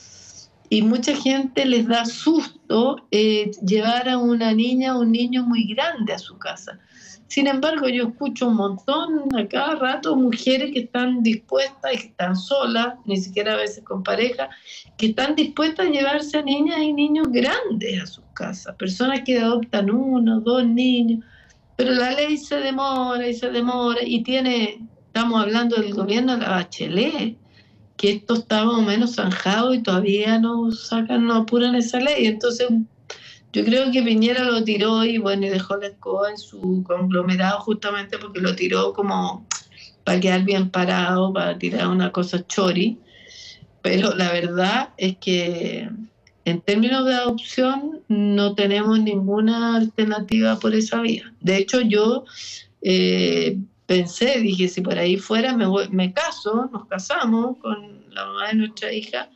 y 0.69 0.81
mucha 0.81 1.15
gente 1.15 1.65
les 1.65 1.87
da 1.87 2.05
susto 2.05 2.97
eh, 3.11 3.51
llevar 3.65 4.09
a 4.09 4.17
una 4.17 4.53
niña 4.53 4.95
o 4.97 5.01
un 5.01 5.11
niño 5.11 5.43
muy 5.43 5.65
grande 5.65 6.13
a 6.13 6.19
su 6.19 6.37
casa. 6.37 6.79
Sin 7.27 7.47
embargo, 7.47 7.89
yo 7.89 8.07
escucho 8.07 8.47
un 8.47 8.55
montón 8.55 9.35
a 9.37 9.47
cada 9.47 9.75
rato 9.75 10.15
mujeres 10.15 10.71
que 10.71 10.81
están 10.81 11.23
dispuestas 11.23 11.91
que 11.91 12.07
están 12.07 12.35
solas, 12.37 12.95
ni 13.05 13.17
siquiera 13.17 13.53
a 13.53 13.57
veces 13.57 13.83
con 13.83 14.01
pareja, 14.01 14.49
que 14.97 15.07
están 15.07 15.35
dispuestas 15.35 15.87
a 15.87 15.89
llevarse 15.89 16.37
a 16.37 16.41
niñas 16.41 16.79
y 16.79 16.93
niños 16.93 17.27
grandes 17.29 18.01
a 18.01 18.07
sus 18.07 18.23
casas, 18.33 18.75
personas 18.75 19.21
que 19.25 19.39
adoptan 19.39 19.89
uno, 19.91 20.39
dos 20.39 20.65
niños, 20.65 21.23
pero 21.75 21.91
la 21.91 22.11
ley 22.11 22.37
se 22.37 22.55
demora 22.57 23.27
y 23.27 23.33
se 23.33 23.51
demora 23.51 23.99
y 24.03 24.23
tiene, 24.23 24.87
estamos 25.07 25.41
hablando 25.41 25.75
del 25.75 25.93
gobierno 25.93 26.33
de 26.33 26.41
la 26.41 26.49
Bachelet, 26.49 27.37
que 27.97 28.11
esto 28.11 28.35
está 28.35 28.63
más 28.63 28.75
o 28.75 28.81
menos 28.83 29.15
zanjado 29.15 29.73
y 29.73 29.81
todavía 29.81 30.39
no 30.39 30.71
sacan, 30.71 31.25
no 31.25 31.35
apuran 31.35 31.75
esa 31.75 31.99
ley. 31.99 32.27
Entonces, 32.27 32.67
yo 33.51 33.65
creo 33.65 33.91
que 33.91 34.03
Piñera 34.03 34.43
lo 34.43 34.63
tiró 34.63 35.03
y 35.03 35.17
bueno, 35.17 35.47
y 35.47 35.49
dejó 35.49 35.77
la 35.77 35.87
escoba 35.87 36.29
en 36.29 36.37
su 36.37 36.83
conglomerado 36.85 37.59
justamente 37.61 38.19
porque 38.19 38.39
lo 38.39 38.55
tiró 38.55 38.93
como 38.93 39.45
para 40.03 40.19
quedar 40.19 40.43
bien 40.43 40.69
parado, 40.69 41.33
para 41.33 41.57
tirar 41.57 41.87
una 41.87 42.11
cosa 42.11 42.45
chori. 42.45 42.99
Pero 43.81 44.15
la 44.15 44.31
verdad 44.31 44.89
es 44.97 45.17
que 45.17 45.89
en 46.45 46.61
términos 46.61 47.05
de 47.05 47.15
adopción 47.15 48.01
no 48.07 48.53
tenemos 48.53 48.99
ninguna 48.99 49.75
alternativa 49.75 50.59
por 50.59 50.75
esa 50.75 51.01
vía. 51.01 51.33
De 51.41 51.57
hecho, 51.57 51.81
yo 51.81 52.25
eh, 52.81 53.57
pensé, 53.87 54.39
dije, 54.41 54.67
si 54.67 54.81
por 54.81 54.99
ahí 54.99 55.17
fuera 55.17 55.55
me, 55.55 55.65
me 55.89 56.13
caso, 56.13 56.69
nos 56.71 56.85
casamos 56.87 57.57
con 57.57 58.05
la 58.13 58.25
mamá 58.25 58.47
de 58.49 58.55
nuestra 58.55 58.93
hija 58.93 59.29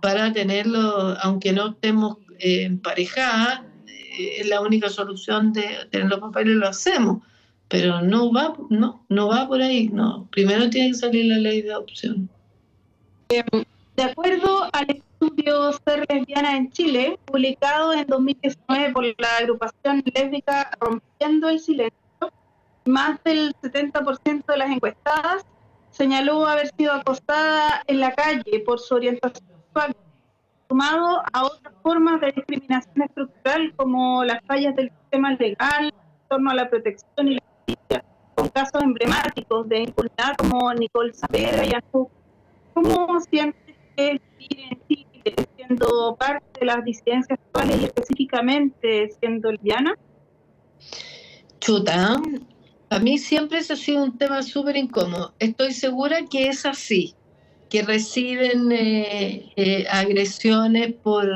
para 0.00 0.32
tenerlo, 0.32 1.16
aunque 1.20 1.52
no 1.52 1.70
estemos 1.70 2.18
eh, 2.38 2.62
emparejadas, 2.62 3.62
eh, 3.86 4.40
es 4.40 4.48
la 4.48 4.60
única 4.60 4.88
solución 4.88 5.52
de 5.52 5.68
tener 5.90 6.08
los 6.08 6.20
papeles, 6.20 6.56
lo 6.56 6.68
hacemos. 6.68 7.22
Pero 7.66 8.00
no 8.00 8.32
va, 8.32 8.54
no, 8.70 9.04
no 9.10 9.28
va 9.28 9.46
por 9.46 9.60
ahí, 9.60 9.88
no. 9.88 10.26
Primero 10.30 10.70
tiene 10.70 10.88
que 10.88 10.94
salir 10.94 11.26
la 11.26 11.36
ley 11.36 11.60
de 11.60 11.72
adopción. 11.72 12.30
Em, 13.28 13.64
de 13.96 14.02
acuerdo 14.02 14.70
al 14.72 14.86
estudio 14.88 15.72
Ser 15.84 16.06
lesbiana 16.08 16.56
en 16.56 16.70
Chile, 16.70 17.18
publicado 17.26 17.92
en 17.92 18.06
2019 18.06 18.92
por 18.92 19.04
la 19.04 19.36
agrupación 19.38 20.02
lésbica 20.14 20.70
Rompiendo 20.80 21.50
el 21.50 21.60
Silencio, 21.60 22.07
más 22.88 23.22
del 23.22 23.54
70% 23.62 24.46
de 24.46 24.56
las 24.56 24.70
encuestadas 24.70 25.44
señaló 25.90 26.46
haber 26.46 26.68
sido 26.76 26.92
acostada 26.92 27.82
en 27.86 28.00
la 28.00 28.12
calle 28.14 28.60
por 28.64 28.80
su 28.80 28.94
orientación 28.94 29.46
sexual, 29.48 29.96
sumado 30.68 31.22
a 31.32 31.44
otras 31.44 31.74
formas 31.82 32.20
de 32.20 32.32
discriminación 32.32 33.02
estructural 33.02 33.72
como 33.76 34.24
las 34.24 34.42
fallas 34.46 34.74
del 34.76 34.90
sistema 34.90 35.32
legal 35.34 35.86
en 35.86 36.28
torno 36.28 36.50
a 36.50 36.54
la 36.54 36.68
protección 36.68 37.28
y 37.28 37.34
la 37.34 37.42
justicia, 37.56 38.04
con 38.34 38.48
casos 38.48 38.82
emblemáticos 38.82 39.68
de 39.68 39.82
impunidad 39.82 40.36
como 40.36 40.72
Nicole 40.74 41.12
Saavedra 41.14 41.64
y 41.64 41.72
Azú. 41.72 42.08
¿Cómo 42.74 43.20
sientes 43.20 43.76
que 43.96 44.20
vivir 44.38 44.66
en 44.70 44.78
Chile 44.88 45.34
siendo 45.56 46.16
parte 46.16 46.60
de 46.60 46.66
las 46.66 46.84
disidencias 46.84 47.38
actuales 47.38 47.82
y 47.82 47.84
específicamente 47.86 49.10
siendo 49.18 49.50
lesbiana? 49.50 49.94
Chuta, 51.60 52.20
a 52.90 52.98
mí 52.98 53.18
siempre 53.18 53.58
ese 53.58 53.74
ha 53.74 53.76
sido 53.76 54.02
un 54.02 54.16
tema 54.16 54.42
súper 54.42 54.76
incómodo. 54.76 55.34
Estoy 55.38 55.72
segura 55.72 56.24
que 56.30 56.48
es 56.48 56.64
así, 56.64 57.14
que 57.68 57.82
reciben 57.82 58.72
eh, 58.72 59.52
eh, 59.56 59.86
agresiones 59.90 60.94
por, 60.94 61.28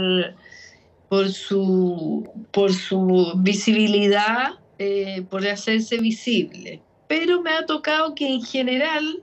por, 1.09 1.31
su, 1.31 2.29
por 2.53 2.73
su 2.73 3.35
visibilidad, 3.37 4.55
eh, 4.79 5.23
por 5.29 5.47
hacerse 5.47 5.99
visible. 5.99 6.81
Pero 7.07 7.43
me 7.43 7.51
ha 7.51 7.67
tocado 7.67 8.15
que 8.15 8.27
en 8.27 8.43
general, 8.43 9.23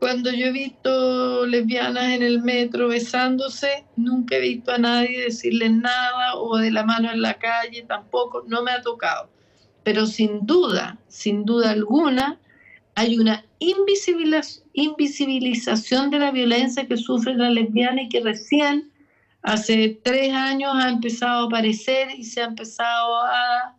cuando 0.00 0.32
yo 0.32 0.46
he 0.46 0.52
visto 0.52 1.46
lesbianas 1.46 2.14
en 2.14 2.22
el 2.24 2.42
metro 2.42 2.88
besándose, 2.88 3.84
nunca 3.94 4.36
he 4.36 4.40
visto 4.40 4.72
a 4.72 4.78
nadie 4.78 5.20
decirles 5.20 5.70
nada 5.70 6.34
o 6.34 6.56
de 6.56 6.72
la 6.72 6.82
mano 6.82 7.12
en 7.12 7.22
la 7.22 7.34
calle, 7.34 7.84
tampoco, 7.86 8.42
no 8.48 8.64
me 8.64 8.72
ha 8.72 8.82
tocado 8.82 9.28
pero 9.82 10.06
sin 10.06 10.46
duda, 10.46 10.98
sin 11.08 11.44
duda 11.44 11.70
alguna, 11.70 12.38
hay 12.94 13.18
una 13.18 13.44
invisibilización 13.58 16.10
de 16.10 16.18
la 16.18 16.30
violencia 16.30 16.86
que 16.86 16.96
sufre 16.96 17.34
la 17.34 17.50
lesbiana 17.50 18.02
y 18.02 18.08
que 18.08 18.20
recién 18.20 18.90
hace 19.42 20.00
tres 20.02 20.32
años 20.34 20.72
ha 20.74 20.88
empezado 20.90 21.44
a 21.44 21.46
aparecer 21.46 22.10
y 22.16 22.24
se 22.24 22.42
ha 22.42 22.44
empezado 22.44 23.16
a, 23.24 23.74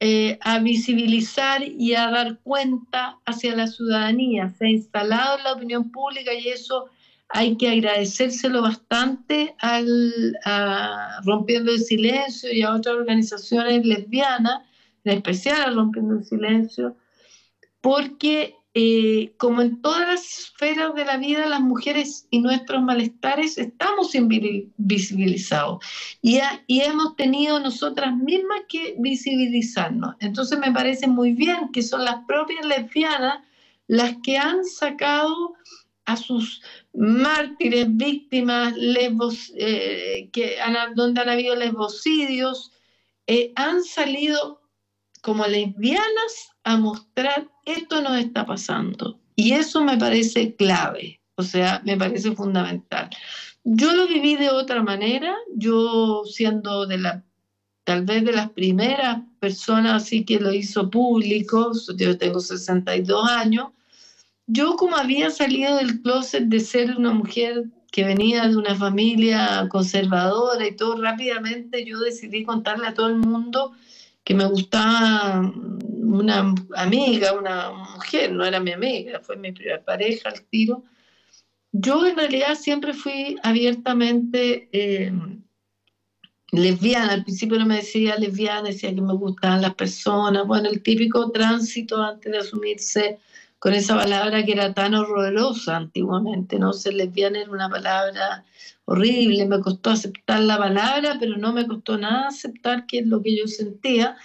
eh, 0.00 0.38
a 0.42 0.58
visibilizar 0.60 1.62
y 1.62 1.94
a 1.94 2.10
dar 2.10 2.38
cuenta 2.42 3.18
hacia 3.24 3.56
la 3.56 3.66
ciudadanía. 3.66 4.50
Se 4.50 4.66
ha 4.66 4.70
instalado 4.70 5.38
en 5.38 5.44
la 5.44 5.54
opinión 5.54 5.90
pública 5.90 6.34
y 6.34 6.48
eso 6.48 6.86
hay 7.28 7.56
que 7.56 7.68
agradecérselo 7.68 8.62
bastante 8.62 9.54
al, 9.58 10.38
a 10.44 11.20
Rompiendo 11.24 11.72
el 11.72 11.80
Silencio 11.80 12.52
y 12.52 12.62
a 12.62 12.72
otras 12.72 12.94
organizaciones 12.94 13.84
lesbianas 13.84 14.60
en 15.06 15.18
especial 15.18 15.74
Rompiendo 15.74 16.14
el 16.14 16.24
Silencio, 16.24 16.96
porque 17.80 18.56
eh, 18.74 19.32
como 19.38 19.62
en 19.62 19.80
todas 19.80 20.06
las 20.06 20.38
esferas 20.38 20.94
de 20.94 21.06
la 21.06 21.16
vida, 21.16 21.46
las 21.46 21.62
mujeres 21.62 22.26
y 22.30 22.40
nuestros 22.40 22.82
malestares 22.82 23.56
estamos 23.56 24.14
invisibilizados 24.14 25.82
y, 26.20 26.40
y 26.66 26.80
hemos 26.82 27.16
tenido 27.16 27.58
nosotras 27.58 28.14
mismas 28.14 28.60
que 28.68 28.96
visibilizarnos. 28.98 30.14
Entonces 30.20 30.58
me 30.58 30.72
parece 30.72 31.06
muy 31.06 31.32
bien 31.32 31.70
que 31.72 31.82
son 31.82 32.04
las 32.04 32.16
propias 32.26 32.66
lesbianas 32.66 33.40
las 33.86 34.16
que 34.22 34.36
han 34.36 34.64
sacado 34.64 35.54
a 36.04 36.16
sus 36.16 36.62
mártires, 36.94 37.86
víctimas, 37.96 38.74
eh, 39.56 40.28
que 40.32 40.56
donde 40.94 41.20
han 41.20 41.28
habido 41.28 41.56
lesbocidios, 41.56 42.72
eh, 43.26 43.52
han 43.56 43.82
salido 43.82 44.60
como 45.26 45.44
lesbianas 45.44 46.52
a 46.62 46.76
mostrar 46.76 47.48
esto 47.64 48.00
nos 48.00 48.16
está 48.16 48.46
pasando. 48.46 49.18
Y 49.34 49.54
eso 49.54 49.82
me 49.82 49.98
parece 49.98 50.54
clave, 50.54 51.20
o 51.34 51.42
sea, 51.42 51.82
me 51.84 51.96
parece 51.96 52.30
fundamental. 52.30 53.10
Yo 53.64 53.92
lo 53.92 54.06
viví 54.06 54.36
de 54.36 54.50
otra 54.50 54.84
manera, 54.84 55.34
yo 55.56 56.22
siendo 56.26 56.86
de 56.86 56.98
la, 56.98 57.24
tal 57.82 58.04
vez 58.04 58.24
de 58.24 58.34
las 58.34 58.50
primeras 58.50 59.18
personas 59.40 60.04
así 60.04 60.24
que 60.24 60.38
lo 60.38 60.52
hizo 60.52 60.90
público, 60.90 61.72
yo 61.96 62.16
tengo 62.16 62.38
62 62.38 63.28
años, 63.28 63.70
yo 64.46 64.76
como 64.76 64.96
había 64.96 65.30
salido 65.30 65.74
del 65.74 66.02
closet 66.02 66.44
de 66.44 66.60
ser 66.60 66.96
una 66.96 67.10
mujer 67.10 67.64
que 67.90 68.04
venía 68.04 68.46
de 68.46 68.56
una 68.56 68.76
familia 68.76 69.66
conservadora 69.70 70.64
y 70.68 70.76
todo, 70.76 71.02
rápidamente 71.02 71.84
yo 71.84 71.98
decidí 71.98 72.44
contarle 72.44 72.86
a 72.86 72.94
todo 72.94 73.08
el 73.08 73.16
mundo 73.16 73.72
que 74.26 74.34
me 74.34 74.44
gustaba 74.46 75.40
una 75.40 76.52
amiga, 76.74 77.32
una 77.32 77.70
mujer, 77.70 78.32
no 78.32 78.44
era 78.44 78.58
mi 78.58 78.72
amiga, 78.72 79.20
fue 79.20 79.36
mi 79.36 79.52
primera 79.52 79.80
pareja 79.80 80.30
al 80.30 80.42
tiro. 80.42 80.82
Yo 81.70 82.04
en 82.04 82.16
realidad 82.16 82.56
siempre 82.56 82.92
fui 82.92 83.36
abiertamente 83.44 84.68
eh, 84.72 85.12
lesbiana, 86.50 87.12
al 87.12 87.22
principio 87.22 87.56
no 87.56 87.66
me 87.66 87.76
decía 87.76 88.16
lesbiana, 88.16 88.70
decía 88.70 88.92
que 88.92 89.00
me 89.00 89.14
gustaban 89.14 89.62
las 89.62 89.74
personas, 89.74 90.44
bueno, 90.44 90.68
el 90.70 90.82
típico 90.82 91.30
tránsito 91.30 92.02
antes 92.02 92.32
de 92.32 92.38
asumirse 92.38 93.18
con 93.66 93.74
esa 93.74 93.96
palabra 93.96 94.44
que 94.44 94.52
era 94.52 94.72
tan 94.74 94.94
horrorosa 94.94 95.76
antiguamente, 95.76 96.56
¿no? 96.56 96.72
Ser 96.72 96.94
lesbiana 96.94 97.40
era 97.40 97.50
una 97.50 97.68
palabra 97.68 98.44
horrible, 98.84 99.44
me 99.44 99.58
costó 99.58 99.90
aceptar 99.90 100.40
la 100.42 100.56
palabra, 100.56 101.16
pero 101.18 101.36
no 101.36 101.52
me 101.52 101.66
costó 101.66 101.98
nada 101.98 102.28
aceptar 102.28 102.86
qué 102.86 103.00
es 103.00 103.06
lo 103.08 103.20
que 103.22 103.36
yo 103.36 103.48
sentía. 103.48 104.16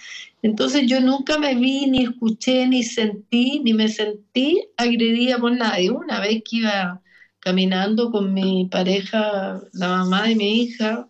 Entonces 0.42 0.86
yo 0.86 1.00
nunca 1.00 1.38
me 1.40 1.56
vi, 1.56 1.90
ni 1.90 2.04
escuché, 2.04 2.68
ni 2.68 2.84
sentí, 2.84 3.58
ni 3.64 3.74
me 3.74 3.88
sentí 3.88 4.62
agredida 4.76 5.38
por 5.38 5.50
nadie. 5.50 5.90
Una 5.90 6.20
vez 6.20 6.44
que 6.48 6.58
iba 6.58 7.02
caminando 7.40 8.12
con 8.12 8.32
mi 8.32 8.68
pareja, 8.70 9.60
la 9.72 9.88
mamá 9.88 10.28
de 10.28 10.36
mi 10.36 10.62
hija, 10.62 11.08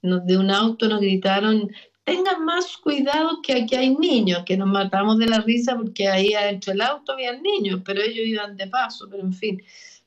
de 0.00 0.38
un 0.38 0.50
auto 0.50 0.88
nos 0.88 1.02
gritaron, 1.02 1.70
tengan 2.06 2.44
más 2.44 2.76
cuidado 2.76 3.42
que 3.42 3.52
aquí 3.52 3.74
hay 3.74 3.96
niños, 3.96 4.44
que 4.46 4.56
nos 4.56 4.68
matamos 4.68 5.18
de 5.18 5.26
la 5.26 5.40
risa 5.40 5.76
porque 5.76 6.06
ahí 6.06 6.34
adentro 6.34 6.72
del 6.72 6.82
auto 6.82 7.12
había 7.12 7.32
niños, 7.32 7.80
pero 7.84 8.00
ellos 8.00 8.24
iban 8.24 8.56
de 8.56 8.68
paso, 8.68 9.08
pero 9.10 9.24
en 9.24 9.32
fin. 9.32 9.60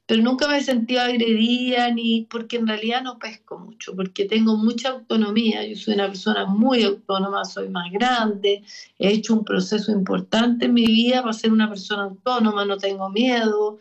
Pero 0.05 0.23
nunca 0.23 0.47
me 0.47 0.63
sentí 0.63 0.95
agredida 0.95 1.91
ni 1.91 2.21
porque 2.31 2.55
en 2.55 2.67
realidad 2.67 3.03
no 3.03 3.19
pesco 3.19 3.59
mucho, 3.59 3.93
porque 3.97 4.25
tengo 4.25 4.55
mucha 4.55 4.89
autonomía, 4.89 5.67
yo 5.67 5.75
soy 5.75 5.95
una 5.95 6.07
persona 6.07 6.45
muy 6.45 6.83
autónoma, 6.83 7.43
soy 7.43 7.67
más 7.67 7.91
grande, 7.91 8.63
he 8.97 9.09
hecho 9.09 9.33
un 9.33 9.43
proceso 9.43 9.91
importante 9.91 10.65
en 10.65 10.73
mi 10.73 10.85
vida 10.85 11.21
para 11.21 11.33
ser 11.33 11.51
una 11.51 11.67
persona 11.67 12.03
autónoma, 12.03 12.63
no 12.63 12.77
tengo 12.77 13.09
miedo, 13.09 13.77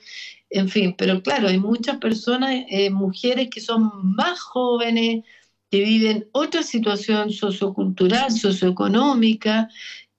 en 0.51 0.69
fin, 0.69 0.95
pero 0.99 1.23
claro, 1.23 1.49
hay 1.49 1.59
muchas 1.59 1.99
personas, 1.99 2.65
eh, 2.69 2.91
mujeres 2.91 3.49
que 3.49 3.61
son 3.61 3.91
más 4.03 4.41
jóvenes, 4.41 5.25
que 5.71 5.81
viven 5.81 6.29
otra 6.33 6.63
situación 6.63 7.31
sociocultural, 7.31 8.31
socioeconómica, 8.33 9.69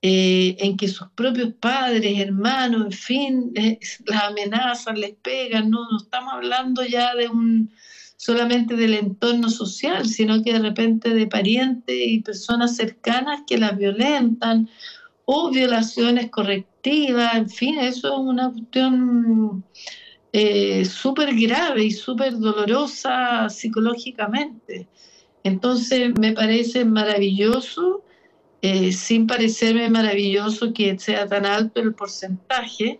eh, 0.01 0.55
en 0.59 0.77
que 0.77 0.87
sus 0.87 1.09
propios 1.09 1.53
padres, 1.59 2.19
hermanos, 2.19 2.85
en 2.85 2.91
fin, 2.91 3.53
las 4.05 4.23
amenazan, 4.23 4.99
les 4.99 5.15
pegan, 5.15 5.69
no, 5.69 5.89
no 5.91 5.97
estamos 5.97 6.33
hablando 6.33 6.85
ya 6.85 7.15
de 7.15 7.27
un 7.27 7.69
solamente 8.19 8.75
del 8.75 8.95
entorno 8.95 9.49
social, 9.49 10.05
sino 10.05 10.43
que 10.43 10.51
de 10.51 10.59
repente 10.59 11.13
de 11.13 11.25
parientes 11.25 11.95
y 11.97 12.19
personas 12.19 12.75
cercanas 12.75 13.43
que 13.47 13.57
las 13.57 13.77
violentan 13.77 14.69
o 15.23 15.49
violaciones 15.51 16.29
correctivas, 16.29 17.35
en 17.35 17.49
fin, 17.49 17.79
eso 17.79 18.07
es 18.09 18.19
una 18.19 18.51
cuestión 18.51 19.63
eh, 20.33 20.83
súper 20.83 21.33
grave 21.33 21.85
y 21.85 21.91
súper 21.91 22.37
dolorosa 22.37 23.49
psicológicamente. 23.49 24.87
Entonces 25.43 26.17
me 26.19 26.33
parece 26.33 26.85
maravilloso, 26.85 28.03
eh, 28.61 28.91
sin 28.91 29.27
parecerme 29.27 29.89
maravilloso 29.89 30.73
que 30.73 30.97
sea 30.99 31.27
tan 31.27 31.45
alto 31.45 31.81
el 31.81 31.93
porcentaje, 31.93 32.99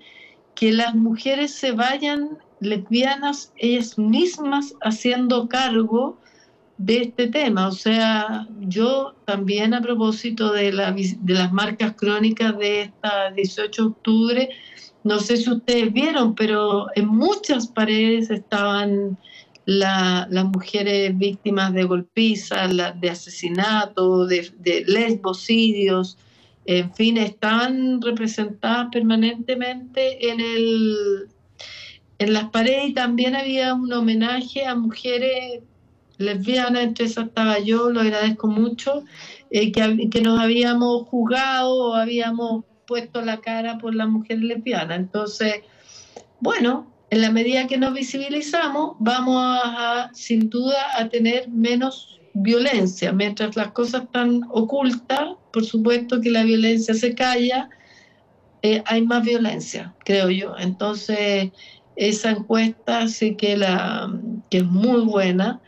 que 0.55 0.71
las 0.71 0.95
mujeres 0.95 1.53
se 1.53 1.71
vayan 1.71 2.37
lesbianas 2.59 3.53
ellas 3.57 3.97
mismas 3.97 4.73
haciendo 4.81 5.47
cargo 5.47 6.17
de 6.77 7.01
este 7.03 7.27
tema. 7.27 7.67
O 7.67 7.71
sea, 7.71 8.47
yo 8.61 9.15
también 9.25 9.73
a 9.73 9.81
propósito 9.81 10.51
de, 10.53 10.71
de 10.71 11.33
las 11.33 11.51
marcas 11.51 11.93
crónicas 11.95 12.57
de 12.57 12.83
esta 12.83 13.31
18 13.31 13.81
de 13.81 13.87
octubre, 13.87 14.49
no 15.03 15.19
sé 15.19 15.37
si 15.37 15.49
ustedes 15.49 15.93
vieron, 15.93 16.35
pero 16.35 16.87
en 16.95 17.07
muchas 17.07 17.67
paredes 17.67 18.29
estaban 18.29 19.17
las 19.69 20.45
mujeres 20.45 21.15
víctimas 21.15 21.73
de 21.73 21.83
golpizas, 21.83 22.71
de 22.99 23.09
asesinatos, 23.09 24.27
de, 24.27 24.51
de 24.57 24.83
lesbocidios, 24.87 26.17
en 26.65 26.93
fin, 26.93 27.17
están 27.17 28.01
representadas 28.01 28.87
permanentemente 28.91 30.29
en, 30.29 30.39
el, 30.39 31.27
en 32.17 32.33
las 32.33 32.49
paredes 32.49 32.89
y 32.89 32.93
también 32.93 33.35
había 33.35 33.73
un 33.73 33.91
homenaje 33.93 34.65
a 34.65 34.75
mujeres 34.75 35.61
lesbianas, 36.17 36.83
entre 36.83 37.05
esas 37.05 37.27
estaba 37.27 37.59
yo, 37.59 37.91
lo 37.91 38.01
agradezco 38.01 38.47
mucho, 38.47 39.03
eh, 39.51 39.71
que, 39.71 40.09
que, 40.09 40.21
nos 40.21 40.39
habíamos 40.39 41.07
juzgado 41.07 41.75
o 41.75 41.95
habíamos 41.95 42.65
puesto 42.85 43.21
la 43.21 43.37
cara 43.37 43.77
por 43.77 43.95
las 43.95 44.09
mujeres 44.09 44.43
lesbianas. 44.43 44.99
Entonces, 44.99 45.61
bueno, 46.39 46.87
en 47.11 47.21
la 47.21 47.31
medida 47.31 47.67
que 47.67 47.77
nos 47.77 47.93
visibilizamos, 47.93 48.95
vamos 48.99 49.37
a, 49.39 50.09
sin 50.13 50.49
duda 50.49 50.77
a 50.97 51.09
tener 51.09 51.49
menos 51.49 52.19
violencia. 52.33 53.11
Mientras 53.11 53.55
las 53.55 53.71
cosas 53.71 54.03
están 54.03 54.41
ocultas, 54.49 55.29
por 55.51 55.65
supuesto 55.65 56.21
que 56.21 56.29
la 56.29 56.43
violencia 56.43 56.93
se 56.93 57.15
calla, 57.15 57.69
eh, 58.61 58.83
hay 58.85 59.01
más 59.01 59.23
violencia, 59.23 59.95
creo 60.05 60.29
yo. 60.29 60.55
Entonces, 60.59 61.49
esa 61.95 62.31
encuesta 62.31 63.07
sí 63.07 63.35
que, 63.35 63.57
la, 63.57 64.13
que 64.49 64.59
es 64.59 64.65
muy 64.65 65.01
buena. 65.01 65.61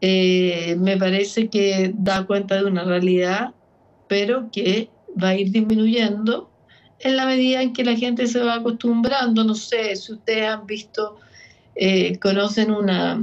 Eh, 0.00 0.76
me 0.78 0.96
parece 0.96 1.48
que 1.48 1.92
da 1.94 2.26
cuenta 2.26 2.56
de 2.56 2.64
una 2.64 2.84
realidad, 2.84 3.52
pero 4.08 4.50
que 4.50 4.90
va 5.22 5.28
a 5.28 5.36
ir 5.36 5.52
disminuyendo 5.52 6.49
en 7.00 7.16
la 7.16 7.26
medida 7.26 7.62
en 7.62 7.72
que 7.72 7.84
la 7.84 7.96
gente 7.96 8.26
se 8.26 8.40
va 8.40 8.54
acostumbrando. 8.54 9.44
No 9.44 9.54
sé 9.54 9.96
si 9.96 10.12
ustedes 10.12 10.48
han 10.48 10.66
visto, 10.66 11.18
eh, 11.74 12.18
conocen 12.18 12.70
una, 12.70 13.20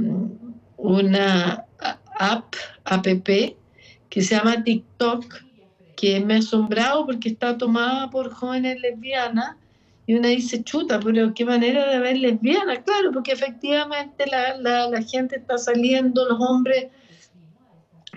una 0.76 1.64
app, 2.18 2.54
app, 2.84 3.06
que 4.08 4.22
se 4.22 4.34
llama 4.34 4.62
TikTok, 4.62 5.42
que 5.96 6.20
me 6.20 6.34
ha 6.34 6.38
asombrado 6.38 7.06
porque 7.06 7.28
está 7.28 7.56
tomada 7.56 8.10
por 8.10 8.30
jóvenes 8.32 8.80
lesbianas. 8.80 9.56
Y 10.06 10.14
una 10.14 10.28
dice, 10.28 10.64
chuta, 10.64 10.98
pero 11.00 11.34
qué 11.34 11.44
manera 11.44 11.86
de 11.90 11.98
ver 11.98 12.16
lesbianas. 12.16 12.78
Claro, 12.78 13.12
porque 13.12 13.32
efectivamente 13.32 14.24
la, 14.26 14.56
la, 14.56 14.88
la 14.88 15.02
gente 15.02 15.36
está 15.36 15.58
saliendo, 15.58 16.26
los 16.26 16.40
hombres 16.40 16.86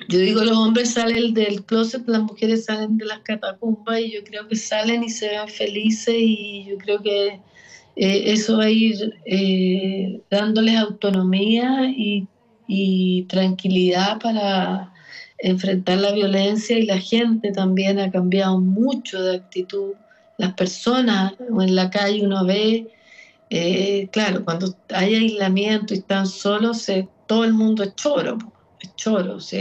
yo 0.08 0.20
digo, 0.20 0.44
los 0.44 0.58
hombres 0.58 0.94
salen 0.94 1.34
del 1.34 1.64
closet, 1.66 2.08
las 2.08 2.22
mujeres 2.22 2.66
salen 2.66 2.98
de 2.98 3.06
las 3.06 3.20
catacumbas 3.20 4.00
y 4.00 4.12
yo 4.12 4.24
creo 4.24 4.48
que 4.48 4.56
salen 4.56 5.04
y 5.04 5.10
se 5.10 5.30
ven 5.30 5.48
felices 5.48 6.16
y 6.18 6.66
yo 6.66 6.78
creo 6.78 7.02
que 7.02 7.40
eh, 7.96 8.32
eso 8.32 8.58
va 8.58 8.66
a 8.66 8.70
ir 8.70 9.16
eh, 9.26 10.22
dándoles 10.30 10.78
autonomía 10.78 11.90
y, 11.90 12.28
y, 12.68 13.24
tranquilidad 13.24 14.20
para 14.20 14.94
enfrentar 15.40 15.98
la 15.98 16.12
violencia 16.12 16.78
y 16.80 16.86
la 16.86 17.00
gente 17.00 17.52
también 17.52 18.00
ha 18.00 18.12
cambiado 18.12 18.60
mucho 18.60 19.22
de 19.22 19.38
actitud. 19.38 19.94
Las 20.38 20.54
personas 20.54 21.34
en 21.40 21.76
la 21.76 21.90
calle 21.90 22.26
uno 22.26 22.46
ve, 22.46 22.88
eh, 23.50 24.08
claro, 24.12 24.46
cuando 24.46 24.76
hay 24.90 25.16
aislamiento 25.16 25.94
y 25.94 25.98
están 25.98 26.28
solos, 26.28 26.88
todo 27.28 27.44
el 27.44 27.54
mundo 27.54 27.84
es 27.84 27.96
choro 27.96 28.38
choros. 28.96 29.54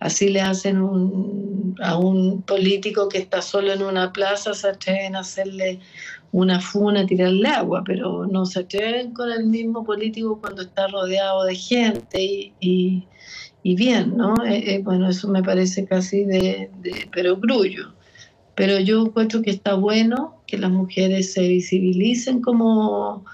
así 0.00 0.28
le 0.28 0.40
hacen 0.40 0.76
a 1.82 1.98
un 1.98 2.42
político 2.42 3.08
que 3.08 3.18
está 3.18 3.42
solo 3.42 3.72
en 3.72 3.82
una 3.82 4.12
plaza, 4.12 4.54
se 4.54 4.68
atreven 4.68 5.16
a 5.16 5.20
hacerle 5.20 5.80
una 6.32 6.60
funa, 6.60 7.06
tirarle 7.06 7.48
agua, 7.48 7.82
pero 7.84 8.26
no 8.26 8.44
se 8.46 8.60
atreven 8.60 9.12
con 9.12 9.30
el 9.30 9.46
mismo 9.46 9.84
político 9.84 10.38
cuando 10.40 10.62
está 10.62 10.88
rodeado 10.88 11.44
de 11.44 11.54
gente 11.54 12.52
y, 12.60 13.06
bien, 13.62 14.16
¿no? 14.16 14.34
Eh, 14.44 14.74
eh, 14.74 14.80
bueno, 14.82 15.08
eso 15.08 15.28
me 15.28 15.42
parece 15.42 15.84
casi 15.84 16.24
de, 16.24 16.70
de 16.80 17.06
grullo 17.12 17.92
Pero 18.54 18.78
yo 18.80 19.02
encuentro 19.02 19.42
que 19.42 19.50
está 19.50 19.74
bueno 19.74 20.42
que 20.46 20.56
las 20.58 20.70
mujeres 20.70 21.32
se 21.34 21.46
visibilicen 21.46 22.40
como 22.40 23.24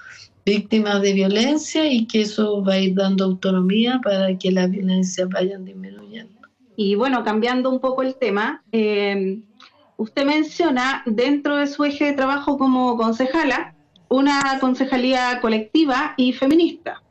víctimas 0.45 1.01
de 1.01 1.13
violencia 1.13 1.91
y 1.91 2.05
que 2.05 2.21
eso 2.21 2.63
va 2.63 2.73
a 2.73 2.79
ir 2.79 2.95
dando 2.95 3.25
autonomía 3.25 3.99
para 4.03 4.37
que 4.37 4.51
las 4.51 4.69
violencias 4.69 5.27
vayan 5.29 5.65
disminuyendo. 5.65 6.39
Y 6.75 6.95
bueno, 6.95 7.23
cambiando 7.23 7.69
un 7.69 7.79
poco 7.79 8.03
el 8.03 8.15
tema, 8.15 8.63
eh, 8.71 9.39
usted 9.97 10.25
menciona 10.25 11.01
dentro 11.05 11.57
de 11.57 11.67
su 11.67 11.83
eje 11.83 12.05
de 12.05 12.13
trabajo 12.13 12.57
como 12.57 12.95
concejala 12.95 13.75
una 14.07 14.59
concejalía 14.59 15.39
colectiva 15.41 16.13
y 16.15 16.33
feminista, 16.33 17.01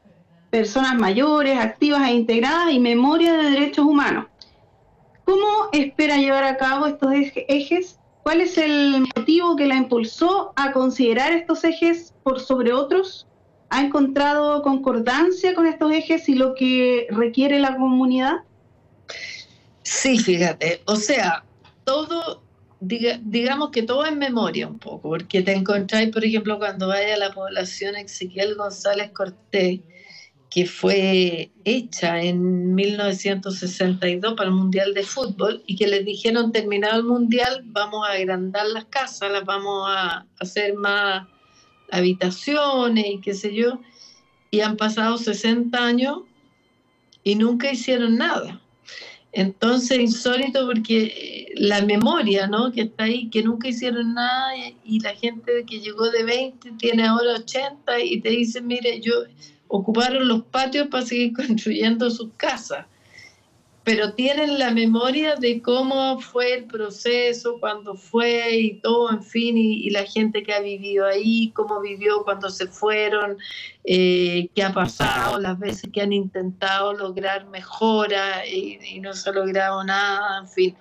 personas 0.50 0.94
mayores, 0.94 1.58
activas 1.58 2.08
e 2.08 2.12
integradas 2.12 2.72
y 2.72 2.78
memoria 2.78 3.32
de 3.36 3.50
derechos 3.50 3.84
humanos. 3.84 4.26
¿Cómo 5.24 5.70
espera 5.72 6.18
llevar 6.18 6.44
a 6.44 6.56
cabo 6.56 6.86
estos 6.86 7.10
ejes? 7.48 7.98
¿Cuál 8.24 8.40
es 8.40 8.56
el 8.56 9.02
motivo 9.14 9.54
que 9.54 9.66
la 9.66 9.76
impulsó 9.76 10.54
a 10.56 10.72
considerar 10.72 11.30
estos 11.32 11.62
ejes 11.62 12.14
por 12.22 12.40
sobre 12.40 12.72
otros? 12.72 13.26
¿Ha 13.68 13.82
encontrado 13.82 14.62
concordancia 14.62 15.54
con 15.54 15.66
estos 15.66 15.92
ejes 15.92 16.26
y 16.30 16.34
lo 16.34 16.54
que 16.54 17.06
requiere 17.10 17.58
la 17.58 17.76
comunidad? 17.76 18.36
Sí, 19.82 20.18
fíjate, 20.18 20.80
o 20.86 20.96
sea, 20.96 21.44
todo, 21.84 22.42
digamos 22.80 23.70
que 23.70 23.82
todo 23.82 24.06
en 24.06 24.18
memoria 24.18 24.68
un 24.68 24.78
poco, 24.78 25.10
porque 25.10 25.42
te 25.42 25.52
encontráis, 25.52 26.10
por 26.10 26.24
ejemplo, 26.24 26.58
cuando 26.58 26.88
vaya 26.88 27.16
a 27.16 27.18
la 27.18 27.30
población 27.30 27.94
Ezequiel 27.94 28.54
González 28.54 29.10
Cortés, 29.10 29.80
que 30.54 30.66
fue 30.66 31.50
hecha 31.64 32.22
en 32.22 32.76
1962 32.76 34.34
para 34.34 34.50
el 34.50 34.54
Mundial 34.54 34.94
de 34.94 35.02
Fútbol 35.02 35.64
y 35.66 35.74
que 35.74 35.88
les 35.88 36.04
dijeron 36.04 36.52
terminado 36.52 36.98
el 37.00 37.06
Mundial 37.06 37.62
vamos 37.64 38.06
a 38.06 38.12
agrandar 38.12 38.68
las 38.68 38.84
casas, 38.84 39.32
las 39.32 39.44
vamos 39.44 39.88
a 39.90 40.24
hacer 40.38 40.74
más 40.74 41.26
habitaciones 41.90 43.04
y 43.04 43.20
qué 43.20 43.34
sé 43.34 43.52
yo, 43.52 43.80
y 44.52 44.60
han 44.60 44.76
pasado 44.76 45.18
60 45.18 45.76
años 45.76 46.20
y 47.24 47.34
nunca 47.34 47.72
hicieron 47.72 48.16
nada. 48.16 48.60
Entonces, 49.32 49.98
insólito 49.98 50.66
porque 50.68 51.48
la 51.56 51.82
memoria, 51.82 52.46
¿no? 52.46 52.70
Que 52.70 52.82
está 52.82 53.04
ahí, 53.04 53.28
que 53.28 53.42
nunca 53.42 53.66
hicieron 53.66 54.14
nada 54.14 54.52
y, 54.84 55.00
la 55.00 55.16
gente 55.16 55.64
que 55.66 55.80
llegó 55.80 56.08
de 56.10 56.22
20 56.22 56.74
tiene 56.78 57.04
ahora 57.04 57.32
80 57.40 58.00
y 58.04 58.20
te 58.20 58.28
dice, 58.28 58.60
mire, 58.60 59.00
yo 59.00 59.24
ocuparon 59.76 60.28
los 60.28 60.44
patios 60.44 60.86
para 60.86 61.04
seguir 61.04 61.32
construyendo 61.36 62.08
sus 62.10 62.30
casas, 62.36 62.86
pero 63.82 64.14
tienen 64.14 64.58
la 64.58 64.70
memoria 64.70 65.34
de 65.34 65.60
cómo 65.60 66.18
fue 66.20 66.54
el 66.54 66.64
proceso, 66.64 67.58
cuando 67.60 67.96
fue 67.96 68.56
y 68.56 68.80
todo, 68.80 69.10
en 69.10 69.22
fin, 69.22 69.58
y, 69.58 69.90
la 69.90 70.04
gente 70.04 70.42
que 70.42 70.54
ha 70.54 70.60
vivido 70.60 71.04
ahí, 71.04 71.50
cómo 71.54 71.80
vivió 71.80 72.22
cuando 72.24 72.48
se 72.48 72.66
fueron, 72.66 73.36
eh, 73.84 74.48
qué 74.54 74.62
ha 74.62 74.72
pasado, 74.72 75.38
las 75.38 75.58
veces 75.58 75.90
que 75.92 76.00
han 76.00 76.14
intentado 76.14 76.94
lograr 76.94 77.46
mejora 77.48 78.46
y, 78.46 78.78
y 78.82 79.00
no 79.00 79.12
se 79.12 79.28
ha 79.28 79.32
logrado 79.34 79.84
nada, 79.84 80.38
en 80.38 80.48
fin. 80.48 80.76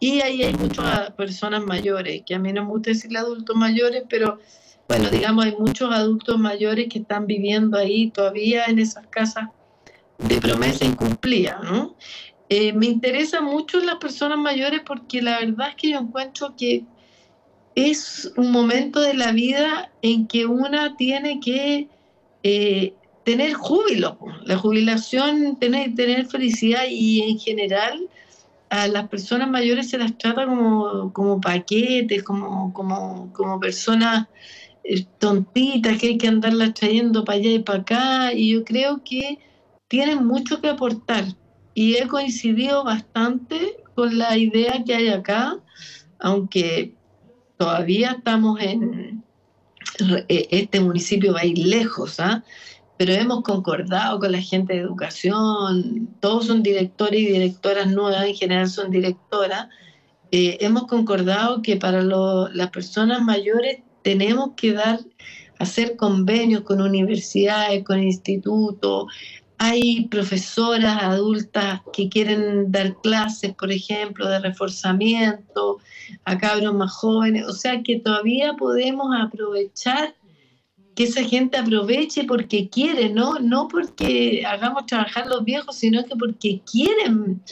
Y 0.00 0.22
ahí 0.22 0.42
hay 0.42 0.54
muchas 0.54 1.10
personas 1.10 1.62
mayores, 1.62 2.22
que 2.26 2.34
a 2.34 2.38
mí 2.38 2.52
no 2.52 2.64
me 2.64 2.70
gusta 2.70 2.90
decirle 2.90 3.18
adultos 3.18 3.54
mayores, 3.54 4.02
pero 4.08 4.40
bueno, 4.90 5.08
digamos, 5.08 5.44
hay 5.44 5.54
muchos 5.56 5.94
adultos 5.94 6.36
mayores 6.36 6.88
que 6.88 6.98
están 6.98 7.28
viviendo 7.28 7.78
ahí 7.78 8.10
todavía 8.10 8.64
en 8.64 8.80
esas 8.80 9.06
casas 9.06 9.44
de 10.18 10.40
promesa 10.40 10.84
incumplida, 10.84 11.60
¿no? 11.62 11.94
Eh, 12.48 12.72
me 12.72 12.86
interesa 12.86 13.40
mucho 13.40 13.78
las 13.78 13.98
personas 13.98 14.38
mayores 14.38 14.80
porque 14.84 15.22
la 15.22 15.38
verdad 15.38 15.68
es 15.68 15.76
que 15.76 15.90
yo 15.90 15.98
encuentro 16.00 16.56
que 16.56 16.86
es 17.76 18.32
un 18.36 18.50
momento 18.50 19.00
de 19.00 19.14
la 19.14 19.30
vida 19.30 19.92
en 20.02 20.26
que 20.26 20.46
una 20.46 20.96
tiene 20.96 21.38
que 21.38 21.86
eh, 22.42 22.92
tener 23.22 23.52
júbilo. 23.52 24.18
La 24.42 24.58
jubilación, 24.58 25.56
tener, 25.60 25.94
tener 25.94 26.26
felicidad 26.26 26.82
y 26.90 27.22
en 27.30 27.38
general 27.38 28.08
a 28.70 28.88
las 28.88 29.08
personas 29.08 29.48
mayores 29.48 29.88
se 29.88 29.98
las 29.98 30.18
trata 30.18 30.46
como, 30.46 31.12
como 31.12 31.40
paquetes, 31.40 32.24
como, 32.24 32.72
como, 32.72 33.32
como 33.32 33.60
personas 33.60 34.26
tontitas 35.18 35.98
que 35.98 36.08
hay 36.08 36.18
que 36.18 36.28
andarlas 36.28 36.74
trayendo 36.74 37.24
para 37.24 37.38
allá 37.38 37.50
y 37.50 37.58
para 37.60 37.80
acá, 37.80 38.32
y 38.32 38.52
yo 38.52 38.64
creo 38.64 39.02
que 39.04 39.38
tienen 39.88 40.26
mucho 40.26 40.60
que 40.60 40.68
aportar. 40.68 41.24
Y 41.74 41.96
he 41.96 42.08
coincidido 42.08 42.84
bastante 42.84 43.76
con 43.94 44.18
la 44.18 44.36
idea 44.36 44.82
que 44.84 44.94
hay 44.94 45.08
acá, 45.08 45.58
aunque 46.18 46.94
todavía 47.56 48.12
estamos 48.18 48.60
en 48.60 49.22
e, 50.28 50.48
este 50.50 50.80
municipio 50.80 51.34
va 51.34 51.40
a 51.40 51.46
ir 51.46 51.58
lejos, 51.58 52.20
¿ah? 52.20 52.42
pero 52.96 53.12
hemos 53.12 53.42
concordado 53.42 54.18
con 54.18 54.32
la 54.32 54.40
gente 54.40 54.74
de 54.74 54.80
educación, 54.80 56.08
todos 56.20 56.46
son 56.46 56.62
directores 56.62 57.20
y 57.20 57.26
directoras 57.26 57.88
nuevas, 57.88 58.26
en 58.26 58.34
general 58.34 58.68
son 58.68 58.90
directoras, 58.90 59.68
eh, 60.32 60.58
hemos 60.60 60.86
concordado 60.86 61.62
que 61.62 61.76
para 61.76 62.02
las 62.02 62.70
personas 62.70 63.22
mayores 63.22 63.80
tenemos 64.02 64.50
que 64.56 64.72
dar, 64.72 65.00
hacer 65.58 65.96
convenios 65.96 66.62
con 66.62 66.80
universidades, 66.80 67.84
con 67.84 68.02
institutos. 68.02 69.06
Hay 69.58 70.06
profesoras 70.06 71.02
adultas 71.02 71.82
que 71.92 72.08
quieren 72.08 72.72
dar 72.72 72.96
clases, 73.02 73.54
por 73.54 73.70
ejemplo, 73.70 74.28
de 74.28 74.40
reforzamiento 74.40 75.78
a 76.24 76.38
cabros 76.38 76.74
más 76.74 76.92
jóvenes. 76.92 77.46
O 77.46 77.52
sea 77.52 77.82
que 77.82 78.00
todavía 78.00 78.54
podemos 78.54 79.14
aprovechar 79.20 80.14
que 80.94 81.04
esa 81.04 81.22
gente 81.24 81.56
aproveche 81.56 82.24
porque 82.24 82.68
quiere, 82.68 83.10
¿no? 83.10 83.38
No 83.38 83.68
porque 83.68 84.42
hagamos 84.46 84.86
trabajar 84.86 85.26
los 85.26 85.44
viejos, 85.44 85.76
sino 85.76 86.04
que 86.04 86.16
porque 86.16 86.60
quieren, 86.70 87.42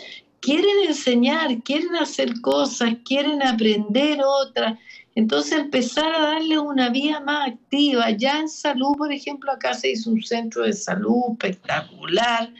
quieren 0.40 0.86
enseñar, 0.86 1.62
quieren 1.62 1.94
hacer 1.96 2.40
cosas, 2.40 2.96
quieren 3.04 3.42
aprender 3.42 4.18
otras. 4.22 4.78
Entonces 5.18 5.58
empezar 5.58 6.14
a 6.14 6.34
darle 6.34 6.60
una 6.60 6.90
vía 6.90 7.18
más 7.18 7.48
activa. 7.48 8.12
Ya 8.12 8.38
en 8.38 8.48
salud, 8.48 8.96
por 8.96 9.12
ejemplo, 9.12 9.50
acá 9.50 9.74
se 9.74 9.90
hizo 9.90 10.10
un 10.10 10.22
centro 10.22 10.62
de 10.62 10.72
salud 10.72 11.32
espectacular 11.32 12.54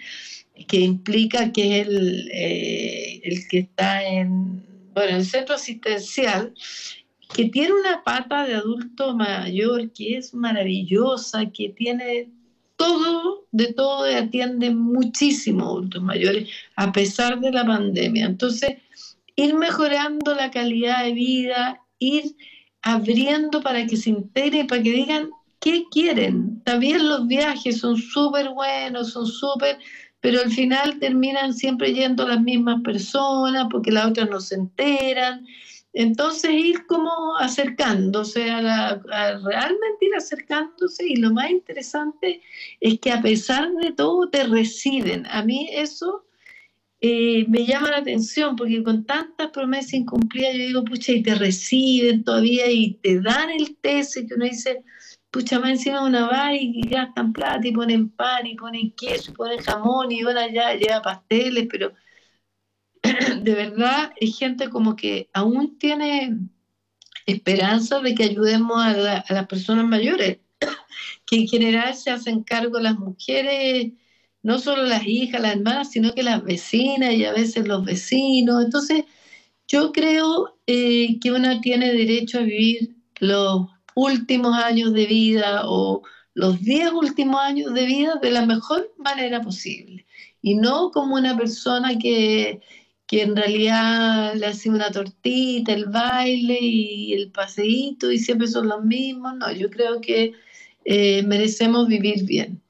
que 0.67 0.81
implica 0.81 1.53
que 1.53 1.81
es 1.81 1.87
el, 1.87 2.29
eh, 2.35 3.47
que 3.49 3.59
está 3.61 4.03
en, 4.03 4.67
bueno, 4.93 5.19
el 5.19 5.25
centro 5.25 5.55
asistencial, 5.55 6.53
que 7.33 7.45
tiene 7.45 7.75
una 7.75 8.03
pata 8.03 8.45
de 8.45 8.57
adulto 8.57 9.15
mayor 9.15 9.93
que 9.93 10.17
es 10.17 10.35
maravillosa, 10.35 11.47
que 11.53 11.69
tiene 11.69 12.29
todo, 12.75 13.47
de 13.53 13.73
todo, 13.73 14.05
atiende 14.05 14.71
muchísimo 14.71 15.65
adultos 15.65 16.03
mayores, 16.03 16.49
a 16.75 16.91
pesar 16.91 17.39
de 17.39 17.53
la 17.53 17.65
pandemia. 17.65 18.27
Entonces, 18.27 18.79
ir 19.37 19.55
mejorando 19.55 20.35
la 20.35 20.51
calidad 20.51 21.05
de 21.05 21.13
vida, 21.13 21.85
ir 21.99 22.37
abriendo 22.83 23.61
para 23.63 23.87
que 23.87 23.97
se 23.97 24.11
integren, 24.11 24.67
para 24.67 24.83
que 24.83 24.93
digan 24.93 25.31
qué 25.61 25.85
quieren. 25.91 26.63
También 26.65 27.09
los 27.09 27.27
viajes 27.27 27.79
son 27.79 27.97
súper 27.97 28.51
buenos, 28.51 29.13
son 29.13 29.27
súper, 29.27 29.79
pero 30.21 30.41
al 30.41 30.51
final 30.51 30.99
terminan 30.99 31.55
siempre 31.55 31.93
yendo 31.93 32.27
las 32.27 32.41
mismas 32.41 32.83
personas 32.83 33.67
porque 33.71 33.91
las 33.91 34.07
otras 34.07 34.31
no 34.31 34.41
se 34.41 34.57
enteran. 34.57 35.47
Entonces 35.93 36.51
ir 36.53 36.87
como 36.87 37.37
acercándose 37.39 38.51
a, 38.51 38.63
la, 38.63 39.03
realmente 39.45 40.07
ir 40.07 40.15
acercándose 40.15 41.07
y 41.09 41.17
lo 41.17 41.33
más 41.33 41.51
interesante 41.51 42.43
es 42.81 43.01
que 43.01 43.11
a 43.11 43.21
pesar 43.21 43.73
de 43.83 43.93
todo 43.93 44.29
te 44.29 44.45
reciben. 44.45 45.27
A 45.27 45.43
mí 45.43 45.69
eso 45.73 46.25
eh, 47.01 47.47
me 47.49 47.65
llama 47.65 47.91
la 47.91 47.99
atención 47.99 48.57
porque 48.57 48.83
con 48.83 49.05
tantas 49.05 49.51
promesas 49.51 49.95
incumplidas 49.95 50.55
yo 50.55 50.59
digo, 50.67 50.85
pucha, 50.85 51.13
y 51.13 51.23
te 51.23 51.35
reciben 51.35 52.25
todavía 52.25 52.71
y 52.71 52.95
te 52.95 53.21
dan 53.21 53.51
el 53.51 53.77
test 53.77 54.17
que 54.17 54.35
uno 54.35 54.45
dice, 54.45 54.85
pucha, 55.31 55.61
más 55.61 55.71
encima 55.71 56.05
una 56.05 56.27
va 56.27 56.55
y 56.55 56.81
gastan 56.89 57.33
plata 57.33 57.67
y 57.67 57.73
ponen 57.73 58.11
pan 58.11 58.47
y 58.47 58.57
ponen 58.57 58.91
queso 58.93 59.31
y 59.31 59.35
ponen 59.35 59.59
jamón 59.61 60.11
y 60.11 60.23
ahora 60.23 60.53
ya 60.53 60.75
lleva 60.75 61.03
pasteles, 61.03 61.69
pero 61.71 61.93
de 63.43 63.55
verdad 63.55 64.13
es 64.17 64.37
gente 64.37 64.69
como 64.69 64.97
que 64.97 65.31
aún 65.33 65.79
tiene 65.79 66.37
esperanza 67.27 68.01
de 68.01 68.15
que 68.15 68.25
ayudemos 68.25 68.77
a, 68.77 69.19
a 69.21 69.35
las 69.35 69.47
personas 69.47 69.87
mayores, 69.87 70.39
que 71.27 71.37
en 71.37 71.47
general 71.47 71.95
se 71.95 72.11
hacen 72.11 72.43
cargo 72.43 72.81
las 72.81 72.99
mujeres 72.99 73.93
no 74.43 74.59
solo 74.59 74.85
las 74.85 75.07
hijas, 75.07 75.41
las 75.43 75.55
hermanas, 75.57 75.91
sino 75.91 76.15
que 76.15 76.23
las 76.23 76.43
vecinas 76.45 77.15
y 77.15 77.25
a 77.25 77.33
veces 77.33 77.67
los 77.69 77.85
vecinos. 77.85 78.65
Entonces, 78.65 79.05
yo 79.69 79.93
creo 79.93 80.59
eh, 80.67 81.19
que 81.21 81.33
una 81.33 81.61
tiene 81.61 81.93
derecho 81.93 82.39
a 82.39 82.43
vivir 82.43 82.97
los 83.21 83.67
últimos 83.95 84.55
años 84.57 84.93
de 84.93 85.07
vida 85.07 85.63
o 85.65 86.03
los 86.35 86.61
diez 86.61 86.93
últimos 86.93 87.41
años 87.41 87.75
de 87.75 87.87
vida 87.87 88.17
de 88.23 88.31
la 88.31 88.47
mejor 88.47 88.93
manera 88.99 89.41
posible 89.43 90.07
y 90.43 90.55
no 90.55 90.91
como 90.93 91.17
una 91.17 91.37
persona 91.37 91.99
que, 91.99 92.61
que 93.07 93.23
en 93.23 93.37
realidad 93.37 94.35
le 94.35 94.47
hacía 94.47 94.73
una 94.73 94.91
tortita, 94.91 95.73
el 95.73 95.87
baile 95.87 96.59
y 96.61 97.13
el 97.15 97.33
paseíto 97.33 98.13
y 98.13 98.19
siempre 98.19 98.47
son 98.49 98.69
los 98.69 98.85
mismos. 98.85 99.35
No, 99.37 99.51
yo 99.53 99.71
creo 99.71 100.01
que 100.01 100.33
eh, 100.85 101.23
merecemos 101.25 101.89
vivir 101.89 102.25
bien. 102.25 102.63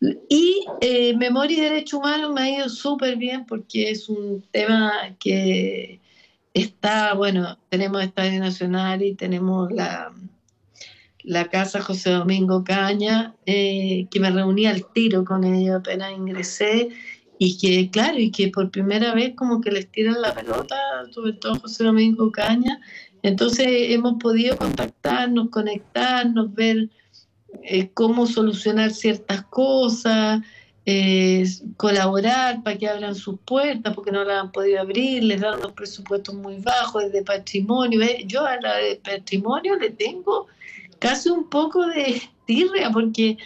Y 0.00 0.64
eh, 0.82 1.16
Memoria 1.16 1.56
y 1.56 1.60
Derecho 1.60 1.98
Humano 1.98 2.32
me 2.32 2.42
ha 2.42 2.50
ido 2.50 2.68
súper 2.68 3.16
bien 3.16 3.46
porque 3.46 3.90
es 3.90 4.08
un 4.08 4.44
tema 4.50 4.92
que 5.18 6.00
está, 6.52 7.14
bueno, 7.14 7.58
tenemos 7.70 8.02
Estadio 8.02 8.38
Nacional 8.40 9.02
y 9.02 9.14
tenemos 9.14 9.72
la, 9.72 10.12
la 11.22 11.46
Casa 11.46 11.80
José 11.80 12.10
Domingo 12.10 12.62
Caña, 12.62 13.34
eh, 13.46 14.06
que 14.10 14.20
me 14.20 14.30
reuní 14.30 14.66
al 14.66 14.84
tiro 14.92 15.24
con 15.24 15.44
ellos 15.44 15.76
apenas 15.76 16.12
ingresé 16.12 16.90
y 17.38 17.58
que, 17.58 17.90
claro, 17.90 18.18
y 18.18 18.30
que 18.30 18.48
por 18.48 18.70
primera 18.70 19.14
vez 19.14 19.34
como 19.34 19.60
que 19.60 19.70
les 19.70 19.90
tiran 19.90 20.20
la 20.22 20.34
pelota, 20.34 20.76
sobre 21.10 21.32
todo 21.34 21.56
José 21.56 21.84
Domingo 21.84 22.30
Caña. 22.30 22.80
Entonces 23.22 23.66
hemos 23.68 24.14
podido 24.22 24.56
contactarnos, 24.56 25.48
conectarnos, 25.50 26.54
ver 26.54 26.90
eh, 27.62 27.90
cómo 27.94 28.26
solucionar 28.26 28.90
ciertas 28.90 29.42
cosas, 29.44 30.40
eh, 30.88 31.44
colaborar 31.76 32.62
para 32.62 32.78
que 32.78 32.88
abran 32.88 33.16
sus 33.16 33.40
puertas 33.40 33.92
porque 33.92 34.12
no 34.12 34.22
las 34.22 34.40
han 34.40 34.52
podido 34.52 34.80
abrir, 34.80 35.24
les 35.24 35.40
dan 35.40 35.60
los 35.60 35.72
presupuestos 35.72 36.34
muy 36.34 36.58
bajos 36.60 37.10
de 37.10 37.22
patrimonio. 37.22 38.00
Yo 38.26 38.46
a 38.46 38.60
la 38.60 38.76
de 38.76 39.00
patrimonio 39.04 39.76
le 39.76 39.90
tengo 39.90 40.46
casi 41.00 41.28
un 41.28 41.48
poco 41.50 41.86
de 41.86 42.22
tirria 42.46 42.90
porque 42.92 43.36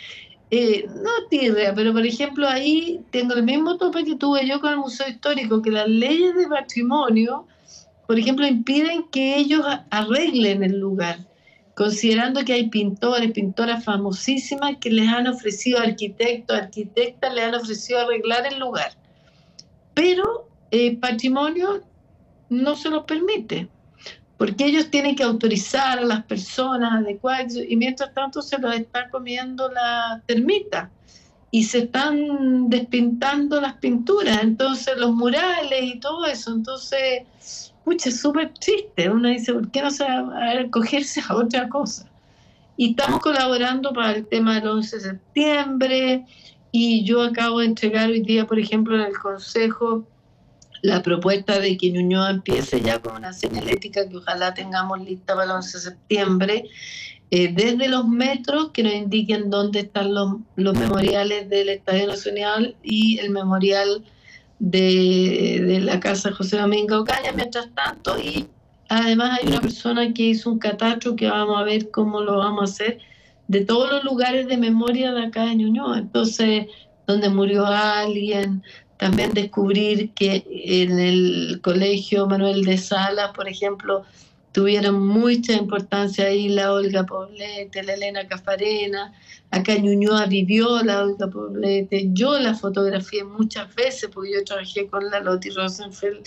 eh, 0.51 0.85
no 0.87 1.29
tierra, 1.31 1.73
pero 1.75 1.93
por 1.93 2.05
ejemplo 2.05 2.47
ahí 2.47 3.01
tengo 3.11 3.35
el 3.35 3.45
mismo 3.45 3.79
tope 3.79 4.05
que 4.05 4.17
tuve 4.17 4.47
yo 4.47 4.61
con 4.61 4.73
el 4.73 4.79
Museo 4.79 5.09
Histórico, 5.09 5.63
que 5.63 5.71
las 5.71 5.89
leyes 5.89 6.35
de 6.35 6.47
patrimonio, 6.49 7.47
por 8.07 8.19
ejemplo, 8.19 8.47
impiden 8.47 9.05
que 9.11 9.37
ellos 9.37 9.65
arreglen 9.91 10.63
el 10.65 10.79
lugar, 10.79 11.21
considerando 11.75 12.45
que 12.45 12.53
hay 12.53 12.69
pintores, 12.69 13.33
pintoras 13.33 13.85
famosísimas 13.85 14.77
que 14.81 14.91
les 14.91 15.09
han 15.09 15.27
ofrecido 15.27 15.81
arquitectos, 15.81 16.57
arquitectas, 16.57 17.35
les 17.35 17.45
han 17.45 17.55
ofrecido 17.55 18.01
arreglar 18.01 18.47
el 18.47 18.59
lugar. 18.59 18.93
Pero 19.95 20.49
eh, 20.71 20.97
patrimonio 20.97 21.83
no 22.49 22.77
se 22.77 22.91
lo 22.91 23.07
permite 23.07 23.69
porque 24.41 24.65
ellos 24.65 24.91
tienen 24.91 25.17
que 25.17 25.23
autorizar 25.23 25.99
a 25.99 26.03
las 26.03 26.25
personas 26.25 27.03
adecuadas 27.03 27.57
y 27.57 27.77
mientras 27.77 28.15
tanto 28.15 28.41
se 28.41 28.57
los 28.57 28.75
está 28.75 29.11
comiendo 29.11 29.71
la 29.71 30.23
termita 30.25 30.91
y 31.51 31.65
se 31.65 31.81
están 31.81 32.71
despintando 32.71 33.61
las 33.61 33.75
pinturas, 33.75 34.43
entonces 34.43 34.97
los 34.97 35.13
murales 35.13 35.83
y 35.83 36.01
todo 36.01 36.25
eso, 36.25 36.55
entonces, 36.55 37.70
pucha, 37.91 38.09
es 38.09 38.21
súper 38.21 38.55
triste, 38.55 39.11
uno 39.11 39.29
dice, 39.29 39.53
¿por 39.53 39.69
qué 39.71 39.83
no 39.83 39.91
se 39.91 40.05
va 40.05 40.19
a 40.37 40.61
acogerse 40.61 41.21
a 41.29 41.35
otra 41.35 41.69
cosa? 41.69 42.09
Y 42.77 42.91
estamos 42.91 43.21
colaborando 43.21 43.93
para 43.93 44.13
el 44.13 44.27
tema 44.27 44.55
del 44.55 44.69
11 44.69 44.97
de 44.97 45.03
septiembre 45.03 46.25
y 46.71 47.05
yo 47.05 47.23
acabo 47.23 47.59
de 47.59 47.67
entregar 47.67 48.09
hoy 48.09 48.21
día, 48.23 48.47
por 48.47 48.59
ejemplo, 48.59 48.95
en 48.95 49.03
el 49.03 49.19
Consejo 49.19 50.07
la 50.83 51.03
propuesta 51.03 51.59
de 51.59 51.77
que 51.77 51.91
Ñuñoa 51.91 52.31
empiece 52.31 52.81
ya 52.81 53.01
con 53.01 53.17
una 53.17 53.33
señalética 53.33 54.09
que 54.09 54.17
ojalá 54.17 54.55
tengamos 54.55 55.01
lista 55.01 55.35
para 55.35 55.45
el 55.45 55.51
11 55.51 55.77
de 55.77 55.85
septiembre, 55.85 56.65
eh, 57.33 57.53
desde 57.53 57.89
los 57.89 58.07
metros 58.07 58.71
que 58.71 58.83
nos 58.83 58.95
indiquen 58.95 59.51
dónde 59.51 59.81
están 59.81 60.15
los, 60.15 60.37
los 60.57 60.79
memoriales 60.79 61.51
del 61.51 61.69
Estadio 61.69 62.07
Nacional 62.07 62.77
y 62.83 63.19
el 63.19 63.31
memorial 63.31 64.05
de, 64.61 65.63
de, 65.67 65.81
la 65.81 65.99
Casa 65.99 66.31
José 66.33 66.59
Domingo 66.59 67.01
Ocaña, 67.01 67.33
mientras 67.35 67.69
tanto, 67.75 68.19
y 68.19 68.47
además 68.89 69.41
hay 69.41 69.49
una 69.49 69.61
persona 69.61 70.13
que 70.13 70.23
hizo 70.23 70.51
un 70.51 70.59
catastro 70.59 71.17
que 71.17 71.29
vamos 71.29 71.59
a 71.59 71.65
ver 71.65 71.91
cómo 71.91 72.21
lo 72.21 72.37
vamos 72.39 72.61
a 72.61 72.73
hacer 72.73 72.99
de 73.49 73.65
todos 73.65 73.91
los 73.91 74.05
lugares 74.05 74.47
de 74.47 74.57
memoria 74.57 75.13
de 75.13 75.25
acá 75.25 75.47
de 75.47 75.57
Ñuñoa, 75.57 75.99
entonces, 75.99 76.67
donde 77.07 77.29
murió 77.31 77.67
alguien, 77.67 78.63
también 78.97 79.33
descubrir 79.33 80.11
que 80.13 80.45
en 80.47 81.01
el 81.01 81.61
colegio 81.61 82.27
Manuel 82.27 82.65
de 82.65 82.79
Sala, 82.79 83.33
por 83.33 83.49
ejemplo, 83.49 84.05
tuvieron 84.53 85.07
mucha 85.07 85.53
importancia 85.53 86.27
ahí 86.27 86.49
la 86.49 86.73
Olga 86.73 87.05
Poblete, 87.05 87.83
la 87.83 87.95
Elena 87.95 88.27
Cafarena, 88.27 89.13
acá 89.51 89.77
Ñuñoa 89.77 90.27
vivió 90.27 90.83
la 90.83 91.03
Olga 91.03 91.29
Poblete, 91.29 92.09
yo 92.13 92.39
la 92.39 92.55
fotografié 92.55 93.25
muchas 93.25 93.75
veces 93.75 94.11
porque 94.13 94.33
yo 94.35 94.45
trabajé 94.45 94.89
con 94.89 95.09
la 95.11 95.21
Loti 95.21 95.51
Rosenfeld 95.51 96.27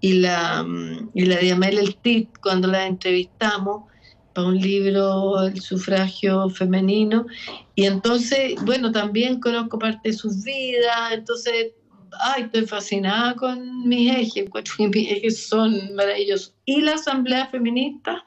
y 0.00 0.14
la, 0.14 0.66
y 1.14 1.26
la 1.26 1.36
Diamel 1.36 1.78
El 1.78 1.96
Tit 1.96 2.30
cuando 2.42 2.68
la 2.68 2.86
entrevistamos 2.86 3.84
para 4.32 4.46
un 4.46 4.58
libro, 4.58 5.42
El 5.42 5.60
sufragio 5.60 6.48
femenino, 6.48 7.26
y 7.74 7.84
entonces, 7.84 8.54
bueno, 8.64 8.92
también 8.92 9.40
conozco 9.40 9.78
parte 9.78 10.10
de 10.10 10.16
sus 10.16 10.44
vidas, 10.44 11.12
entonces 11.12 11.72
ay, 12.18 12.44
estoy 12.44 12.66
fascinada 12.66 13.34
con 13.34 13.88
mis 13.88 14.10
ejes, 14.10 14.44
encuentro 14.44 14.74
que 14.76 14.88
mis 14.88 15.10
ejes 15.10 15.46
son 15.46 15.94
maravillosos. 15.94 16.54
Y 16.64 16.80
la 16.82 16.94
Asamblea 16.94 17.46
Feminista, 17.46 18.24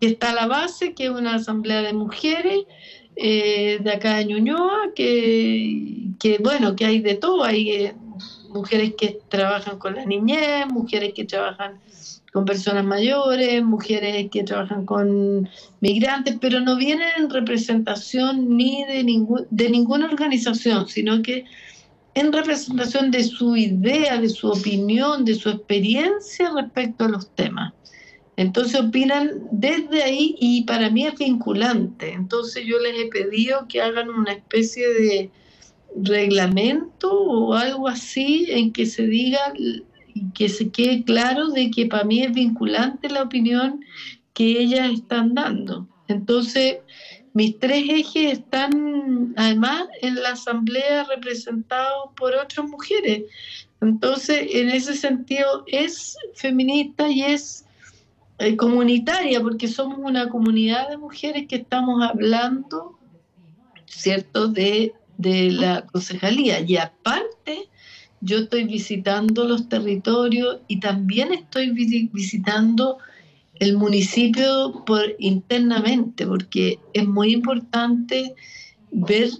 que 0.00 0.08
está 0.08 0.30
a 0.30 0.34
la 0.34 0.46
base, 0.46 0.94
que 0.94 1.04
es 1.04 1.10
una 1.10 1.36
asamblea 1.36 1.82
de 1.82 1.92
mujeres 1.92 2.64
eh, 3.16 3.78
de 3.82 3.92
acá 3.92 4.16
de 4.16 4.24
Ñuñoa, 4.26 4.92
que, 4.94 6.08
que, 6.18 6.38
bueno, 6.38 6.74
que 6.76 6.86
hay 6.86 7.00
de 7.00 7.14
todo, 7.14 7.44
hay 7.44 7.70
eh, 7.70 7.94
mujeres 8.48 8.94
que 8.98 9.18
trabajan 9.28 9.78
con 9.78 9.94
la 9.94 10.04
niñez, 10.04 10.66
mujeres 10.68 11.12
que 11.14 11.24
trabajan 11.24 11.80
con 12.32 12.46
personas 12.46 12.84
mayores, 12.84 13.62
mujeres 13.62 14.30
que 14.30 14.42
trabajan 14.42 14.86
con 14.86 15.48
migrantes, 15.80 16.38
pero 16.40 16.60
no 16.60 16.76
vienen 16.76 17.08
en 17.18 17.28
representación 17.28 18.56
ni 18.56 18.84
de, 18.84 19.04
ningún, 19.04 19.46
de 19.50 19.68
ninguna 19.68 20.06
organización, 20.06 20.88
sino 20.88 21.20
que 21.20 21.44
en 22.14 22.32
representación 22.32 23.10
de 23.10 23.24
su 23.24 23.56
idea, 23.56 24.20
de 24.20 24.28
su 24.28 24.48
opinión, 24.48 25.24
de 25.24 25.34
su 25.34 25.48
experiencia 25.50 26.52
respecto 26.54 27.04
a 27.04 27.08
los 27.08 27.30
temas. 27.34 27.72
Entonces 28.36 28.80
opinan 28.80 29.48
desde 29.50 30.02
ahí 30.02 30.36
y 30.40 30.64
para 30.64 30.90
mí 30.90 31.06
es 31.06 31.18
vinculante. 31.18 32.12
Entonces 32.12 32.64
yo 32.66 32.78
les 32.78 32.98
he 32.98 33.06
pedido 33.06 33.66
que 33.68 33.80
hagan 33.80 34.10
una 34.10 34.32
especie 34.32 34.88
de 34.88 35.30
reglamento 35.96 37.12
o 37.12 37.54
algo 37.54 37.88
así 37.88 38.46
en 38.48 38.72
que 38.72 38.86
se 38.86 39.06
diga 39.06 39.52
que 40.34 40.48
se 40.48 40.70
quede 40.70 41.04
claro 41.04 41.48
de 41.48 41.70
que 41.70 41.86
para 41.86 42.04
mí 42.04 42.22
es 42.22 42.32
vinculante 42.32 43.08
la 43.08 43.22
opinión 43.22 43.84
que 44.34 44.60
ellas 44.60 44.90
están 44.92 45.34
dando. 45.34 45.88
Entonces, 46.08 46.78
mis 47.34 47.58
tres 47.58 47.84
ejes 47.88 48.38
están 48.38 49.34
además 49.36 49.86
en 50.00 50.16
la 50.22 50.30
asamblea 50.30 51.04
representados 51.04 52.10
por 52.16 52.34
otras 52.34 52.68
mujeres. 52.68 53.22
Entonces, 53.80 54.46
en 54.50 54.68
ese 54.70 54.94
sentido, 54.94 55.64
es 55.66 56.16
feminista 56.34 57.08
y 57.08 57.22
es 57.22 57.64
eh, 58.38 58.56
comunitaria, 58.56 59.40
porque 59.40 59.66
somos 59.66 59.98
una 59.98 60.28
comunidad 60.28 60.90
de 60.90 60.98
mujeres 60.98 61.46
que 61.48 61.56
estamos 61.56 62.02
hablando, 62.02 62.98
¿cierto?, 63.86 64.48
de, 64.48 64.92
de 65.16 65.50
la 65.50 65.86
concejalía. 65.86 66.60
Y 66.60 66.76
aparte, 66.76 67.68
yo 68.20 68.38
estoy 68.38 68.64
visitando 68.64 69.44
los 69.44 69.68
territorios 69.68 70.60
y 70.68 70.78
también 70.78 71.32
estoy 71.32 71.70
visitando 71.70 72.98
el 73.60 73.76
municipio 73.76 74.82
por 74.86 75.14
internamente, 75.18 76.26
porque 76.26 76.78
es 76.92 77.06
muy 77.06 77.32
importante 77.32 78.34
ver 78.90 79.30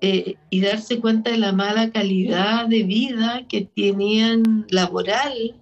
eh, 0.00 0.36
y 0.50 0.60
darse 0.60 1.00
cuenta 1.00 1.30
de 1.30 1.38
la 1.38 1.52
mala 1.52 1.90
calidad 1.90 2.66
de 2.66 2.82
vida 2.82 3.46
que 3.48 3.68
tenían 3.74 4.66
laboral 4.68 5.54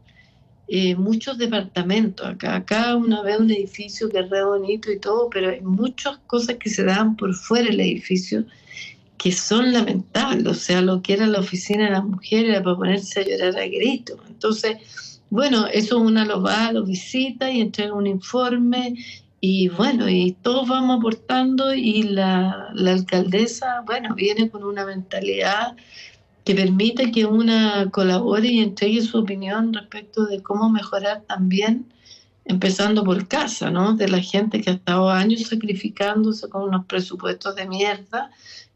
eh, 0.67 0.97
muchos 0.97 1.39
departamentos. 1.39 2.27
Acá, 2.27 2.57
acá 2.57 2.97
una 2.97 3.23
vez 3.23 3.39
un 3.39 3.51
edificio 3.51 4.09
que 4.09 4.21
es 4.21 4.31
re 4.31 4.45
bonito 4.45 4.91
y 4.91 4.99
todo, 4.99 5.29
pero 5.31 5.51
hay 5.51 5.61
muchas 5.61 6.19
cosas 6.27 6.57
que 6.57 6.71
se 6.71 6.85
dan 6.85 7.17
por 7.17 7.35
fuera 7.35 7.67
del 7.67 7.81
edificio 7.81 8.45
que 9.19 9.31
son 9.31 9.73
lamentables. 9.73 10.47
O 10.47 10.55
sea, 10.55 10.81
lo 10.81 11.03
que 11.03 11.13
era 11.13 11.27
la 11.27 11.41
oficina 11.41 11.85
de 11.85 11.91
las 11.93 12.05
mujeres 12.05 12.51
era 12.51 12.63
para 12.63 12.77
ponerse 12.77 13.21
a 13.21 13.25
llorar 13.25 13.59
a 13.59 13.67
gritos. 13.67 14.19
Entonces, 14.27 15.14
bueno, 15.35 15.67
eso 15.67 15.99
uno 15.99 16.25
lo 16.25 16.43
va, 16.43 16.71
lo 16.71 16.85
visita 16.85 17.51
y 17.51 17.61
entrega 17.61 17.93
un 17.93 18.07
informe 18.07 18.95
y 19.41 19.69
bueno, 19.69 20.09
y 20.09 20.31
todos 20.31 20.69
vamos 20.69 20.99
aportando 20.99 21.75
y 21.75 22.05
la, 22.05 22.69
alcaldesa, 22.87 23.83
bueno, 23.85 24.15
viene 24.15 24.49
con 24.49 24.63
una 24.63 24.87
mentalidad 24.87 25.75
que 26.45 26.55
permite 26.55 27.11
que 27.11 27.27
una 27.27 27.91
colabore 27.91 28.47
y 28.47 28.61
entregue 28.61 29.03
su 29.03 29.19
opinión 29.19 29.75
respecto 29.75 30.25
de 30.25 30.41
cómo 30.41 30.71
mejorar 30.71 31.25
también, 31.27 31.93
empezando 32.45 33.03
por 33.03 33.27
casa, 33.27 33.73
¿no? 33.73 33.95
De 33.95 34.07
la 34.07 34.21
gente 34.21 34.61
que 34.61 34.71
ha 34.71 34.75
estado 34.75 35.11
años 35.11 35.49
sacrificándose 35.49 36.49
con 36.49 36.63
unos 36.63 36.87
presupuestos 36.87 37.57
de 37.57 37.67
mierda, 37.67 38.31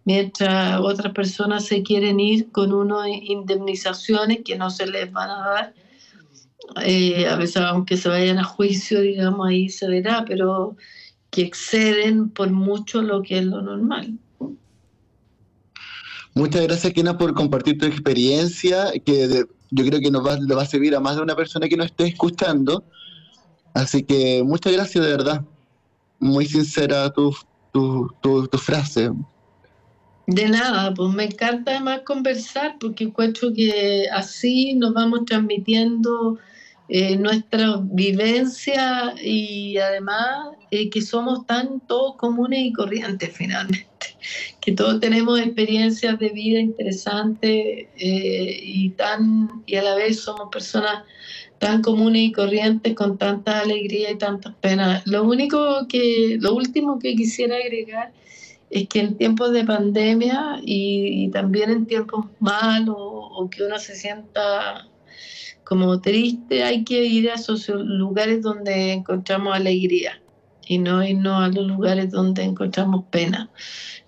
mientras 0.04 0.80
otras 0.80 1.12
personas 1.12 1.66
se 1.66 1.84
quieren 1.84 2.18
ir 2.18 2.50
con 2.50 2.72
unas 2.72 3.06
indemnizaciones 3.06 4.40
que 4.44 4.58
no 4.58 4.70
se 4.70 4.88
les 4.88 5.12
van 5.12 5.30
a 5.30 5.48
dar 5.50 5.87
eh, 6.84 7.26
a 7.26 7.36
veces 7.36 7.56
aunque 7.58 7.96
se 7.96 8.08
vayan 8.08 8.38
a 8.38 8.44
juicio, 8.44 9.00
digamos, 9.00 9.48
ahí 9.48 9.68
se 9.68 9.88
verá, 9.88 10.24
pero 10.26 10.76
que 11.30 11.42
exceden 11.42 12.30
por 12.30 12.50
mucho 12.50 13.02
lo 13.02 13.22
que 13.22 13.38
es 13.38 13.44
lo 13.44 13.62
normal. 13.62 14.18
Muchas 16.34 16.62
gracias, 16.62 16.92
Kena, 16.92 17.18
por 17.18 17.34
compartir 17.34 17.78
tu 17.78 17.86
experiencia, 17.86 18.92
que 19.04 19.44
yo 19.70 19.84
creo 19.84 20.00
que 20.00 20.10
nos 20.10 20.24
va, 20.24 20.38
le 20.38 20.54
va 20.54 20.62
a 20.62 20.66
servir 20.66 20.94
a 20.94 21.00
más 21.00 21.16
de 21.16 21.22
una 21.22 21.34
persona 21.34 21.68
que 21.68 21.76
nos 21.76 21.86
esté 21.86 22.06
escuchando. 22.06 22.84
Así 23.74 24.02
que 24.02 24.42
muchas 24.44 24.72
gracias, 24.72 25.04
de 25.04 25.10
verdad. 25.10 25.44
Muy 26.20 26.46
sincera 26.46 27.10
tu, 27.10 27.34
tu, 27.72 28.08
tu, 28.22 28.58
frase. 28.58 29.10
De 30.26 30.48
nada, 30.48 30.92
pues 30.94 31.12
me 31.12 31.24
encanta 31.24 31.72
además 31.72 32.00
conversar 32.04 32.76
porque 32.78 33.04
encuentro 33.04 33.52
que 33.52 34.06
así 34.12 34.74
nos 34.74 34.94
vamos 34.94 35.24
transmitiendo 35.26 36.38
eh, 36.90 37.16
nuestra 37.16 37.80
vivencia 37.82 39.14
y 39.22 39.76
además 39.76 40.56
eh, 40.70 40.88
que 40.88 41.02
somos 41.02 41.44
tan 41.44 41.80
todos 41.80 42.16
comunes 42.16 42.60
y 42.60 42.72
corrientes 42.72 43.30
finalmente, 43.36 44.16
que 44.60 44.72
todos 44.72 44.98
tenemos 44.98 45.38
experiencias 45.38 46.18
de 46.18 46.30
vida 46.30 46.60
interesantes 46.60 47.50
eh, 47.50 48.60
y, 48.62 48.90
tan, 48.90 49.62
y 49.66 49.76
a 49.76 49.82
la 49.82 49.96
vez 49.96 50.20
somos 50.20 50.48
personas 50.50 51.04
tan 51.58 51.82
comunes 51.82 52.22
y 52.22 52.32
corrientes 52.32 52.94
con 52.94 53.18
tanta 53.18 53.60
alegría 53.60 54.10
y 54.12 54.16
tantas 54.16 54.54
penas. 54.54 55.06
Lo 55.06 55.24
único 55.24 55.86
que, 55.88 56.38
lo 56.40 56.54
último 56.54 56.98
que 56.98 57.14
quisiera 57.14 57.56
agregar 57.56 58.12
es 58.70 58.88
que 58.88 59.00
en 59.00 59.16
tiempos 59.16 59.52
de 59.52 59.64
pandemia 59.64 60.60
y, 60.62 61.30
también 61.32 61.70
en 61.70 61.86
tiempos 61.86 62.26
malos 62.38 62.96
o 62.98 63.48
que 63.50 63.62
uno 63.64 63.78
se 63.78 63.94
sienta 63.94 64.87
como 65.68 66.00
triste, 66.00 66.64
hay 66.64 66.82
que 66.82 67.04
ir 67.04 67.30
a 67.30 67.34
esos 67.34 67.68
lugares 67.68 68.40
donde 68.40 68.92
encontramos 68.92 69.54
alegría 69.54 70.22
y 70.66 70.78
no 70.78 71.04
irnos 71.04 71.44
a 71.44 71.48
los 71.48 71.66
lugares 71.66 72.10
donde 72.10 72.42
encontramos 72.42 73.04
pena. 73.10 73.50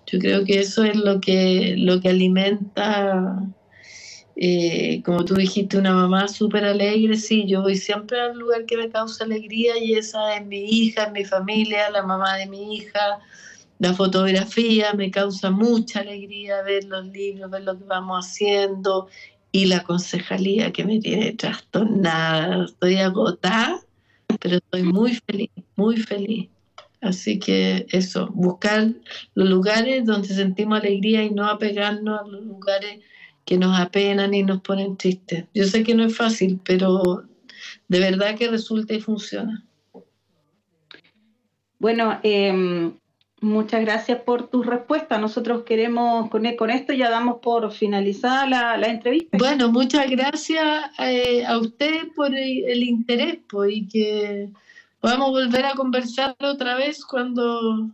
Yo 0.07 0.17
creo 0.17 0.43
que 0.43 0.59
eso 0.59 0.83
es 0.83 0.95
lo 0.95 1.21
que, 1.21 1.75
lo 1.77 2.01
que 2.01 2.09
alimenta, 2.09 3.43
eh, 4.35 5.03
como 5.05 5.23
tú 5.23 5.35
dijiste, 5.35 5.77
una 5.77 5.93
mamá 5.93 6.27
súper 6.27 6.65
alegre. 6.65 7.15
Sí, 7.15 7.45
yo 7.47 7.61
voy 7.61 7.75
siempre 7.75 8.19
al 8.19 8.39
lugar 8.39 8.65
que 8.65 8.77
me 8.77 8.89
causa 8.89 9.23
alegría 9.23 9.77
y 9.77 9.93
esa 9.93 10.37
es 10.37 10.45
mi 10.47 10.63
hija, 10.63 11.11
mi 11.11 11.25
familia, 11.25 11.91
la 11.91 12.01
mamá 12.01 12.37
de 12.37 12.47
mi 12.47 12.75
hija. 12.75 13.19
La 13.77 13.93
fotografía 13.93 14.93
me 14.95 15.11
causa 15.11 15.51
mucha 15.51 15.99
alegría 15.99 16.63
ver 16.63 16.85
los 16.85 17.05
libros, 17.05 17.51
ver 17.51 17.63
lo 17.63 17.77
que 17.77 17.83
vamos 17.83 18.25
haciendo 18.25 19.09
y 19.51 19.65
la 19.65 19.83
concejalía 19.83 20.71
que 20.71 20.85
me 20.85 20.99
tiene 20.99 21.33
trastornada. 21.33 22.65
Estoy 22.65 22.97
agotada, 22.97 23.81
pero 24.39 24.57
estoy 24.57 24.83
muy 24.83 25.15
feliz, 25.15 25.49
muy 25.75 25.97
feliz. 25.97 26.49
Así 27.01 27.39
que 27.39 27.87
eso, 27.89 28.27
buscar 28.27 28.89
los 29.33 29.49
lugares 29.49 30.05
donde 30.05 30.29
sentimos 30.29 30.79
alegría 30.79 31.23
y 31.23 31.31
no 31.31 31.47
apegarnos 31.47 32.21
a 32.21 32.27
los 32.27 32.45
lugares 32.45 32.99
que 33.43 33.57
nos 33.57 33.77
apenan 33.79 34.33
y 34.33 34.43
nos 34.43 34.61
ponen 34.61 34.97
tristes. 34.97 35.45
Yo 35.53 35.65
sé 35.65 35.83
que 35.83 35.95
no 35.95 36.03
es 36.03 36.15
fácil, 36.15 36.59
pero 36.63 37.23
de 37.87 37.99
verdad 37.99 38.37
que 38.37 38.49
resulta 38.49 38.93
y 38.93 39.01
funciona. 39.01 39.65
Bueno, 41.79 42.19
eh, 42.21 42.91
Muchas 43.41 43.81
gracias 43.81 44.21
por 44.21 44.49
tu 44.49 44.61
respuesta. 44.61 45.17
Nosotros 45.17 45.63
queremos, 45.63 46.29
con, 46.29 46.43
con 46.55 46.69
esto 46.69 46.93
ya 46.93 47.09
damos 47.09 47.39
por 47.41 47.71
finalizada 47.71 48.47
la, 48.47 48.77
la 48.77 48.87
entrevista. 48.87 49.35
Bueno, 49.35 49.71
muchas 49.71 50.11
gracias 50.11 50.63
eh, 50.99 51.43
a 51.43 51.57
usted 51.57 52.09
por 52.15 52.35
el, 52.35 52.83
interés 52.83 53.39
pues, 53.49 53.71
y 53.73 53.87
que 53.87 54.49
podamos 54.99 55.31
volver 55.31 55.65
a 55.65 55.73
conversar 55.73 56.35
otra 56.39 56.75
vez 56.75 57.03
cuando 57.03 57.89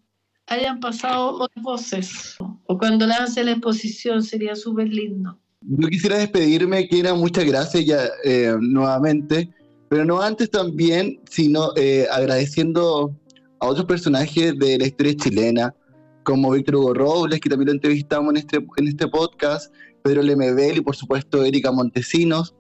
hayan 0.47 0.81
pasado 0.81 1.39
otras 1.39 1.63
voces 1.63 2.35
o 2.65 2.77
cuando 2.77 3.07
lance 3.07 3.41
la 3.41 3.51
exposición, 3.51 4.23
sería 4.23 4.53
súper 4.53 4.89
lindo. 4.89 5.39
Yo 5.61 5.87
quisiera 5.87 6.17
despedirme, 6.17 6.89
Kira, 6.89 7.13
muchas 7.13 7.45
gracias 7.45 7.85
ya 7.85 8.09
eh, 8.25 8.53
nuevamente, 8.59 9.49
pero 9.87 10.03
no 10.03 10.21
antes 10.21 10.51
también, 10.51 11.21
sino 11.29 11.71
eh, 11.77 12.05
agradeciendo 12.11 13.15
a 13.59 13.67
otros 13.67 13.85
personajes 13.85 14.57
de 14.57 14.77
la 14.77 14.87
historia 14.87 15.15
chilena, 15.15 15.75
como 16.23 16.51
Víctor 16.51 16.75
Hugo 16.75 16.93
Robles, 16.93 17.39
que 17.39 17.49
también 17.49 17.67
lo 17.67 17.73
entrevistamos 17.73 18.31
en 18.31 18.37
este, 18.37 18.57
en 18.77 18.87
este 18.87 19.07
podcast, 19.07 19.73
Pedro 20.03 20.21
Lemebel 20.21 20.77
y 20.77 20.81
por 20.81 20.95
supuesto 20.95 21.43
Erika 21.43 21.71
Montesinos, 21.71 22.55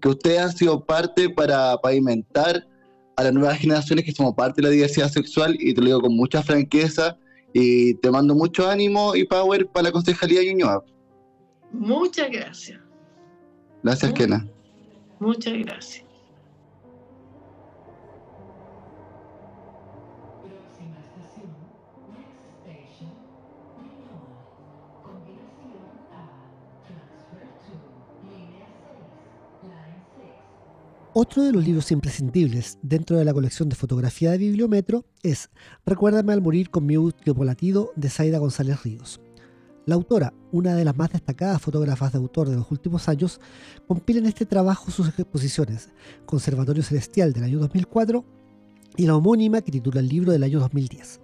que 0.00 0.08
ustedes 0.08 0.40
han 0.40 0.52
sido 0.52 0.84
parte 0.84 1.28
para 1.28 1.76
pavimentar 1.78 2.66
a 3.16 3.24
las 3.24 3.32
nuevas 3.32 3.58
generaciones 3.58 4.04
que 4.04 4.12
somos 4.12 4.34
parte 4.34 4.62
de 4.62 4.68
la 4.68 4.72
diversidad 4.72 5.10
sexual 5.10 5.56
y 5.60 5.74
te 5.74 5.80
lo 5.80 5.86
digo 5.88 6.00
con 6.00 6.16
mucha 6.16 6.42
franqueza 6.42 7.18
y 7.52 7.94
te 7.94 8.10
mando 8.10 8.34
mucho 8.34 8.68
ánimo 8.68 9.14
y 9.14 9.24
power 9.24 9.66
para 9.68 9.84
la 9.84 9.92
Concejalía 9.92 10.40
de 10.40 10.54
Ñuñoa. 10.54 10.82
Muchas 11.72 12.30
gracias. 12.30 12.80
Gracias, 13.82 14.12
Kena. 14.12 14.46
Muchas 15.18 15.54
gracias. 15.54 16.09
Otro 31.12 31.42
de 31.42 31.50
los 31.50 31.66
libros 31.66 31.90
imprescindibles 31.90 32.78
dentro 32.82 33.16
de 33.16 33.24
la 33.24 33.34
colección 33.34 33.68
de 33.68 33.74
fotografía 33.74 34.30
de 34.30 34.38
Bibliometro 34.38 35.04
es 35.24 35.50
Recuérdame 35.84 36.32
al 36.32 36.40
morir 36.40 36.70
con 36.70 36.86
mi 36.86 36.96
último 36.96 37.42
latido 37.42 37.90
de 37.96 38.08
Zaida 38.08 38.38
González 38.38 38.84
Ríos. 38.84 39.20
La 39.86 39.96
autora, 39.96 40.32
una 40.52 40.76
de 40.76 40.84
las 40.84 40.96
más 40.96 41.10
destacadas 41.10 41.60
fotógrafas 41.60 42.12
de 42.12 42.18
autor 42.18 42.48
de 42.48 42.54
los 42.54 42.70
últimos 42.70 43.08
años, 43.08 43.40
compila 43.88 44.20
en 44.20 44.26
este 44.26 44.46
trabajo 44.46 44.92
sus 44.92 45.08
exposiciones 45.08 45.88
Conservatorio 46.26 46.84
Celestial 46.84 47.32
del 47.32 47.42
año 47.42 47.58
2004 47.58 48.24
y 48.96 49.06
la 49.06 49.16
homónima 49.16 49.62
que 49.62 49.72
titula 49.72 49.98
el 49.98 50.08
libro 50.08 50.30
del 50.30 50.44
año 50.44 50.60
2010. 50.60 51.20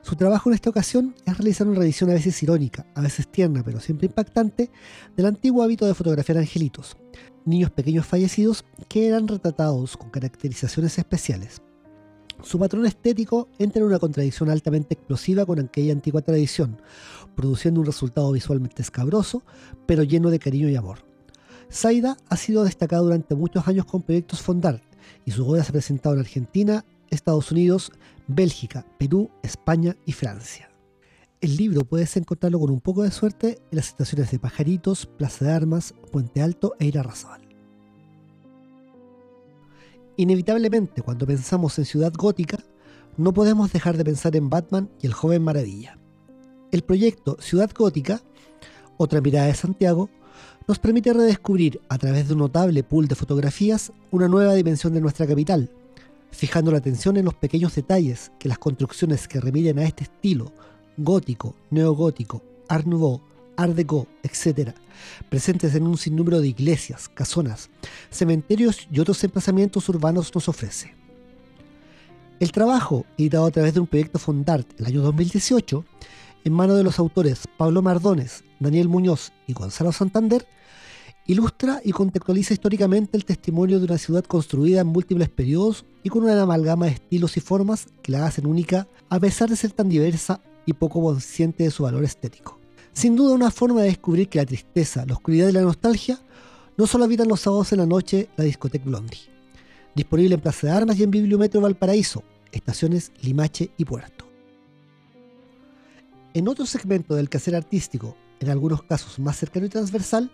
Su 0.00 0.16
trabajo 0.16 0.48
en 0.48 0.54
esta 0.54 0.70
ocasión 0.70 1.14
es 1.26 1.36
realizar 1.36 1.66
una 1.66 1.80
revisión 1.80 2.08
a 2.08 2.14
veces 2.14 2.42
irónica, 2.42 2.86
a 2.94 3.02
veces 3.02 3.28
tierna, 3.28 3.62
pero 3.62 3.78
siempre 3.78 4.06
impactante, 4.06 4.70
del 5.14 5.26
antiguo 5.26 5.62
hábito 5.62 5.84
de 5.84 5.92
fotografiar 5.92 6.38
angelitos, 6.38 6.96
niños 7.48 7.70
pequeños 7.70 8.06
fallecidos 8.06 8.64
que 8.88 9.08
eran 9.08 9.26
retratados 9.26 9.96
con 9.96 10.10
caracterizaciones 10.10 10.98
especiales. 10.98 11.62
Su 12.42 12.58
patrón 12.58 12.86
estético 12.86 13.48
entra 13.58 13.80
en 13.80 13.88
una 13.88 13.98
contradicción 13.98 14.48
altamente 14.48 14.94
explosiva 14.94 15.44
con 15.44 15.58
aquella 15.58 15.92
antigua 15.92 16.22
tradición, 16.22 16.80
produciendo 17.34 17.80
un 17.80 17.86
resultado 17.86 18.30
visualmente 18.30 18.82
escabroso, 18.82 19.42
pero 19.86 20.04
lleno 20.04 20.30
de 20.30 20.38
cariño 20.38 20.68
y 20.68 20.76
amor. 20.76 20.98
Saida 21.68 22.16
ha 22.28 22.36
sido 22.36 22.64
destacada 22.64 23.02
durante 23.02 23.34
muchos 23.34 23.66
años 23.66 23.86
con 23.86 24.02
proyectos 24.02 24.40
Fondart 24.40 24.82
y 25.24 25.32
su 25.32 25.46
obra 25.48 25.64
se 25.64 25.70
ha 25.70 25.72
presentado 25.72 26.14
en 26.14 26.20
Argentina, 26.20 26.84
Estados 27.10 27.50
Unidos, 27.50 27.92
Bélgica, 28.28 28.86
Perú, 28.98 29.30
España 29.42 29.96
y 30.06 30.12
Francia. 30.12 30.70
El 31.40 31.56
libro 31.56 31.84
puedes 31.84 32.16
encontrarlo 32.16 32.58
con 32.58 32.70
un 32.70 32.80
poco 32.80 33.04
de 33.04 33.12
suerte 33.12 33.60
en 33.70 33.76
las 33.76 33.86
estaciones 33.86 34.32
de 34.32 34.40
Pajaritos, 34.40 35.06
Plaza 35.06 35.44
de 35.44 35.52
Armas, 35.52 35.94
Puente 36.10 36.42
Alto 36.42 36.74
e 36.80 36.86
Irarrázaval. 36.86 37.42
Inevitablemente, 40.16 41.00
cuando 41.02 41.28
pensamos 41.28 41.78
en 41.78 41.84
Ciudad 41.84 42.12
Gótica, 42.12 42.58
no 43.16 43.32
podemos 43.32 43.72
dejar 43.72 43.96
de 43.96 44.04
pensar 44.04 44.34
en 44.34 44.50
Batman 44.50 44.90
y 45.00 45.06
el 45.06 45.12
joven 45.12 45.42
Maravilla. 45.42 45.96
El 46.72 46.82
proyecto 46.82 47.36
Ciudad 47.38 47.70
Gótica, 47.72 48.20
otra 48.96 49.20
mirada 49.20 49.46
de 49.46 49.54
Santiago, 49.54 50.10
nos 50.66 50.80
permite 50.80 51.12
redescubrir 51.12 51.80
a 51.88 51.98
través 51.98 52.26
de 52.26 52.34
un 52.34 52.40
notable 52.40 52.82
pool 52.82 53.06
de 53.06 53.14
fotografías 53.14 53.92
una 54.10 54.26
nueva 54.26 54.54
dimensión 54.54 54.92
de 54.92 55.00
nuestra 55.00 55.24
capital, 55.24 55.70
fijando 56.32 56.72
la 56.72 56.78
atención 56.78 57.16
en 57.16 57.26
los 57.26 57.34
pequeños 57.34 57.76
detalles 57.76 58.32
que 58.40 58.48
las 58.48 58.58
construcciones 58.58 59.28
que 59.28 59.40
remiten 59.40 59.78
a 59.78 59.84
este 59.84 60.02
estilo 60.02 60.52
gótico, 60.98 61.54
neogótico, 61.70 62.42
art 62.68 62.86
nouveau, 62.86 63.20
art 63.56 63.74
deco, 63.74 64.06
etc., 64.22 64.74
presentes 65.28 65.74
en 65.74 65.86
un 65.86 65.96
sinnúmero 65.96 66.40
de 66.40 66.48
iglesias, 66.48 67.08
casonas, 67.08 67.70
cementerios 68.10 68.86
y 68.90 69.00
otros 69.00 69.22
emplazamientos 69.24 69.88
urbanos 69.88 70.34
nos 70.34 70.48
ofrece. 70.48 70.94
El 72.40 72.52
trabajo, 72.52 73.04
editado 73.16 73.46
a 73.46 73.50
través 73.50 73.74
de 73.74 73.80
un 73.80 73.86
proyecto 73.86 74.18
Fondart 74.18 74.68
el 74.78 74.86
año 74.86 75.02
2018, 75.02 75.84
en 76.44 76.52
manos 76.52 76.76
de 76.76 76.84
los 76.84 76.98
autores 76.98 77.48
Pablo 77.56 77.82
Mardones, 77.82 78.44
Daniel 78.60 78.88
Muñoz 78.88 79.32
y 79.46 79.54
Gonzalo 79.54 79.92
Santander, 79.92 80.46
ilustra 81.26 81.80
y 81.84 81.92
contextualiza 81.92 82.54
históricamente 82.54 83.16
el 83.16 83.24
testimonio 83.24 83.78
de 83.78 83.84
una 83.84 83.98
ciudad 83.98 84.24
construida 84.24 84.80
en 84.80 84.86
múltiples 84.86 85.28
periodos 85.28 85.84
y 86.02 86.08
con 86.08 86.24
una 86.24 86.40
amalgama 86.40 86.86
de 86.86 86.92
estilos 86.92 87.36
y 87.36 87.40
formas 87.40 87.86
que 88.02 88.12
la 88.12 88.26
hacen 88.26 88.46
única 88.46 88.88
a 89.10 89.20
pesar 89.20 89.50
de 89.50 89.56
ser 89.56 89.72
tan 89.72 89.88
diversa 89.88 90.40
y 90.68 90.74
poco 90.74 91.02
consciente 91.02 91.64
de 91.64 91.70
su 91.70 91.84
valor 91.84 92.04
estético. 92.04 92.58
Sin 92.92 93.16
duda 93.16 93.34
una 93.34 93.50
forma 93.50 93.80
de 93.80 93.88
descubrir 93.88 94.28
que 94.28 94.38
la 94.38 94.44
tristeza, 94.44 95.06
la 95.06 95.14
oscuridad 95.14 95.48
y 95.48 95.52
la 95.52 95.62
nostalgia 95.62 96.20
no 96.76 96.86
solo 96.86 97.04
habitan 97.04 97.26
los 97.26 97.40
sábados 97.40 97.72
en 97.72 97.78
la 97.78 97.86
noche 97.86 98.28
la 98.36 98.44
discoteca 98.44 98.84
Blondie. 98.84 99.30
Disponible 99.94 100.34
en 100.34 100.42
Plaza 100.42 100.66
de 100.66 100.74
Armas 100.74 100.98
y 100.98 101.04
en 101.04 101.10
Bibliometro 101.10 101.62
Valparaíso, 101.62 102.22
estaciones 102.52 103.12
Limache 103.22 103.70
y 103.78 103.86
Puerto. 103.86 104.26
En 106.34 106.48
otro 106.48 106.66
segmento 106.66 107.14
del 107.14 107.30
quehacer 107.30 107.56
artístico, 107.56 108.14
en 108.38 108.50
algunos 108.50 108.82
casos 108.82 109.18
más 109.18 109.38
cercano 109.38 109.64
y 109.64 109.70
transversal, 109.70 110.30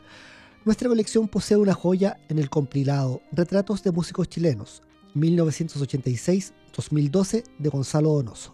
nuestra 0.64 0.88
colección 0.88 1.28
posee 1.28 1.58
una 1.58 1.74
joya 1.74 2.18
en 2.28 2.40
el 2.40 2.50
compilado 2.50 3.22
Retratos 3.30 3.84
de 3.84 3.92
Músicos 3.92 4.28
Chilenos, 4.28 4.82
1986-2012 5.14 7.44
de 7.56 7.68
Gonzalo 7.68 8.14
Donoso. 8.14 8.53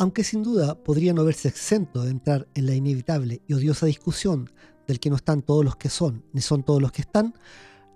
Aunque 0.00 0.24
sin 0.24 0.42
duda 0.42 0.82
podría 0.82 1.12
no 1.12 1.26
verse 1.26 1.48
exento 1.48 2.02
de 2.02 2.10
entrar 2.10 2.48
en 2.54 2.64
la 2.64 2.74
inevitable 2.74 3.42
y 3.46 3.52
odiosa 3.52 3.84
discusión 3.84 4.48
del 4.86 4.98
que 4.98 5.10
no 5.10 5.16
están 5.16 5.42
todos 5.42 5.62
los 5.62 5.76
que 5.76 5.90
son, 5.90 6.24
ni 6.32 6.40
son 6.40 6.62
todos 6.62 6.80
los 6.80 6.90
que 6.90 7.02
están, 7.02 7.34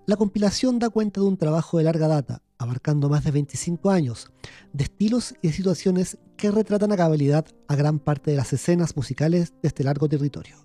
la 0.04 0.16
compilación 0.16 0.78
da 0.78 0.90
cuenta 0.90 1.22
de 1.22 1.26
un 1.26 1.38
trabajo 1.38 1.78
de 1.78 1.84
larga 1.84 2.06
data, 2.06 2.42
abarcando 2.58 3.08
más 3.08 3.24
de 3.24 3.30
25 3.30 3.90
años, 3.90 4.30
de 4.74 4.84
estilos 4.84 5.34
y 5.40 5.48
de 5.48 5.54
situaciones 5.54 6.18
que 6.36 6.50
retratan 6.50 6.92
a 6.92 6.98
cabalidad 6.98 7.46
a 7.68 7.74
gran 7.74 7.98
parte 7.98 8.32
de 8.32 8.36
las 8.36 8.52
escenas 8.52 8.94
musicales 8.96 9.54
de 9.62 9.68
este 9.68 9.82
largo 9.82 10.06
territorio. 10.06 10.56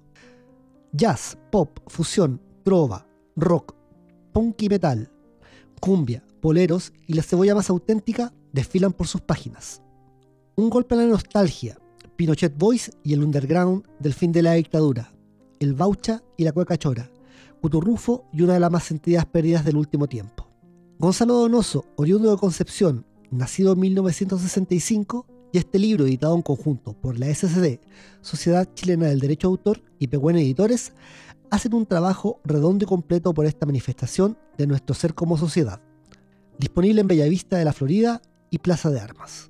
Jazz, 0.92 1.38
pop, 1.54 1.80
fusión, 1.88 2.42
trova, 2.66 3.08
rock, 3.38 3.76
punk 4.34 4.62
y 4.64 4.68
metal, 4.68 5.10
cumbia, 5.80 6.22
poleros 6.42 6.92
y 7.08 7.14
la 7.14 7.24
cebolla 7.24 7.56
más 7.56 7.70
auténtica 7.70 8.34
desfilan 8.52 8.92
por 8.92 9.08
sus 9.08 9.22
páginas. 9.22 9.82
Un 10.60 10.70
golpe 10.70 10.94
a 10.94 10.98
la 10.98 11.06
nostalgia, 11.06 11.78
Pinochet 12.18 12.54
Boys 12.58 12.92
y 13.02 13.14
el 13.14 13.24
underground 13.24 13.88
del 13.98 14.14
fin 14.14 14.34
de 14.34 14.42
la 14.42 14.56
dictadura, 14.56 15.14
el 15.62 15.74
Baucha 15.74 16.22
y 16.36 16.44
la 16.44 16.52
Cueca 16.52 16.76
Chora, 16.76 17.10
Cuturrufo 17.62 18.26
y 18.34 18.42
una 18.42 18.56
de 18.56 18.60
las 18.60 18.70
más 18.70 18.84
sentidas 18.84 19.26
pérdidas 19.26 19.64
del 19.64 19.78
último 19.78 20.08
tiempo. 20.08 20.50
Gonzalo 20.98 21.36
Donoso, 21.36 21.86
oriundo 21.96 22.30
de 22.30 22.38
Concepción, 22.38 23.06
nacido 23.32 23.72
en 23.72 23.80
1965, 23.80 25.26
y 25.54 25.60
este 25.60 25.80
libro 25.80 26.06
editado 26.06 26.36
en 26.36 26.42
conjunto 26.42 26.92
por 26.92 27.18
la 27.18 27.34
SCD, 27.34 27.80
Sociedad 28.20 28.68
Chilena 28.74 29.08
del 29.08 29.22
Derecho 29.22 29.48
de 29.48 29.52
Autor 29.54 29.82
y 29.98 30.08
Pehuen 30.08 30.36
Editores, 30.36 30.92
hacen 31.52 31.74
un 31.74 31.86
trabajo 31.86 32.42
redondo 32.44 32.84
y 32.84 32.88
completo 32.90 33.34
por 33.34 33.46
esta 33.46 33.66
manifestación 33.66 34.38
de 34.58 34.68
nuestro 34.68 34.94
ser 34.94 35.16
como 35.16 35.38
sociedad. 35.38 35.82
Disponible 36.58 37.00
en 37.00 37.08
Bellavista 37.08 37.58
de 37.58 37.64
la 37.64 37.72
Florida 37.72 38.22
y 38.50 38.58
Plaza 38.58 38.90
de 38.90 39.00
Armas. 39.00 39.49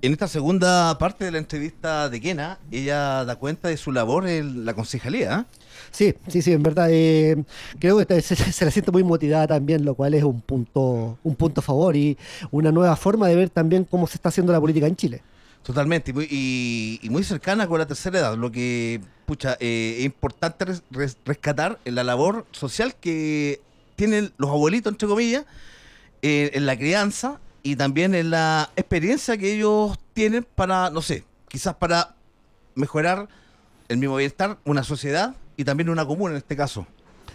En 0.00 0.12
esta 0.12 0.28
segunda 0.28 0.96
parte 0.96 1.24
de 1.24 1.32
la 1.32 1.38
entrevista 1.38 2.08
de 2.08 2.20
Kena, 2.20 2.60
ella 2.70 3.24
da 3.24 3.34
cuenta 3.34 3.66
de 3.66 3.76
su 3.76 3.90
labor 3.90 4.28
en 4.28 4.64
la 4.64 4.72
concejalía. 4.72 5.40
¿eh? 5.40 5.58
Sí, 5.90 6.14
sí, 6.28 6.40
sí, 6.40 6.52
en 6.52 6.62
verdad. 6.62 6.88
Eh, 6.88 7.42
creo 7.80 8.06
que 8.06 8.22
se, 8.22 8.36
se, 8.36 8.64
la 8.64 8.70
siente 8.70 8.92
muy 8.92 9.02
motivada 9.02 9.48
también, 9.48 9.84
lo 9.84 9.94
cual 9.94 10.14
es 10.14 10.22
un 10.22 10.40
punto, 10.40 11.18
un 11.24 11.34
punto 11.34 11.60
a 11.60 11.64
favor 11.64 11.96
y 11.96 12.16
una 12.52 12.70
nueva 12.70 12.94
forma 12.94 13.26
de 13.26 13.34
ver 13.34 13.50
también 13.50 13.84
cómo 13.84 14.06
se 14.06 14.14
está 14.14 14.28
haciendo 14.28 14.52
la 14.52 14.60
política 14.60 14.86
en 14.86 14.94
Chile. 14.94 15.20
Totalmente, 15.64 16.12
y 16.12 16.14
muy, 16.14 16.28
y, 16.30 17.00
y 17.02 17.10
muy 17.10 17.24
cercana 17.24 17.66
con 17.66 17.80
la 17.80 17.86
tercera 17.86 18.20
edad, 18.20 18.36
lo 18.36 18.52
que, 18.52 19.00
pucha, 19.26 19.56
eh, 19.58 19.96
es 19.98 20.04
importante 20.04 20.64
res, 20.64 20.82
res, 20.92 21.16
rescatar 21.24 21.80
la 21.84 22.04
labor 22.04 22.46
social 22.52 22.94
que 22.94 23.60
tienen 23.96 24.32
los 24.38 24.48
abuelitos, 24.48 24.92
entre 24.92 25.08
comillas, 25.08 25.44
eh, 26.22 26.52
en 26.54 26.66
la 26.66 26.76
crianza 26.78 27.40
y 27.68 27.76
también 27.76 28.14
en 28.14 28.30
la 28.30 28.70
experiencia 28.76 29.36
que 29.36 29.52
ellos 29.52 29.98
tienen 30.14 30.46
para, 30.54 30.88
no 30.88 31.02
sé, 31.02 31.24
quizás 31.48 31.74
para 31.74 32.14
mejorar 32.74 33.28
el 33.88 33.98
mismo 33.98 34.16
bienestar, 34.16 34.56
una 34.64 34.82
sociedad 34.82 35.36
y 35.54 35.64
también 35.64 35.90
una 35.90 36.06
comuna 36.06 36.32
en 36.32 36.38
este 36.38 36.56
caso. 36.56 36.86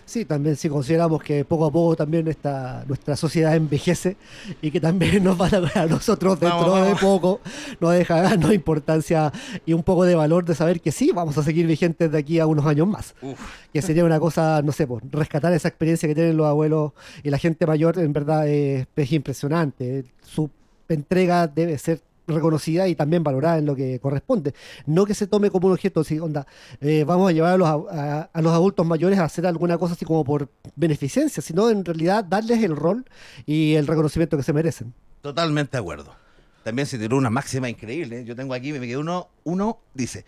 Sí, 0.06 0.26
también 0.26 0.56
si 0.56 0.70
consideramos 0.70 1.24
que 1.24 1.46
poco 1.46 1.66
a 1.66 1.72
poco 1.72 1.96
también 1.96 2.28
esta, 2.28 2.84
nuestra 2.88 3.16
sociedad 3.16 3.56
envejece 3.56 4.18
y 4.62 4.72
que 4.72 4.80
también 4.80 5.24
nos 5.24 5.38
van 5.38 5.56
a 5.56 5.60
ver 5.60 5.78
a 5.78 5.86
nosotros 5.86 6.40
dentro 6.40 6.60
vamos, 6.60 6.80
vamos. 6.80 6.88
de 6.90 6.96
poco, 6.96 7.42
nos 7.80 7.94
deja 7.94 8.22
darnos 8.22 8.54
importancia 8.54 9.32
y 9.66 9.74
un 9.74 9.84
poco 9.84 10.04
de 10.06 10.16
valor 10.16 10.46
de 10.46 10.56
saber 10.56 10.82
que 10.82 10.92
sí, 10.92 11.12
vamos 11.14 11.38
a 11.38 11.44
seguir 11.44 11.68
vigentes 11.68 12.12
de 12.12 12.18
aquí 12.18 12.40
a 12.40 12.46
unos 12.46 12.66
años 12.66 12.88
más. 12.88 13.16
Uf. 13.22 13.40
Que 13.72 13.82
sería 13.82 14.04
una 14.06 14.20
cosa, 14.20 14.62
no 14.62 14.72
sé, 14.72 14.86
pues, 14.86 15.04
rescatar 15.12 15.54
esa 15.54 15.68
experiencia 15.68 16.08
que 16.08 16.16
tienen 16.16 16.38
los 16.38 16.48
abuelos 16.48 16.92
y 17.24 17.30
la 17.30 17.38
gente 17.38 17.66
mayor, 17.66 17.98
en 18.00 18.14
verdad 18.14 18.48
es, 18.48 18.86
es 18.96 19.12
impresionante. 19.12 20.06
Su 20.22 20.50
entrega 20.90 21.48
debe 21.48 21.78
ser 21.78 22.02
reconocida 22.28 22.88
y 22.88 22.96
también 22.96 23.24
valorada 23.24 23.58
en 23.58 23.66
lo 23.66 23.76
que 23.76 24.00
corresponde. 24.00 24.54
No 24.86 25.06
que 25.06 25.14
se 25.14 25.28
tome 25.28 25.50
como 25.50 25.68
un 25.68 25.74
objeto, 25.74 26.02
así, 26.02 26.20
onda, 26.20 26.46
eh, 26.82 27.04
vamos 27.06 27.30
a 27.30 27.34
llevar 27.34 27.54
a 27.54 27.58
los, 27.58 27.68
a, 27.68 28.30
a 28.34 28.42
los, 28.42 28.54
adultos 28.54 28.86
mayores 28.86 29.20
a 29.20 29.26
hacer 29.26 29.46
alguna 29.46 29.78
cosa 29.78 29.94
así 29.94 30.06
como 30.06 30.24
por 30.24 30.50
beneficencia, 30.76 31.42
sino 31.42 31.70
en 31.70 31.84
realidad 31.86 32.24
darles 32.24 32.64
el 32.64 32.76
rol 32.76 33.06
y 33.46 33.74
el 33.76 33.88
reconocimiento 33.88 34.38
que 34.38 34.44
se 34.44 34.54
merecen. 34.54 34.94
Totalmente 35.22 35.78
de 35.78 35.80
acuerdo. 35.80 36.16
También 36.64 36.86
se 36.86 36.98
tiró 36.98 37.18
una 37.18 37.30
máxima 37.30 37.70
increíble. 37.70 38.24
Yo 38.24 38.36
tengo 38.36 38.54
aquí, 38.54 38.72
me 38.72 38.88
quedó 38.88 39.02
uno, 39.02 39.30
uno 39.44 39.80
dice, 39.94 40.26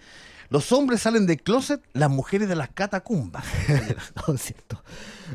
los 0.50 0.72
hombres 0.72 1.02
salen 1.02 1.26
del 1.26 1.41
closet, 1.41 1.82
las 1.93 2.10
mujeres 2.10 2.48
de 2.50 2.56
las 2.56 2.70
catacumbas. 2.70 3.46
cierto. 4.38 4.84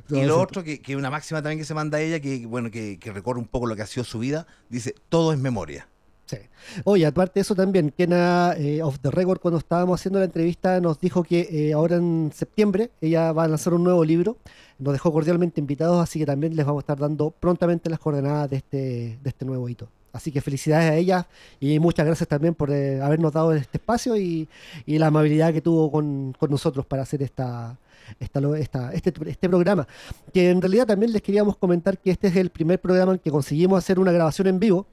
Y 0.09 0.13
lo 0.13 0.19
cierto. 0.19 0.41
otro, 0.41 0.65
que, 0.65 0.81
que, 0.81 0.97
una 0.97 1.11
máxima 1.11 1.43
también 1.43 1.59
que 1.59 1.65
se 1.65 1.75
manda 1.75 1.99
a 1.99 2.01
ella, 2.01 2.21
que 2.21 2.47
bueno, 2.47 2.71
que, 2.71 2.99
que 2.99 3.13
recorre 3.13 3.39
un 3.39 3.49
poco 3.49 3.67
lo 3.67 3.75
que 3.75 3.83
ha 3.83 3.87
sido 3.87 4.05
su 4.05 4.19
vida, 4.19 4.47
dice, 4.69 4.95
todo 5.09 5.33
es 5.33 5.39
memoria. 5.39 5.89
Sí. 6.31 6.37
Oye, 6.85 7.07
aparte 7.07 7.35
de 7.35 7.41
eso 7.41 7.57
también, 7.57 7.91
Kena 7.91 8.55
eh, 8.57 8.85
Off 8.85 9.01
the 9.01 9.11
Record, 9.11 9.41
cuando 9.41 9.59
estábamos 9.59 10.01
haciendo 10.01 10.21
la 10.21 10.27
entrevista, 10.27 10.81
nos 10.81 11.01
dijo 11.01 11.25
que 11.25 11.49
eh, 11.51 11.73
ahora 11.73 11.97
en 11.97 12.31
septiembre 12.33 12.93
ella 13.01 13.33
va 13.33 13.43
a 13.45 13.49
lanzar 13.49 13.75
un 13.75 13.83
nuevo 13.83 14.05
libro. 14.05 14.37
Nos 14.79 14.93
dejó 14.93 15.13
cordialmente 15.13 15.61
invitados, 15.61 16.01
así 16.01 16.21
que 16.21 16.27
también 16.27 16.55
les 16.55 16.65
vamos 16.65 16.83
a 16.83 16.85
estar 16.85 16.99
dando 16.99 17.33
prontamente 17.33 17.91
las 17.91 17.99
coordenadas 17.99 18.49
de 18.49 18.59
este, 18.59 18.79
de 19.21 19.29
este 19.29 19.45
nuevo 19.45 19.69
hito. 19.69 19.89
Así 20.13 20.31
que 20.31 20.41
felicidades 20.41 20.93
a 20.93 20.95
ella 20.95 21.27
y 21.59 21.81
muchas 21.81 22.07
gracias 22.07 22.29
también 22.29 22.55
por 22.55 22.71
eh, 22.71 23.01
habernos 23.03 23.33
dado 23.33 23.53
este 23.53 23.79
espacio 23.79 24.17
y, 24.17 24.49
y, 24.87 24.99
la 24.99 25.09
amabilidad 25.09 25.53
que 25.53 25.61
tuvo 25.61 25.91
con, 25.91 26.33
con 26.39 26.49
nosotros 26.49 26.87
para 26.87 27.03
hacer 27.03 27.23
esta, 27.23 27.77
esta, 28.19 28.41
esta, 28.59 28.93
este, 28.93 29.13
este 29.27 29.49
programa. 29.49 29.87
Que 30.33 30.51
en 30.51 30.61
realidad 30.61 30.87
también 30.87 31.13
les 31.13 31.23
queríamos 31.23 31.57
comentar 31.57 31.99
que 31.99 32.11
este 32.11 32.29
es 32.29 32.37
el 32.37 32.51
primer 32.51 32.81
programa 32.81 33.13
en 33.13 33.19
que 33.19 33.31
conseguimos 33.31 33.79
hacer 33.79 33.99
una 33.99 34.13
grabación 34.13 34.47
en 34.49 34.59
vivo, 34.59 34.87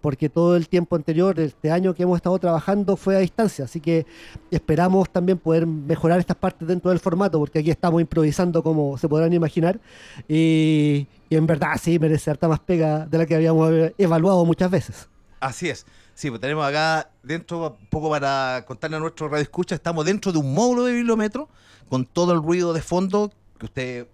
porque 0.00 0.28
todo 0.28 0.56
el 0.56 0.68
tiempo 0.68 0.96
anterior, 0.96 1.38
este 1.40 1.70
año 1.70 1.94
que 1.94 2.02
hemos 2.02 2.16
estado 2.16 2.38
trabajando, 2.38 2.96
fue 2.96 3.16
a 3.16 3.20
distancia. 3.20 3.64
Así 3.64 3.80
que 3.80 4.06
esperamos 4.50 5.10
también 5.10 5.38
poder 5.38 5.66
mejorar 5.66 6.20
estas 6.20 6.36
partes 6.36 6.66
dentro 6.66 6.90
del 6.90 7.00
formato, 7.00 7.38
porque 7.38 7.58
aquí 7.58 7.70
estamos 7.70 8.00
improvisando, 8.00 8.62
como 8.62 8.98
se 8.98 9.08
podrán 9.08 9.32
imaginar. 9.32 9.80
Y, 10.28 11.06
y 11.28 11.36
en 11.36 11.46
verdad 11.46 11.72
sí 11.80 11.98
merece 11.98 12.30
harta 12.30 12.48
más 12.48 12.60
pega 12.60 13.06
de 13.06 13.18
la 13.18 13.26
que 13.26 13.34
habíamos 13.34 13.72
evaluado 13.98 14.44
muchas 14.44 14.70
veces. 14.70 15.08
Así 15.40 15.68
es. 15.68 15.84
Sí, 16.14 16.30
pues 16.30 16.40
tenemos 16.40 16.64
acá 16.64 17.10
dentro, 17.22 17.76
un 17.80 17.86
poco 17.88 18.08
para 18.08 18.64
contarle 18.66 18.96
a 18.96 19.00
nuestro 19.00 19.28
radio 19.28 19.42
escucha, 19.42 19.74
estamos 19.74 20.04
dentro 20.04 20.30
de 20.30 20.38
un 20.38 20.54
módulo 20.54 20.84
de 20.84 20.92
bibliometro 20.92 21.48
con 21.88 22.06
todo 22.06 22.32
el 22.32 22.42
ruido 22.42 22.72
de 22.72 22.82
fondo 22.82 23.32
que 23.58 23.66
ustedes 23.66 24.06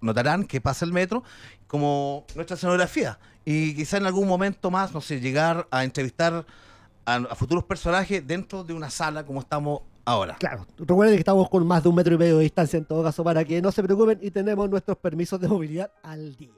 notarán 0.00 0.44
que 0.44 0.60
pasa 0.60 0.84
el 0.84 0.92
metro, 0.92 1.22
como 1.66 2.26
nuestra 2.34 2.56
escenografía. 2.56 3.18
Y 3.44 3.74
quizá 3.74 3.96
en 3.96 4.06
algún 4.06 4.28
momento 4.28 4.70
más, 4.70 4.92
no 4.92 5.00
sé, 5.00 5.20
llegar 5.20 5.66
a 5.70 5.84
entrevistar 5.84 6.44
a, 7.06 7.14
a 7.14 7.34
futuros 7.34 7.64
personajes 7.64 8.26
dentro 8.26 8.64
de 8.64 8.74
una 8.74 8.90
sala 8.90 9.24
como 9.24 9.40
estamos 9.40 9.80
ahora. 10.04 10.36
Claro, 10.38 10.66
recuerden 10.78 11.16
que 11.16 11.20
estamos 11.20 11.48
con 11.48 11.66
más 11.66 11.82
de 11.82 11.88
un 11.88 11.94
metro 11.94 12.14
y 12.14 12.18
medio 12.18 12.36
de 12.38 12.44
distancia 12.44 12.76
en 12.76 12.84
todo 12.84 13.02
caso 13.02 13.24
para 13.24 13.44
que 13.44 13.62
no 13.62 13.72
se 13.72 13.82
preocupen 13.82 14.18
y 14.20 14.30
tenemos 14.30 14.68
nuestros 14.68 14.98
permisos 14.98 15.40
de 15.40 15.48
movilidad 15.48 15.92
al 16.02 16.36
día. 16.36 16.50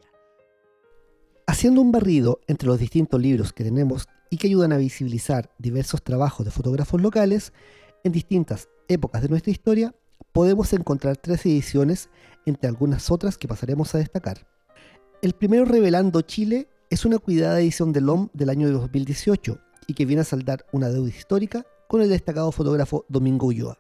Haciendo 1.47 1.81
un 1.81 1.93
barrido 1.93 2.41
entre 2.47 2.69
los 2.69 2.79
distintos 2.79 3.21
libros 3.21 3.53
que 3.53 3.65
tenemos 3.65 4.09
y 4.31 4.39
que 4.39 4.47
ayudan 4.47 4.73
a 4.73 4.79
visibilizar 4.79 5.51
diversos 5.59 6.03
trabajos 6.03 6.45
de 6.45 6.51
fotógrafos 6.51 7.01
locales 7.01 7.53
en 8.03 8.13
distintas 8.13 8.69
épocas 8.89 9.23
de 9.23 9.29
nuestra 9.29 9.53
historia, 9.53 9.95
podemos 10.35 10.73
encontrar 10.73 11.17
tres 11.17 11.47
ediciones 11.47 12.11
entre 12.45 12.69
algunas 12.69 13.11
otras 13.13 13.39
que 13.39 13.47
pasaremos 13.47 13.95
a 13.95 13.99
destacar. 13.99 14.47
El 15.23 15.33
primero 15.33 15.65
revelando 15.65 16.21
Chile 16.23 16.69
es 16.91 17.05
una 17.05 17.19
cuidada 17.19 17.61
edición 17.61 17.93
de 17.93 18.01
LOM 18.01 18.29
del 18.35 18.51
año 18.51 18.69
2018 18.73 19.59
y 19.87 19.95
que 19.95 20.05
viene 20.05 20.23
a 20.23 20.25
saldar 20.25 20.67
una 20.73 20.89
deuda 20.91 21.09
histórica 21.09 21.65
con 21.87 22.03
el 22.03 22.09
destacado 22.09 22.51
fotógrafo 22.51 23.07
Domingo 23.09 23.47
Ulloa, 23.47 23.79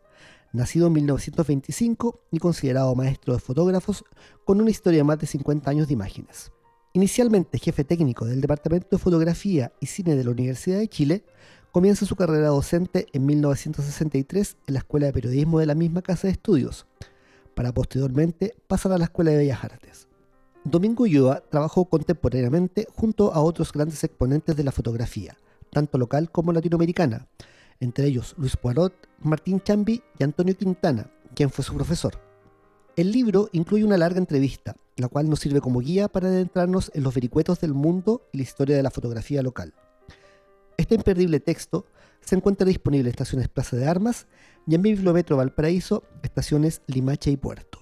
nacido 0.52 0.86
en 0.86 0.92
1925 0.92 2.20
y 2.30 2.38
considerado 2.38 2.94
maestro 2.94 3.34
de 3.34 3.40
fotógrafos 3.40 4.04
con 4.44 4.60
una 4.60 4.70
historia 4.70 4.98
de 4.98 5.04
más 5.04 5.18
de 5.18 5.26
50 5.26 5.68
años 5.68 5.88
de 5.88 5.94
imágenes. 5.94 6.52
Inicialmente 6.92 7.58
jefe 7.58 7.82
técnico 7.82 8.26
del 8.26 8.40
Departamento 8.40 8.90
de 8.92 8.98
Fotografía 8.98 9.72
y 9.80 9.86
Cine 9.86 10.14
de 10.14 10.22
la 10.22 10.30
Universidad 10.30 10.78
de 10.78 10.86
Chile, 10.86 11.24
comienza 11.74 12.06
su 12.06 12.14
carrera 12.14 12.46
docente 12.50 13.08
en 13.12 13.26
1963 13.26 14.58
en 14.68 14.74
la 14.74 14.78
Escuela 14.78 15.06
de 15.06 15.12
Periodismo 15.12 15.58
de 15.58 15.66
la 15.66 15.74
misma 15.74 16.02
casa 16.02 16.28
de 16.28 16.32
estudios, 16.32 16.86
para 17.56 17.74
posteriormente 17.74 18.54
pasar 18.68 18.92
a 18.92 18.98
la 18.98 19.06
Escuela 19.06 19.32
de 19.32 19.38
Bellas 19.38 19.64
Artes. 19.64 20.06
Domingo 20.62 21.02
Ulloa 21.02 21.42
trabajó 21.50 21.86
contemporáneamente 21.86 22.86
junto 22.94 23.34
a 23.34 23.42
otros 23.42 23.72
grandes 23.72 24.04
exponentes 24.04 24.54
de 24.54 24.62
la 24.62 24.70
fotografía, 24.70 25.36
tanto 25.72 25.98
local 25.98 26.30
como 26.30 26.52
latinoamericana, 26.52 27.26
entre 27.80 28.06
ellos 28.06 28.36
Luis 28.38 28.56
Poirot, 28.56 28.94
Martín 29.18 29.60
Chambi 29.60 30.00
y 30.16 30.22
Antonio 30.22 30.56
Quintana, 30.56 31.10
quien 31.34 31.50
fue 31.50 31.64
su 31.64 31.74
profesor. 31.74 32.20
El 32.94 33.10
libro 33.10 33.48
incluye 33.50 33.82
una 33.82 33.98
larga 33.98 34.20
entrevista, 34.20 34.76
la 34.94 35.08
cual 35.08 35.28
nos 35.28 35.40
sirve 35.40 35.60
como 35.60 35.80
guía 35.80 36.06
para 36.06 36.28
adentrarnos 36.28 36.92
en 36.94 37.02
los 37.02 37.12
vericuetos 37.12 37.58
del 37.58 37.74
mundo 37.74 38.22
y 38.30 38.36
la 38.36 38.44
historia 38.44 38.76
de 38.76 38.84
la 38.84 38.92
fotografía 38.92 39.42
local. 39.42 39.74
Este 40.76 40.94
imperdible 40.94 41.40
texto 41.40 41.86
se 42.20 42.34
encuentra 42.34 42.66
disponible 42.66 43.08
en 43.08 43.12
estaciones 43.12 43.48
Plaza 43.48 43.76
de 43.76 43.86
Armas 43.86 44.26
y 44.66 44.74
en 44.74 44.82
Bibliometro 44.82 45.36
Valparaíso, 45.36 46.02
estaciones 46.22 46.82
Limache 46.86 47.30
y 47.30 47.36
Puerto. 47.36 47.78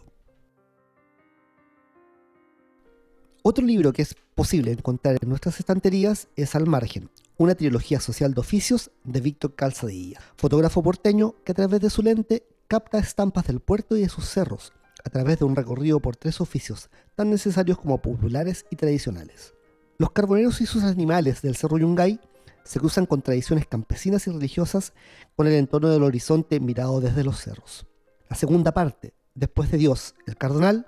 Otro 3.42 3.64
libro 3.64 3.92
que 3.92 4.02
es 4.02 4.14
posible 4.34 4.72
encontrar 4.72 5.18
en 5.20 5.28
nuestras 5.28 5.58
estanterías 5.58 6.28
es 6.36 6.54
Al 6.54 6.66
Margen, 6.66 7.10
una 7.38 7.54
trilogía 7.54 7.98
social 7.98 8.34
de 8.34 8.40
oficios 8.40 8.90
de 9.04 9.20
Víctor 9.20 9.54
Calzadilla, 9.54 10.20
fotógrafo 10.36 10.82
porteño 10.82 11.34
que 11.44 11.52
a 11.52 11.54
través 11.54 11.80
de 11.80 11.90
su 11.90 12.02
lente 12.02 12.46
capta 12.68 12.98
estampas 12.98 13.46
del 13.46 13.60
puerto 13.60 13.96
y 13.96 14.02
de 14.02 14.08
sus 14.08 14.28
cerros, 14.28 14.72
a 15.04 15.10
través 15.10 15.38
de 15.38 15.44
un 15.44 15.56
recorrido 15.56 15.98
por 16.00 16.16
tres 16.16 16.40
oficios 16.40 16.88
tan 17.16 17.30
necesarios 17.30 17.78
como 17.78 18.00
populares 18.00 18.64
y 18.70 18.76
tradicionales. 18.76 19.54
Los 19.98 20.12
carboneros 20.12 20.60
y 20.60 20.66
sus 20.66 20.84
animales 20.84 21.42
del 21.42 21.56
Cerro 21.56 21.78
Yungay 21.78 22.20
se 22.64 22.78
cruzan 22.78 23.06
con 23.06 23.22
tradiciones 23.22 23.66
campesinas 23.66 24.26
y 24.26 24.30
religiosas 24.30 24.92
con 25.36 25.46
el 25.46 25.54
entorno 25.54 25.88
del 25.88 26.02
horizonte 26.02 26.60
mirado 26.60 27.00
desde 27.00 27.24
los 27.24 27.40
cerros. 27.40 27.86
La 28.28 28.36
segunda 28.36 28.72
parte, 28.72 29.14
Después 29.34 29.70
de 29.70 29.78
Dios, 29.78 30.14
el 30.26 30.36
Cardonal, 30.36 30.86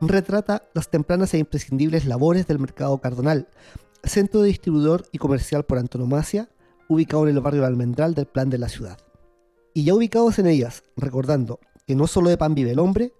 retrata 0.00 0.68
las 0.72 0.88
tempranas 0.88 1.34
e 1.34 1.38
imprescindibles 1.38 2.04
labores 2.04 2.46
del 2.46 2.60
mercado 2.60 2.98
cardonal, 2.98 3.48
centro 4.04 4.42
de 4.42 4.48
distribuidor 4.48 5.06
y 5.10 5.18
comercial 5.18 5.64
por 5.64 5.78
antonomasia, 5.78 6.48
ubicado 6.88 7.26
en 7.26 7.34
el 7.34 7.42
barrio 7.42 7.62
de 7.62 7.66
Almendral 7.66 8.14
del 8.14 8.26
plan 8.26 8.50
de 8.50 8.58
la 8.58 8.68
ciudad. 8.68 8.98
Y 9.74 9.84
ya 9.84 9.94
ubicados 9.94 10.38
en 10.38 10.46
ellas, 10.46 10.84
recordando 10.96 11.58
que 11.86 11.96
no 11.96 12.06
solo 12.06 12.30
de 12.30 12.38
pan 12.38 12.54
vive 12.54 12.70
el 12.70 12.78
hombre, 12.78 13.12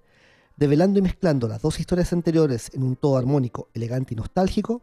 develando 0.57 1.01
y 1.01 1.03
mezclando 1.03 1.49
las 1.49 1.61
dos 1.61 1.81
historias 1.81 2.13
anteriores 2.13 2.71
en 2.73 2.85
un 2.85 2.95
todo 2.95 3.17
armónico, 3.17 3.69
elegante 3.75 4.15
y 4.15 4.17
nostálgico, 4.17 4.83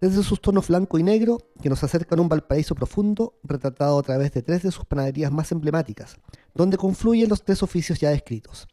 desde 0.00 0.22
sus 0.22 0.40
tonos 0.40 0.68
blanco 0.68 0.98
y 0.98 1.02
negro 1.02 1.38
que 1.62 1.68
nos 1.68 1.82
acercan 1.82 2.18
a 2.18 2.22
un 2.22 2.28
Valparaíso 2.28 2.74
profundo 2.74 3.38
retratado 3.42 3.98
a 3.98 4.02
través 4.02 4.32
de 4.32 4.42
tres 4.42 4.62
de 4.62 4.70
sus 4.70 4.84
panaderías 4.84 5.32
más 5.32 5.52
emblemáticas, 5.52 6.16
donde 6.54 6.76
confluyen 6.76 7.28
los 7.28 7.44
tres 7.44 7.62
oficios 7.62 7.98
ya 8.00 8.10
descritos. 8.10 8.68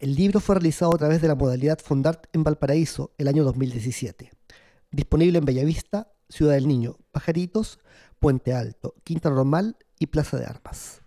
El 0.00 0.14
libro 0.14 0.40
fue 0.40 0.56
realizado 0.56 0.94
a 0.94 0.98
través 0.98 1.22
de 1.22 1.28
la 1.28 1.34
modalidad 1.34 1.78
Fondart 1.78 2.26
en 2.32 2.44
Valparaíso 2.44 3.12
el 3.18 3.28
año 3.28 3.42
2017. 3.44 4.30
Disponible 4.90 5.38
en 5.38 5.44
Bellavista, 5.44 6.12
Ciudad 6.28 6.54
del 6.54 6.68
Niño, 6.68 6.98
Pajaritos, 7.10 7.80
Puente 8.18 8.52
Alto, 8.52 8.94
Quinta 9.04 9.30
Normal 9.30 9.76
y 9.98 10.06
Plaza 10.06 10.38
de 10.38 10.44
Armas. 10.44 11.02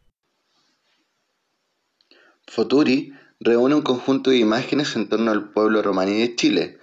Foturi 2.48 3.14
reúne 3.40 3.76
un 3.76 3.82
conjunto 3.82 4.30
de 4.30 4.38
imágenes 4.38 4.96
en 4.96 5.08
torno 5.08 5.32
al 5.32 5.52
pueblo 5.52 5.82
romaní 5.82 6.20
de 6.20 6.36
Chile, 6.36 6.78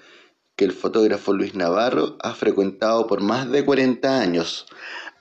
que 0.58 0.66
el 0.66 0.72
fotógrafo 0.72 1.32
Luis 1.32 1.54
Navarro 1.54 2.18
ha 2.20 2.34
frecuentado 2.34 3.06
por 3.06 3.22
más 3.22 3.50
de 3.50 3.64
40 3.64 4.20
años, 4.20 4.66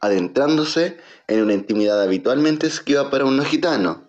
adentrándose 0.02 0.98
en 1.28 1.44
una 1.44 1.54
intimidad 1.54 2.02
habitualmente 2.02 2.68
esquiva 2.68 3.10
para 3.10 3.24
un 3.24 3.38
no 3.38 3.46
gitano 3.46 4.08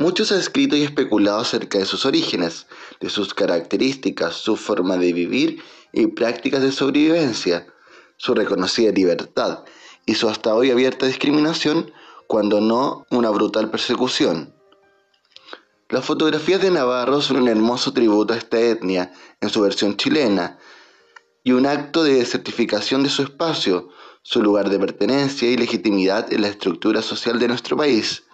mucho 0.00 0.24
se 0.24 0.34
ha 0.34 0.38
escrito 0.38 0.76
y 0.76 0.82
especulado 0.82 1.40
acerca 1.40 1.76
de 1.76 1.84
sus 1.84 2.06
orígenes, 2.06 2.66
de 3.00 3.10
sus 3.10 3.34
características, 3.34 4.34
su 4.34 4.56
forma 4.56 4.96
de 4.96 5.12
vivir 5.12 5.62
y 5.92 6.06
prácticas 6.06 6.62
de 6.62 6.72
sobrevivencia, 6.72 7.66
su 8.16 8.32
reconocida 8.32 8.92
libertad 8.92 9.58
y 10.06 10.14
su 10.14 10.30
hasta 10.30 10.54
hoy 10.54 10.70
abierta 10.70 11.04
discriminación, 11.04 11.92
cuando 12.26 12.62
no 12.62 13.04
una 13.10 13.28
brutal 13.28 13.70
persecución. 13.70 14.54
Las 15.90 16.04
fotografías 16.04 16.62
de 16.62 16.70
Navarro 16.70 17.20
son 17.20 17.38
un 17.38 17.48
hermoso 17.48 17.92
tributo 17.92 18.32
a 18.32 18.36
esta 18.36 18.60
etnia 18.60 19.12
en 19.40 19.48
su 19.48 19.60
versión 19.60 19.96
chilena 19.96 20.58
y 21.42 21.52
un 21.52 21.66
acto 21.66 22.04
de 22.04 22.24
certificación 22.24 23.02
de 23.02 23.08
su 23.08 23.22
espacio, 23.22 23.88
su 24.22 24.42
lugar 24.42 24.70
de 24.70 24.78
pertenencia 24.78 25.50
y 25.50 25.56
legitimidad 25.56 26.32
en 26.32 26.42
la 26.42 26.48
estructura 26.48 27.02
social 27.02 27.38
de 27.38 27.48
nuestro 27.48 27.76
país 27.76 28.24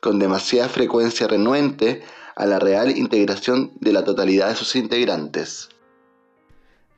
con 0.00 0.18
demasiada 0.18 0.68
frecuencia 0.68 1.28
renuente 1.28 2.02
a 2.34 2.46
la 2.46 2.58
real 2.58 2.96
integración 2.96 3.72
de 3.80 3.92
la 3.92 4.04
totalidad 4.04 4.48
de 4.48 4.56
sus 4.56 4.74
integrantes. 4.76 5.68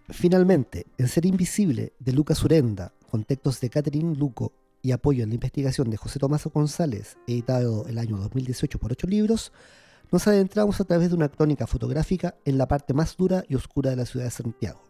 Finalmente, 0.09 0.87
en 0.99 1.09
Ser 1.09 1.27
Invisible 1.27 1.93
de 1.99 2.13
Lucas 2.13 2.43
Urenda, 2.45 2.93
con 3.11 3.25
textos 3.25 3.61
de 3.61 3.71
Catherine 3.71 4.15
Luco 4.17 4.53
y 4.83 4.93
apoyo 4.93 5.23
en 5.23 5.31
la 5.31 5.35
investigación 5.35 5.91
de 5.91 5.97
José 5.97 6.19
Tomás 6.19 6.45
González, 6.47 7.17
editado 7.27 7.87
el 7.87 7.99
año 7.99 8.17
2018 8.17 8.79
por 8.79 8.93
ocho 8.93 9.07
libros, 9.07 9.53
nos 10.13 10.29
adentramos 10.29 10.79
a 10.79 10.85
través 10.85 11.09
de 11.09 11.17
una 11.17 11.31
crónica 11.31 11.67
fotográfica 11.67 12.37
en 12.45 12.59
la 12.59 12.69
parte 12.69 12.93
más 12.93 13.17
dura 13.17 13.45
y 13.49 13.55
oscura 13.55 13.91
de 13.91 13.97
la 13.97 14.05
ciudad 14.05 14.27
de 14.27 14.31
Santiago. 14.31 14.83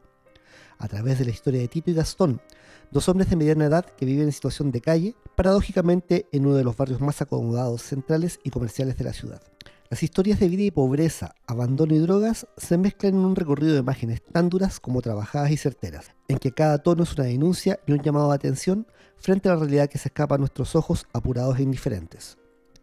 A 0.79 0.89
través 0.89 1.21
de 1.21 1.25
la 1.25 1.31
historia 1.31 1.61
de 1.61 1.69
Tito 1.69 1.93
y 1.93 1.95
Gastón, 1.95 2.41
dos 2.91 3.09
hombres 3.09 3.31
de 3.31 3.37
mediana 3.37 3.67
edad 3.67 3.87
que 3.87 4.05
viven 4.05 4.27
en 4.27 4.33
situación 4.33 4.73
de 4.73 4.81
calle, 4.81 5.15
paradójicamente 5.37 6.27
en 6.33 6.45
uno 6.45 6.57
de 6.57 6.65
los 6.65 6.77
barrios 6.77 7.01
más 7.01 7.23
acomodados, 7.23 7.83
centrales 7.83 8.41
y 8.43 8.51
comerciales 8.51 8.99
de 8.99 9.05
la 9.05 9.13
ciudad. 9.13 9.41
Las 9.91 10.03
historias 10.03 10.41
de 10.41 10.49
vida 10.49 10.63
y 10.63 10.71
pobreza, 10.73 11.37
abandono 11.47 11.95
y 11.95 11.99
drogas 11.99 12.49
se 12.57 12.77
mezclan 12.77 13.15
en 13.15 13.21
un 13.21 13.37
recorrido 13.37 13.75
de 13.75 13.81
imágenes 13.81 14.23
tan 14.25 14.49
duras 14.49 14.81
como 14.81 15.03
trabajadas 15.03 15.53
y 15.53 15.57
certeras, 15.57 16.07
en 16.27 16.39
que 16.39 16.51
cada 16.51 16.79
tono 16.79 17.05
es 17.05 17.13
una 17.13 17.25
denuncia 17.25 17.79
y 17.87 17.93
un 17.93 18.03
llamado 18.03 18.31
de 18.31 18.35
atención 18.35 18.89
frente 19.19 19.49
a 19.49 19.53
la 19.53 19.61
realidad 19.61 19.89
que 19.89 19.99
se 19.99 20.09
escapa 20.09 20.35
a 20.35 20.39
nuestros 20.39 20.75
ojos 20.75 21.07
apurados 21.13 21.59
e 21.59 21.63
indiferentes. 21.63 22.39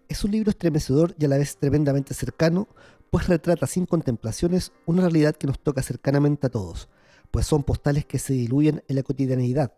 Es 0.10 0.24
un 0.24 0.32
libro 0.32 0.50
estremecedor 0.50 1.16
y 1.20 1.26
a 1.26 1.28
la 1.28 1.38
vez 1.38 1.58
tremendamente 1.58 2.16
cercano, 2.16 2.68
pues 3.12 3.28
retrata 3.28 3.68
sin 3.68 3.86
contemplaciones 3.86 4.72
una 4.88 5.04
realidad 5.04 5.36
que 5.36 5.46
nos 5.46 5.60
toca 5.60 5.84
cercanamente 5.84 6.48
a 6.48 6.50
todos, 6.50 6.90
pues 7.30 7.46
son 7.46 7.62
postales 7.62 8.06
que 8.06 8.18
se 8.18 8.34
diluyen 8.34 8.84
en 8.88 8.96
la 8.96 9.04
cotidianeidad 9.04 9.72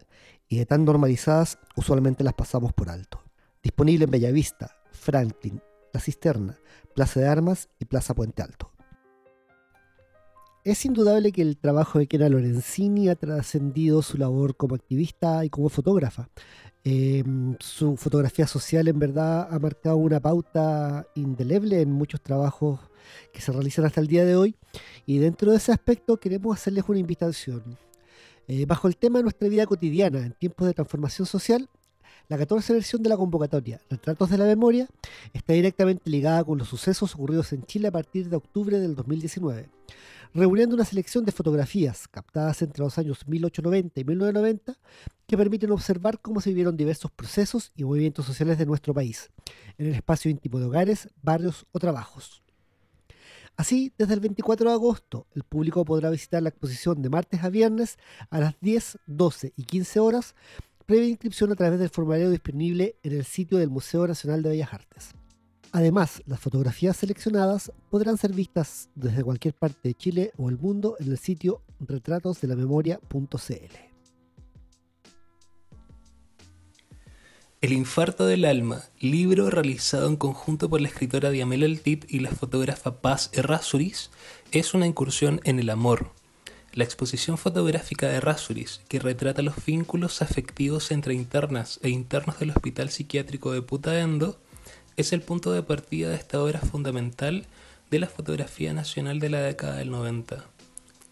y 0.47 0.57
de 0.57 0.65
tan 0.65 0.85
normalizadas 0.85 1.59
usualmente 1.75 2.23
las 2.23 2.33
pasamos 2.33 2.71
por 2.71 2.89
alto. 2.89 3.21
Disponible 3.61 4.05
en 4.05 4.11
Bellavista, 4.11 4.77
Franklin, 4.93 5.61
La 5.91 5.99
Cisterna, 5.99 6.57
Plaza 6.95 7.19
de 7.19 7.27
Armas 7.27 7.67
y 7.77 7.83
Plaza 7.83 8.13
Puente 8.13 8.41
Alto. 8.41 8.71
Es 10.63 10.85
indudable 10.85 11.33
que 11.33 11.41
el 11.41 11.57
trabajo 11.57 11.99
de 11.99 12.07
Kena 12.07 12.29
Lorenzini 12.29 13.09
ha 13.09 13.15
trascendido 13.15 14.01
su 14.01 14.17
labor 14.17 14.55
como 14.55 14.75
activista 14.75 15.43
y 15.43 15.49
como 15.49 15.67
fotógrafa. 15.67 16.29
Em, 16.83 17.55
su 17.59 17.95
fotografía 17.95 18.47
social 18.47 18.87
en 18.87 18.97
verdad 18.97 19.47
ha 19.51 19.59
marcado 19.59 19.97
una 19.97 20.19
pauta 20.19 21.05
indeleble 21.13 21.81
en 21.81 21.91
muchos 21.91 22.21
trabajos 22.21 22.79
que 23.31 23.39
se 23.41 23.51
realizan 23.51 23.85
hasta 23.85 24.01
el 24.01 24.07
día 24.07 24.25
de 24.25 24.35
hoy. 24.35 24.55
Y 25.05 25.19
dentro 25.19 25.51
de 25.51 25.57
ese 25.57 25.71
aspecto 25.71 26.17
queremos 26.17 26.57
hacerles 26.57 26.85
una 26.87 26.99
invitación. 26.99 27.77
Eh, 28.47 28.65
bajo 28.65 28.87
el 28.87 28.97
tema 28.97 29.19
de 29.19 29.23
nuestra 29.23 29.47
vida 29.47 29.65
cotidiana 29.65 30.19
en 30.25 30.33
tiempos 30.33 30.67
de 30.67 30.73
transformación 30.73 31.27
social, 31.27 31.69
la 32.27 32.37
14 32.37 32.73
versión 32.73 33.03
de 33.03 33.09
la 33.09 33.17
convocatoria, 33.17 33.81
Retratos 33.89 34.29
de 34.29 34.37
la 34.37 34.45
Memoria, 34.45 34.87
está 35.33 35.53
directamente 35.53 36.09
ligada 36.09 36.43
con 36.43 36.57
los 36.57 36.67
sucesos 36.67 37.13
ocurridos 37.13 37.51
en 37.53 37.63
Chile 37.65 37.89
a 37.89 37.91
partir 37.91 38.29
de 38.29 38.37
octubre 38.37 38.79
del 38.79 38.95
2019, 38.95 39.69
reuniendo 40.33 40.75
una 40.75 40.85
selección 40.85 41.25
de 41.25 41.33
fotografías 41.33 42.07
captadas 42.07 42.61
entre 42.61 42.83
los 42.83 42.97
años 42.97 43.27
1890 43.27 43.99
y 43.99 44.03
1990 44.05 44.79
que 45.31 45.37
permiten 45.37 45.71
observar 45.71 46.19
cómo 46.19 46.41
se 46.41 46.49
vivieron 46.49 46.75
diversos 46.75 47.09
procesos 47.09 47.71
y 47.77 47.85
movimientos 47.85 48.25
sociales 48.25 48.57
de 48.57 48.65
nuestro 48.65 48.93
país, 48.93 49.31
en 49.77 49.87
el 49.87 49.93
espacio 49.93 50.29
íntimo 50.29 50.59
de 50.59 50.65
hogares, 50.65 51.07
barrios 51.23 51.65
o 51.71 51.79
trabajos. 51.79 52.43
Así, 53.55 53.93
desde 53.97 54.15
el 54.15 54.19
24 54.19 54.67
de 54.67 54.75
agosto, 54.75 55.27
el 55.33 55.43
público 55.43 55.85
podrá 55.85 56.09
visitar 56.09 56.43
la 56.43 56.49
exposición 56.49 57.01
de 57.01 57.07
martes 57.07 57.45
a 57.45 57.49
viernes 57.49 57.97
a 58.29 58.41
las 58.41 58.59
10, 58.59 58.97
12 59.07 59.53
y 59.55 59.63
15 59.63 60.01
horas, 60.01 60.35
previa 60.85 61.07
inscripción 61.07 61.49
a 61.53 61.55
través 61.55 61.79
del 61.79 61.87
formulario 61.87 62.29
disponible 62.29 62.97
en 63.01 63.13
el 63.13 63.23
sitio 63.23 63.57
del 63.57 63.69
Museo 63.69 64.05
Nacional 64.05 64.43
de 64.43 64.49
Bellas 64.49 64.73
Artes. 64.73 65.11
Además, 65.71 66.21
las 66.25 66.41
fotografías 66.41 66.97
seleccionadas 66.97 67.71
podrán 67.89 68.17
ser 68.17 68.33
vistas 68.33 68.89
desde 68.95 69.23
cualquier 69.23 69.53
parte 69.53 69.87
de 69.87 69.93
Chile 69.93 70.33
o 70.35 70.49
el 70.49 70.57
mundo 70.57 70.97
en 70.99 71.09
el 71.09 71.17
sitio 71.17 71.61
retratosdelamemoria.cl. 71.79 73.90
El 77.61 77.73
infarto 77.73 78.25
del 78.25 78.45
alma, 78.45 78.85
libro 78.99 79.51
realizado 79.51 80.07
en 80.07 80.15
conjunto 80.15 80.67
por 80.67 80.81
la 80.81 80.88
escritora 80.88 81.29
Diamela 81.29 81.67
Altit 81.67 82.11
y 82.11 82.17
la 82.17 82.31
fotógrafa 82.31 83.01
Paz 83.01 83.29
Errázuriz, 83.33 84.09
es 84.51 84.73
una 84.73 84.88
incursión 84.88 85.41
en 85.43 85.59
el 85.59 85.69
amor. 85.69 86.09
La 86.73 86.85
exposición 86.85 87.38
fotográfica 87.38 88.07
de 88.07 88.15
Errázuriz, 88.15 88.81
que 88.88 88.97
retrata 88.97 89.43
los 89.43 89.63
vínculos 89.63 90.23
afectivos 90.23 90.89
entre 90.89 91.13
internas 91.13 91.79
e 91.83 91.89
internos 91.89 92.39
del 92.39 92.49
Hospital 92.49 92.89
Psiquiátrico 92.89 93.51
de 93.51 93.61
Putaendo, 93.61 94.39
es 94.97 95.13
el 95.13 95.21
punto 95.21 95.51
de 95.51 95.61
partida 95.61 96.09
de 96.09 96.15
esta 96.15 96.41
obra 96.41 96.61
fundamental 96.61 97.45
de 97.91 97.99
la 97.99 98.07
fotografía 98.07 98.73
nacional 98.73 99.19
de 99.19 99.29
la 99.29 99.41
década 99.41 99.75
del 99.75 99.91
90. 99.91 100.43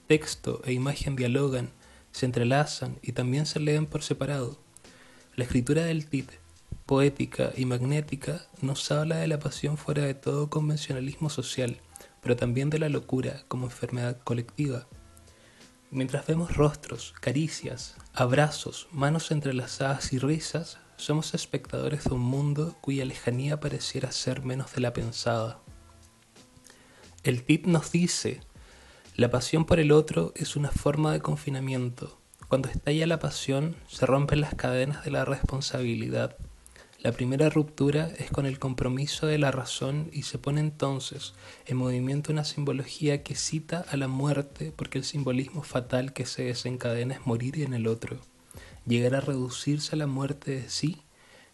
Texto 0.07 0.63
e 0.65 0.73
imagen 0.73 1.15
dialogan, 1.15 1.69
se 2.11 2.25
entrelazan 2.25 2.97
y 3.03 3.11
también 3.11 3.45
se 3.45 3.59
leen 3.59 3.85
por 3.85 4.01
separado. 4.01 4.57
La 5.35 5.45
escritura 5.45 5.85
del 5.85 6.05
TIT, 6.05 6.38
poética 6.89 7.51
y 7.55 7.65
magnética, 7.65 8.47
nos 8.63 8.91
habla 8.91 9.17
de 9.17 9.27
la 9.27 9.37
pasión 9.37 9.77
fuera 9.77 10.05
de 10.05 10.15
todo 10.15 10.49
convencionalismo 10.49 11.29
social, 11.29 11.81
pero 12.19 12.35
también 12.35 12.71
de 12.71 12.79
la 12.79 12.89
locura 12.89 13.43
como 13.47 13.67
enfermedad 13.67 14.17
colectiva. 14.23 14.87
Mientras 15.91 16.25
vemos 16.25 16.57
rostros, 16.57 17.13
caricias, 17.21 17.95
abrazos, 18.15 18.87
manos 18.91 19.29
entrelazadas 19.29 20.13
y 20.13 20.17
risas, 20.17 20.79
somos 20.97 21.35
espectadores 21.35 22.05
de 22.05 22.15
un 22.15 22.21
mundo 22.21 22.75
cuya 22.81 23.05
lejanía 23.05 23.59
pareciera 23.59 24.11
ser 24.11 24.41
menos 24.41 24.73
de 24.73 24.81
la 24.81 24.91
pensada. 24.91 25.61
El 27.21 27.43
tip 27.43 27.67
nos 27.67 27.91
dice, 27.91 28.41
la 29.15 29.29
pasión 29.29 29.65
por 29.65 29.79
el 29.79 29.91
otro 29.91 30.33
es 30.35 30.55
una 30.55 30.71
forma 30.71 31.13
de 31.13 31.19
confinamiento. 31.19 32.19
Cuando 32.47 32.67
estalla 32.67 33.05
la 33.05 33.19
pasión, 33.19 33.75
se 33.87 34.07
rompen 34.07 34.41
las 34.41 34.55
cadenas 34.55 35.05
de 35.05 35.11
la 35.11 35.23
responsabilidad. 35.23 36.35
La 37.01 37.13
primera 37.13 37.49
ruptura 37.49 38.11
es 38.17 38.29
con 38.29 38.45
el 38.45 38.59
compromiso 38.59 39.25
de 39.25 39.37
la 39.37 39.51
razón 39.51 40.09
y 40.11 40.23
se 40.23 40.37
pone 40.37 40.59
entonces 40.59 41.33
en 41.65 41.77
movimiento 41.77 42.33
una 42.33 42.43
simbología 42.43 43.23
que 43.23 43.35
cita 43.35 43.85
a 43.89 43.95
la 43.95 44.09
muerte 44.09 44.73
porque 44.75 44.97
el 44.97 45.05
simbolismo 45.05 45.63
fatal 45.63 46.11
que 46.11 46.25
se 46.25 46.43
desencadena 46.43 47.13
es 47.13 47.25
morir 47.25 47.61
en 47.61 47.73
el 47.73 47.87
otro, 47.87 48.17
llegar 48.85 49.15
a 49.15 49.21
reducirse 49.21 49.95
a 49.95 49.97
la 49.97 50.07
muerte 50.07 50.51
de 50.51 50.69
sí 50.69 51.01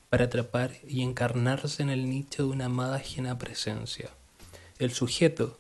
para 0.10 0.26
atrapar 0.26 0.72
y 0.88 1.04
encarnarse 1.04 1.84
en 1.84 1.92
el 1.92 2.10
nicho 2.10 2.42
de 2.42 2.50
una 2.50 2.66
amada 2.66 2.96
ajena 2.96 3.38
presencia. 3.38 4.10
El 4.80 4.94
sujeto, 4.94 5.60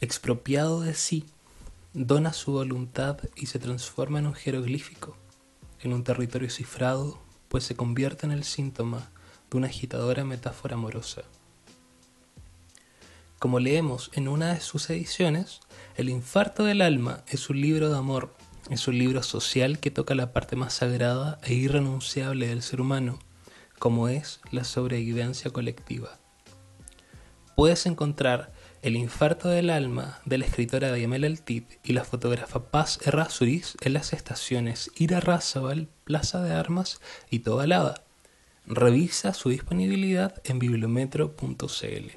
expropiado 0.00 0.80
de 0.80 0.94
sí, 0.94 1.26
dona 1.92 2.32
su 2.32 2.52
voluntad 2.52 3.18
y 3.36 3.44
se 3.44 3.58
transforma 3.58 4.20
en 4.20 4.28
un 4.28 4.34
jeroglífico, 4.34 5.18
en 5.82 5.92
un 5.92 6.02
territorio 6.02 6.48
cifrado, 6.48 7.20
pues 7.50 7.64
se 7.64 7.76
convierte 7.76 8.24
en 8.24 8.32
el 8.32 8.44
síntoma 8.44 9.10
de 9.50 9.56
una 9.56 9.68
agitadora 9.68 10.24
metáfora 10.24 10.74
amorosa. 10.74 11.22
Como 13.38 13.60
leemos 13.60 14.10
en 14.14 14.26
una 14.26 14.54
de 14.54 14.60
sus 14.60 14.90
ediciones, 14.90 15.60
El 15.96 16.08
infarto 16.08 16.64
del 16.64 16.82
alma 16.82 17.24
es 17.28 17.50
un 17.50 17.60
libro 17.60 17.90
de 17.90 17.98
amor, 17.98 18.34
es 18.70 18.86
un 18.88 18.98
libro 18.98 19.22
social 19.22 19.78
que 19.78 19.90
toca 19.90 20.14
la 20.14 20.32
parte 20.32 20.56
más 20.56 20.74
sagrada 20.74 21.38
e 21.42 21.54
irrenunciable 21.54 22.48
del 22.48 22.62
ser 22.62 22.80
humano, 22.80 23.18
como 23.78 24.08
es 24.08 24.40
la 24.50 24.64
sobrevivencia 24.64 25.50
colectiva. 25.50 26.18
Puedes 27.56 27.86
encontrar 27.86 28.52
El 28.82 28.94
infarto 28.94 29.48
del 29.48 29.70
alma 29.70 30.20
de 30.24 30.38
la 30.38 30.46
escritora 30.46 30.92
Diamela 30.92 31.26
El 31.26 31.42
Tip 31.42 31.68
y 31.82 31.92
la 31.92 32.04
fotógrafa 32.04 32.70
Paz 32.70 33.00
Errázuriz 33.04 33.76
en 33.80 33.94
las 33.94 34.12
estaciones 34.12 34.92
Ira 34.96 35.18
Razabal, 35.18 35.88
Plaza 36.04 36.40
de 36.42 36.52
Armas 36.54 37.00
y 37.30 37.40
Tobalada. 37.40 38.04
Revisa 38.68 39.32
su 39.32 39.48
disponibilidad 39.48 40.34
en 40.44 40.58
bibliometro.cl. 40.58 42.10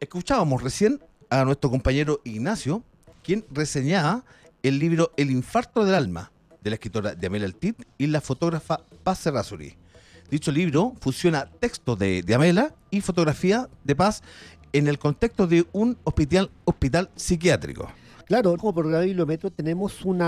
Escuchábamos 0.00 0.62
recién 0.62 0.98
a 1.28 1.44
nuestro 1.44 1.68
compañero 1.68 2.22
Ignacio, 2.24 2.82
quien 3.22 3.44
reseñaba 3.50 4.24
el 4.62 4.78
libro 4.78 5.12
El 5.18 5.30
infarto 5.30 5.84
del 5.84 5.94
alma, 5.94 6.30
de 6.62 6.70
la 6.70 6.76
escritora 6.76 7.14
Diamela 7.14 7.44
Altit 7.44 7.82
y 7.98 8.06
la 8.06 8.22
fotógrafa 8.22 8.80
Paz 9.04 9.18
Serrazuri. 9.18 9.74
Dicho 10.30 10.50
libro 10.50 10.94
fusiona 11.00 11.50
texto 11.60 11.94
de 11.94 12.22
Diamela 12.22 12.74
y 12.90 13.02
fotografía 13.02 13.68
de 13.84 13.94
Paz 13.94 14.22
en 14.72 14.88
el 14.88 14.98
contexto 14.98 15.46
de 15.46 15.66
un 15.72 15.98
hospital, 16.04 16.50
hospital 16.64 17.10
psiquiátrico. 17.14 17.92
Claro, 18.26 18.56
como 18.56 18.74
programa 18.74 19.04
Bibliometro 19.04 19.52
tenemos 19.52 20.04
un 20.04 20.18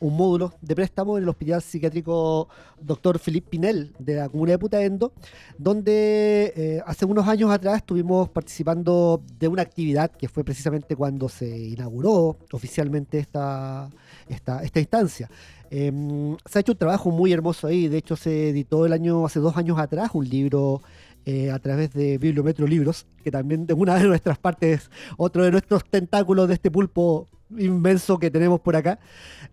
módulo 0.00 0.52
de 0.60 0.74
préstamo 0.74 1.16
en 1.16 1.22
el 1.22 1.28
Hospital 1.28 1.62
Psiquiátrico 1.62 2.48
Dr. 2.80 3.20
Felipe 3.20 3.50
Pinel 3.50 3.92
de 4.00 4.16
la 4.16 4.28
Comuna 4.28 4.50
de 4.50 4.58
Putaendo, 4.58 5.12
donde 5.56 6.52
eh, 6.56 6.82
hace 6.84 7.04
unos 7.04 7.28
años 7.28 7.52
atrás 7.52 7.76
estuvimos 7.76 8.28
participando 8.30 9.22
de 9.38 9.46
una 9.46 9.62
actividad 9.62 10.10
que 10.10 10.26
fue 10.26 10.42
precisamente 10.42 10.96
cuando 10.96 11.28
se 11.28 11.46
inauguró 11.56 12.36
oficialmente 12.50 13.20
esta, 13.20 13.88
esta, 14.28 14.64
esta 14.64 14.80
instancia. 14.80 15.30
Em, 15.70 16.36
se 16.44 16.58
ha 16.58 16.60
hecho 16.62 16.72
un 16.72 16.78
trabajo 16.78 17.12
muy 17.12 17.32
hermoso 17.32 17.68
ahí, 17.68 17.86
de 17.86 17.98
hecho 17.98 18.16
se 18.16 18.48
editó 18.48 18.86
el 18.86 18.92
año, 18.92 19.24
hace 19.24 19.38
dos 19.38 19.56
años 19.56 19.78
atrás, 19.78 20.10
un 20.14 20.28
libro 20.28 20.82
eh, 21.26 21.50
a 21.50 21.58
través 21.58 21.92
de 21.92 22.18
Bibliometro 22.18 22.66
Libros, 22.66 23.06
que 23.22 23.30
también 23.30 23.66
de 23.66 23.74
una 23.74 23.94
de 23.96 24.04
nuestras 24.04 24.38
partes, 24.38 24.90
otro 25.16 25.44
de 25.44 25.50
nuestros 25.50 25.84
tentáculos 25.84 26.48
de 26.48 26.54
este 26.54 26.70
pulpo 26.70 27.26
inmenso 27.56 28.18
que 28.18 28.30
tenemos 28.30 28.60
por 28.60 28.76
acá. 28.76 28.98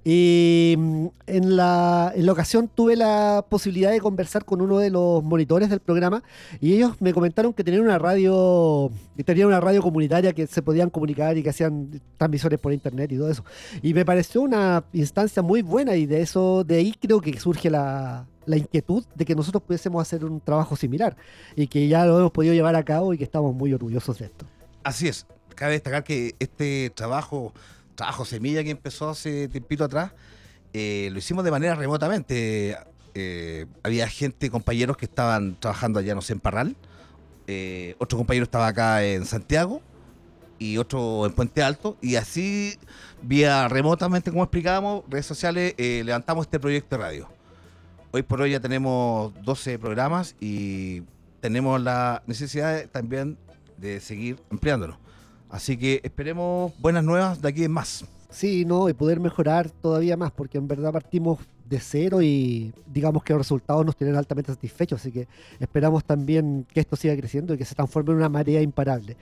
Y 0.04 0.76
mm, 0.78 1.06
en 1.28 1.56
la, 1.56 2.12
en 2.16 2.26
la 2.26 2.32
ocasión 2.32 2.70
tuve 2.74 2.96
la 2.96 3.46
posibilidad 3.48 3.92
de 3.92 4.00
conversar 4.00 4.46
con 4.46 4.62
uno 4.62 4.80
de 4.80 4.90
los 4.90 5.24
monitores 5.24 5.70
del 5.70 5.80
programa 5.80 6.24
y 6.60 6.74
ellos 6.74 7.00
me 7.00 7.14
comentaron 7.14 7.54
que 7.54 7.64
tenían 7.64 7.84
una 7.84 8.00
radio, 8.00 8.90
que 9.16 9.24
tenían 9.24 9.48
una 9.48 9.60
radio 9.60 9.82
comunitaria 9.82 10.34
que 10.34 10.48
se 10.48 10.62
podían 10.62 10.90
comunicar 10.90 11.38
y 11.38 11.44
que 11.44 11.52
hacían 11.52 12.02
transmisores 12.18 12.60
por 12.60 12.74
internet 12.74 13.12
y 13.12 13.18
todo 13.18 13.30
eso. 13.30 13.46
Y 13.82 13.94
me 13.94 14.06
pareció 14.06 14.42
una 14.42 14.84
instancia 14.94 15.42
muy 15.42 15.62
buena 15.62 15.96
y 15.96 16.06
de 16.06 16.22
eso, 16.22 16.64
de 16.64 16.76
ahí 16.76 16.96
creo 17.00 17.22
que 17.22 17.40
surge 17.40 17.70
la, 17.70 18.26
la 18.52 18.58
inquietud 18.58 19.04
de 19.16 19.26
que 19.26 19.34
nosotros 19.34 19.64
pudiésemos 19.64 20.02
hacer 20.02 20.24
un 20.26 20.40
trabajo 20.42 20.76
similar 20.76 21.16
y 21.56 21.68
que 21.68 21.88
ya 21.88 22.06
lo 22.06 22.20
hemos 22.20 22.32
podido 22.32 22.54
llevar 22.54 22.76
a 22.76 22.84
cabo 22.84 23.14
y 23.14 23.18
que 23.18 23.24
estamos 23.24 23.56
muy 23.56 23.74
orgullosos 23.74 24.20
de 24.20 24.26
esto. 24.26 24.46
Así 24.84 25.08
es. 25.08 25.26
Cabe 25.56 25.74
destacar 25.74 26.04
que 26.04 26.36
este 26.40 26.92
trabajo, 26.94 27.54
trabajo 27.96 28.26
semilla 28.26 28.64
que 28.64 28.72
empezó 28.72 29.10
hace 29.10 29.48
tiempito 29.48 29.86
atrás, 29.86 30.12
eh, 30.74 31.10
lo 31.12 31.20
hicimos 31.20 31.44
de 31.44 31.52
manera 31.52 31.76
remotamente. 31.76 32.78
Eh, 33.14 33.66
había 33.84 34.08
gente, 34.08 34.50
compañeros 34.50 34.98
que 34.98 35.06
estaban 35.06 35.58
trabajando 35.60 36.00
allá, 36.00 36.14
no 36.14 36.22
sé, 36.22 36.34
en 36.34 36.40
Parral. 36.40 36.76
Eh, 37.48 37.96
otro 38.00 38.18
compañero 38.18 38.44
estaba 38.44 38.68
acá 38.68 39.04
en 39.04 39.26
Santiago 39.26 39.82
y 40.60 40.78
otro 40.78 41.26
en 41.26 41.34
Puente 41.34 41.64
Alto. 41.64 41.98
Y 42.02 42.16
así, 42.16 42.78
vía 43.22 43.68
remotamente, 43.70 44.30
como 44.30 44.44
explicábamos, 44.44 45.04
redes 45.10 45.26
sociales, 45.26 45.74
levantamos 45.78 46.48
este 46.48 46.60
proyecto 46.60 46.98
de 46.98 47.04
radio 47.04 47.41
hoy 48.12 48.24
por 48.24 48.42
hoy 48.42 48.52
ya 48.52 48.60
tenemos 48.60 49.34
12 49.44 49.80
programas 49.80 50.36
y 50.40 51.02
tenemos 51.40 51.82
la 51.82 52.22
necesidad 52.28 52.86
también 52.90 53.38
de 53.78 54.00
seguir 54.00 54.38
ampliándolo. 54.50 54.98
Así 55.50 55.78
que 55.78 56.02
esperemos 56.04 56.72
buenas 56.80 57.04
nuevas 57.04 57.42
de 57.42 57.50
aquí 57.50 57.64
en 57.64 57.72
más. 57.72 58.06
Sí, 58.30 58.64
no, 58.64 58.88
y 58.88 58.94
poder 58.94 59.20
mejorar 59.20 59.70
todavía 59.70 60.16
más, 60.16 60.32
porque 60.32 60.58
en 60.58 60.68
verdad 60.68 60.94
partimos 60.94 61.40
de 61.72 61.80
cero 61.80 62.22
y 62.22 62.74
digamos 62.86 63.24
que 63.24 63.32
los 63.34 63.42
resultados 63.42 63.86
nos 63.86 63.96
tienen 63.96 64.18
altamente 64.18 64.52
satisfechos, 64.52 65.00
así 65.00 65.12
que 65.12 65.28
esperamos 65.60 66.04
también 66.04 66.66
que 66.74 66.82
esto 66.82 66.98
siga 66.98 67.16
creciendo 67.16 67.54
y 67.54 67.58
que 67.58 67.64
se 67.64 67.76
transforme 67.76 68.12
en 68.12 68.18
una 68.18 68.30
marea 68.30 68.62
imparable. 68.62 69.16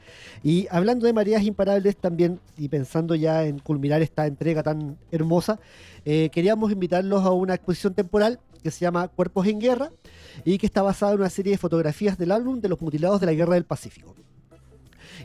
Y 0.44 0.68
hablando 0.72 1.06
de 1.06 1.14
mareas 1.14 1.44
imparables 1.44 1.96
también, 1.96 2.40
y 2.58 2.68
pensando 2.68 3.14
ya 3.14 3.46
en 3.46 3.60
culminar 3.60 4.02
esta 4.02 4.26
entrega 4.26 4.64
tan 4.64 4.98
hermosa, 5.12 5.60
eh, 6.06 6.30
queríamos 6.32 6.72
invitarlos 6.72 7.24
a 7.24 7.32
una 7.32 7.54
exposición 7.54 7.94
temporal 7.94 8.40
que 8.62 8.72
se 8.72 8.82
llama 8.82 9.08
Cuerpos 9.08 9.48
en 9.48 9.60
Guerra 9.60 9.90
y 10.46 10.58
que 10.58 10.66
está 10.66 10.82
basada 10.82 11.14
en 11.14 11.20
una 11.20 11.30
serie 11.30 11.52
de 11.52 11.58
fotografías 11.58 12.18
del 12.18 12.32
álbum 12.32 12.60
de 12.62 12.70
los 12.70 12.82
mutilados 12.82 13.20
de 13.20 13.26
la 13.26 13.34
Guerra 13.34 13.56
del 13.56 13.66
Pacífico. 13.66 14.16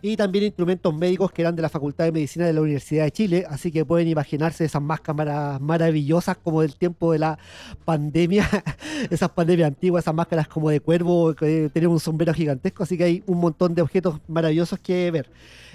Y 0.02 0.16
también 0.16 0.44
instrumentos 0.44 0.94
médicos 0.94 1.32
que 1.32 1.42
eran 1.42 1.56
de 1.56 1.62
la 1.62 1.68
Facultad 1.68 2.04
de 2.04 2.12
Medicina 2.12 2.46
de 2.46 2.52
la 2.52 2.60
Universidad 2.60 3.04
de 3.04 3.12
Chile, 3.12 3.46
así 3.48 3.70
que 3.70 3.84
pueden 3.84 4.08
imaginarse 4.08 4.64
esas 4.64 4.82
máscaras 4.82 5.60
maravillosas 5.60 6.36
como 6.36 6.62
del 6.62 6.74
tiempo 6.76 7.12
de 7.12 7.20
la 7.20 7.38
pandemia, 7.84 8.48
esas 9.10 9.30
pandemias 9.30 9.68
antiguas, 9.68 10.04
esas 10.04 10.14
máscaras 10.14 10.48
como 10.48 10.70
de 10.70 10.80
cuervo 10.80 11.34
que 11.34 11.70
tenían 11.72 11.92
un 11.92 12.00
sombrero 12.00 12.34
gigantesco, 12.34 12.82
así 12.82 12.98
que 12.98 13.04
hay 13.04 13.22
un 13.26 13.38
montón 13.38 13.74
de 13.74 13.82
objetos 13.82 14.20
maravillosos 14.28 14.78
que 14.78 15.10
ver. 15.10 15.30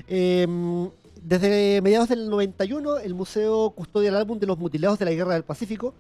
Em, 0.08 0.90
desde 1.24 1.82
mediados 1.82 2.10
del 2.10 2.30
91, 2.30 3.00
el 3.00 3.14
museo 3.14 3.72
custodia 3.72 4.10
el 4.10 4.16
álbum 4.16 4.40
de 4.40 4.48
los 4.48 4.58
mutilados 4.58 5.00
de 5.00 5.06
la 5.06 5.12
Guerra 5.12 5.34
del 5.34 5.44
Pacífico, 5.44 5.94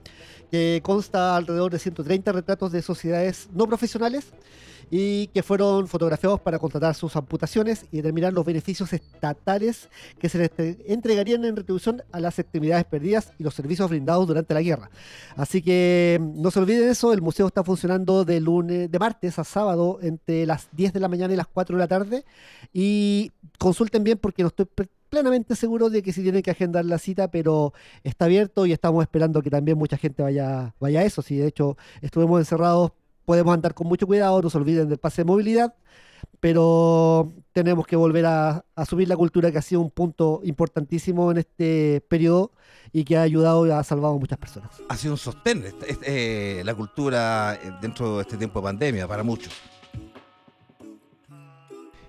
que 0.51 0.81
consta 0.83 1.35
alrededor 1.35 1.71
de 1.71 1.79
130 1.79 2.31
retratos 2.31 2.71
de 2.71 2.81
sociedades 2.81 3.49
no 3.53 3.67
profesionales 3.67 4.33
y 4.91 5.27
que 5.27 5.43
fueron 5.43 5.87
fotografiados 5.87 6.39
para 6.39 6.57
contratar 6.57 6.95
sus 6.95 7.15
amputaciones 7.15 7.85
y 7.91 7.97
determinar 7.97 8.33
los 8.33 8.45
beneficios 8.45 8.91
estatales 8.93 9.89
que 10.17 10.29
se 10.29 10.37
les 10.39 10.51
entregarían 10.87 11.45
en 11.45 11.55
retribución 11.55 12.01
a 12.11 12.19
las 12.19 12.39
extremidades 12.39 12.85
perdidas 12.85 13.33
y 13.37 13.43
los 13.43 13.53
servicios 13.53 13.89
brindados 13.89 14.27
durante 14.27 14.53
la 14.53 14.61
guerra. 14.61 14.89
Así 15.35 15.61
que 15.61 16.17
mm, 16.19 16.41
no 16.41 16.51
se 16.51 16.59
olviden 16.59 16.89
eso, 16.89 17.13
el 17.13 17.21
museo 17.21 17.47
está 17.47 17.63
funcionando 17.63 18.25
de 18.25 18.39
lunes, 18.39 18.91
de 18.91 18.99
martes 18.99 19.37
a 19.37 19.43
sábado 19.43 19.99
entre 20.01 20.45
las 20.45 20.69
10 20.71 20.93
de 20.93 20.99
la 20.99 21.07
mañana 21.07 21.33
y 21.33 21.37
las 21.37 21.47
4 21.47 21.77
de 21.77 21.79
la 21.79 21.87
tarde 21.87 22.25
y 22.73 23.31
consulten 23.57 24.03
bien 24.03 24.17
porque 24.17 24.43
no 24.43 24.47
estoy 24.47 24.65
plenamente 25.09 25.55
seguro 25.55 25.89
de 25.89 26.01
que 26.01 26.13
si 26.13 26.21
tienen 26.21 26.41
que 26.41 26.51
agendar 26.51 26.85
la 26.85 26.97
cita, 26.97 27.29
pero 27.29 27.73
está 28.03 28.25
abierto 28.25 28.65
y 28.65 28.71
estamos 28.71 29.01
esperando 29.03 29.41
que 29.41 29.49
también 29.49 29.77
mucha 29.77 29.97
gente 29.97 30.23
vaya, 30.23 30.73
vaya 30.79 31.01
a 31.01 31.03
eso. 31.03 31.21
Si 31.21 31.37
de 31.37 31.47
hecho 31.47 31.77
estuvimos 32.01 32.39
encerrados, 32.39 32.91
podemos 33.25 33.53
andar 33.53 33.73
con 33.73 33.87
mucho 33.87 34.07
cuidado, 34.07 34.41
no 34.41 34.49
se 34.49 34.57
olviden 34.57 34.89
del 34.89 34.97
pase 34.97 35.21
de 35.21 35.25
movilidad, 35.25 35.75
pero 36.39 37.31
tenemos 37.51 37.85
que 37.85 37.95
volver 37.95 38.25
a, 38.25 38.65
subir 38.87 39.07
la 39.07 39.17
cultura 39.17 39.51
que 39.51 39.57
ha 39.57 39.61
sido 39.61 39.81
un 39.81 39.91
punto 39.91 40.41
importantísimo 40.43 41.29
en 41.31 41.37
este 41.37 42.01
periodo 42.07 42.51
y 42.91 43.03
que 43.03 43.17
ha 43.17 43.21
ayudado 43.21 43.67
y 43.67 43.71
ha 43.71 43.83
salvado 43.83 44.15
a 44.15 44.17
muchas 44.17 44.39
personas. 44.39 44.71
Ha 44.87 44.97
sido 44.97 45.13
un 45.13 45.19
sostén 45.19 45.63
eh, 46.03 46.61
la 46.65 46.73
cultura 46.73 47.55
eh, 47.55 47.71
dentro 47.81 48.17
de 48.17 48.21
este 48.23 48.37
tiempo 48.37 48.59
de 48.59 48.63
pandemia 48.63 49.07
para 49.07 49.23
muchos. 49.23 49.53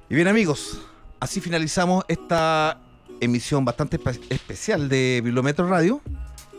Y 0.09 0.15
bien 0.15 0.27
amigos, 0.27 0.81
así 1.21 1.41
finalizamos 1.41 2.05
esta 2.09 2.81
emisión 3.21 3.65
bastante 3.65 3.99
espe- 4.01 4.21
especial 4.31 4.89
de 4.89 5.21
Bibliometro 5.25 5.69
Radio. 5.69 6.01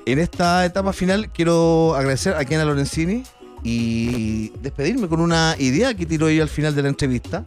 En 0.06 0.20
esta 0.20 0.66
etapa 0.66 0.94
final 0.94 1.30
quiero 1.32 1.96
agradecer 1.96 2.36
a 2.36 2.44
Kiana 2.46 2.66
Lorenzini 2.66 3.24
y 3.64 4.50
despedirme 4.62 5.08
con 5.08 5.22
una 5.22 5.56
idea 5.60 5.94
que 5.94 6.06
tiró 6.06 6.28
ella 6.28 6.44
al 6.44 6.50
final 6.50 6.74
de 6.76 6.82
la 6.84 6.90
entrevista, 6.90 7.46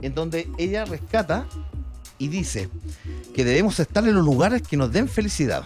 en 0.00 0.14
donde 0.14 0.48
ella 0.58 0.84
rescata 0.84 1.46
y 2.18 2.28
dice 2.28 2.68
que 3.34 3.44
debemos 3.44 3.80
estar 3.80 4.06
en 4.06 4.14
los 4.14 4.24
lugares 4.24 4.62
que 4.62 4.76
nos 4.76 4.92
den 4.92 5.08
felicidad. 5.08 5.64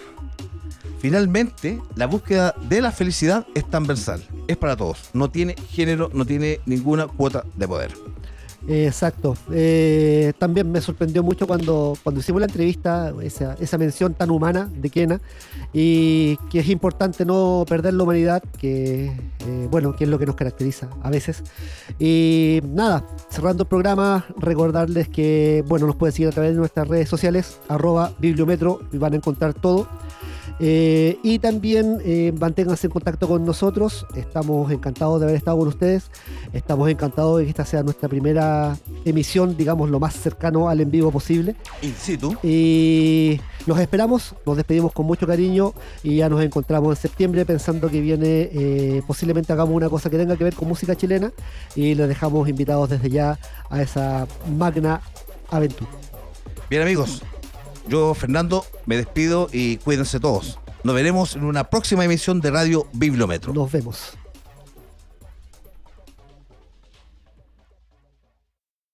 Finalmente, 1.00 1.80
la 1.96 2.06
búsqueda 2.06 2.54
de 2.68 2.80
la 2.80 2.90
felicidad 2.90 3.46
es 3.54 3.68
transversal, 3.68 4.24
es 4.48 4.56
para 4.56 4.74
todos, 4.76 5.10
no 5.12 5.30
tiene 5.30 5.54
género, 5.70 6.10
no 6.14 6.24
tiene 6.24 6.60
ninguna 6.64 7.06
cuota 7.06 7.44
de 7.56 7.68
poder. 7.68 7.92
Exacto. 8.66 9.36
Eh, 9.52 10.32
también 10.38 10.70
me 10.70 10.80
sorprendió 10.80 11.22
mucho 11.22 11.46
cuando, 11.46 11.96
cuando 12.02 12.20
hicimos 12.20 12.40
la 12.40 12.46
entrevista, 12.46 13.12
esa, 13.22 13.54
esa 13.60 13.78
mención 13.78 14.14
tan 14.14 14.30
humana 14.30 14.70
de 14.74 14.90
Kena, 14.90 15.20
y 15.72 16.36
que 16.50 16.60
es 16.60 16.68
importante 16.68 17.24
no 17.24 17.64
perder 17.68 17.94
la 17.94 18.04
humanidad, 18.04 18.42
que, 18.58 19.06
eh, 19.06 19.68
bueno, 19.70 19.94
que 19.94 20.04
es 20.04 20.10
lo 20.10 20.18
que 20.18 20.26
nos 20.26 20.34
caracteriza 20.34 20.88
a 21.02 21.10
veces. 21.10 21.42
Y 21.98 22.60
nada, 22.64 23.04
cerrando 23.28 23.64
el 23.64 23.68
programa, 23.68 24.24
recordarles 24.38 25.08
que, 25.08 25.62
bueno, 25.68 25.86
nos 25.86 25.96
pueden 25.96 26.12
seguir 26.12 26.28
a 26.28 26.32
través 26.32 26.52
de 26.52 26.58
nuestras 26.58 26.88
redes 26.88 27.08
sociales, 27.08 27.58
arroba 27.68 28.12
bibliometro, 28.18 28.80
y 28.92 28.98
van 28.98 29.12
a 29.12 29.16
encontrar 29.16 29.52
todo. 29.54 29.88
Eh, 30.60 31.18
y 31.22 31.38
también 31.38 32.00
eh, 32.04 32.32
manténganse 32.38 32.86
en 32.86 32.92
contacto 32.92 33.28
con 33.28 33.44
nosotros. 33.44 34.06
Estamos 34.14 34.70
encantados 34.70 35.20
de 35.20 35.26
haber 35.26 35.36
estado 35.36 35.58
con 35.58 35.68
ustedes. 35.68 36.10
Estamos 36.52 36.88
encantados 36.88 37.38
de 37.38 37.44
que 37.44 37.50
esta 37.50 37.64
sea 37.64 37.82
nuestra 37.82 38.08
primera 38.08 38.76
emisión, 39.04 39.56
digamos, 39.56 39.90
lo 39.90 40.00
más 40.00 40.14
cercano 40.14 40.68
al 40.68 40.80
en 40.80 40.90
vivo 40.90 41.10
posible. 41.10 41.56
In 41.82 41.94
situ. 41.94 42.36
Y 42.42 43.40
los 43.66 43.78
esperamos, 43.78 44.34
nos 44.46 44.56
despedimos 44.56 44.92
con 44.92 45.06
mucho 45.06 45.26
cariño 45.26 45.72
y 46.02 46.16
ya 46.16 46.28
nos 46.28 46.42
encontramos 46.42 46.96
en 46.96 47.02
septiembre 47.02 47.44
pensando 47.44 47.88
que 47.88 48.00
viene, 48.00 48.50
eh, 48.52 49.02
posiblemente 49.06 49.52
hagamos 49.52 49.74
una 49.74 49.88
cosa 49.88 50.10
que 50.10 50.18
tenga 50.18 50.36
que 50.36 50.44
ver 50.44 50.54
con 50.54 50.68
música 50.68 50.94
chilena 50.94 51.32
y 51.74 51.94
les 51.94 52.08
dejamos 52.08 52.48
invitados 52.48 52.90
desde 52.90 53.10
ya 53.10 53.38
a 53.70 53.82
esa 53.82 54.26
magna 54.56 55.00
aventura. 55.50 55.90
Bien 56.68 56.82
amigos, 56.82 57.22
yo 57.88 58.14
Fernando 58.14 58.64
me 58.86 58.96
despido 58.96 59.48
y 59.52 59.78
cuídense 59.78 60.20
todos. 60.20 60.58
Nos 60.82 60.94
veremos 60.94 61.36
en 61.36 61.44
una 61.44 61.64
próxima 61.64 62.04
emisión 62.04 62.40
de 62.40 62.50
Radio 62.50 62.86
Bibliometro. 62.92 63.52
Nos 63.52 63.72
vemos. 63.72 64.18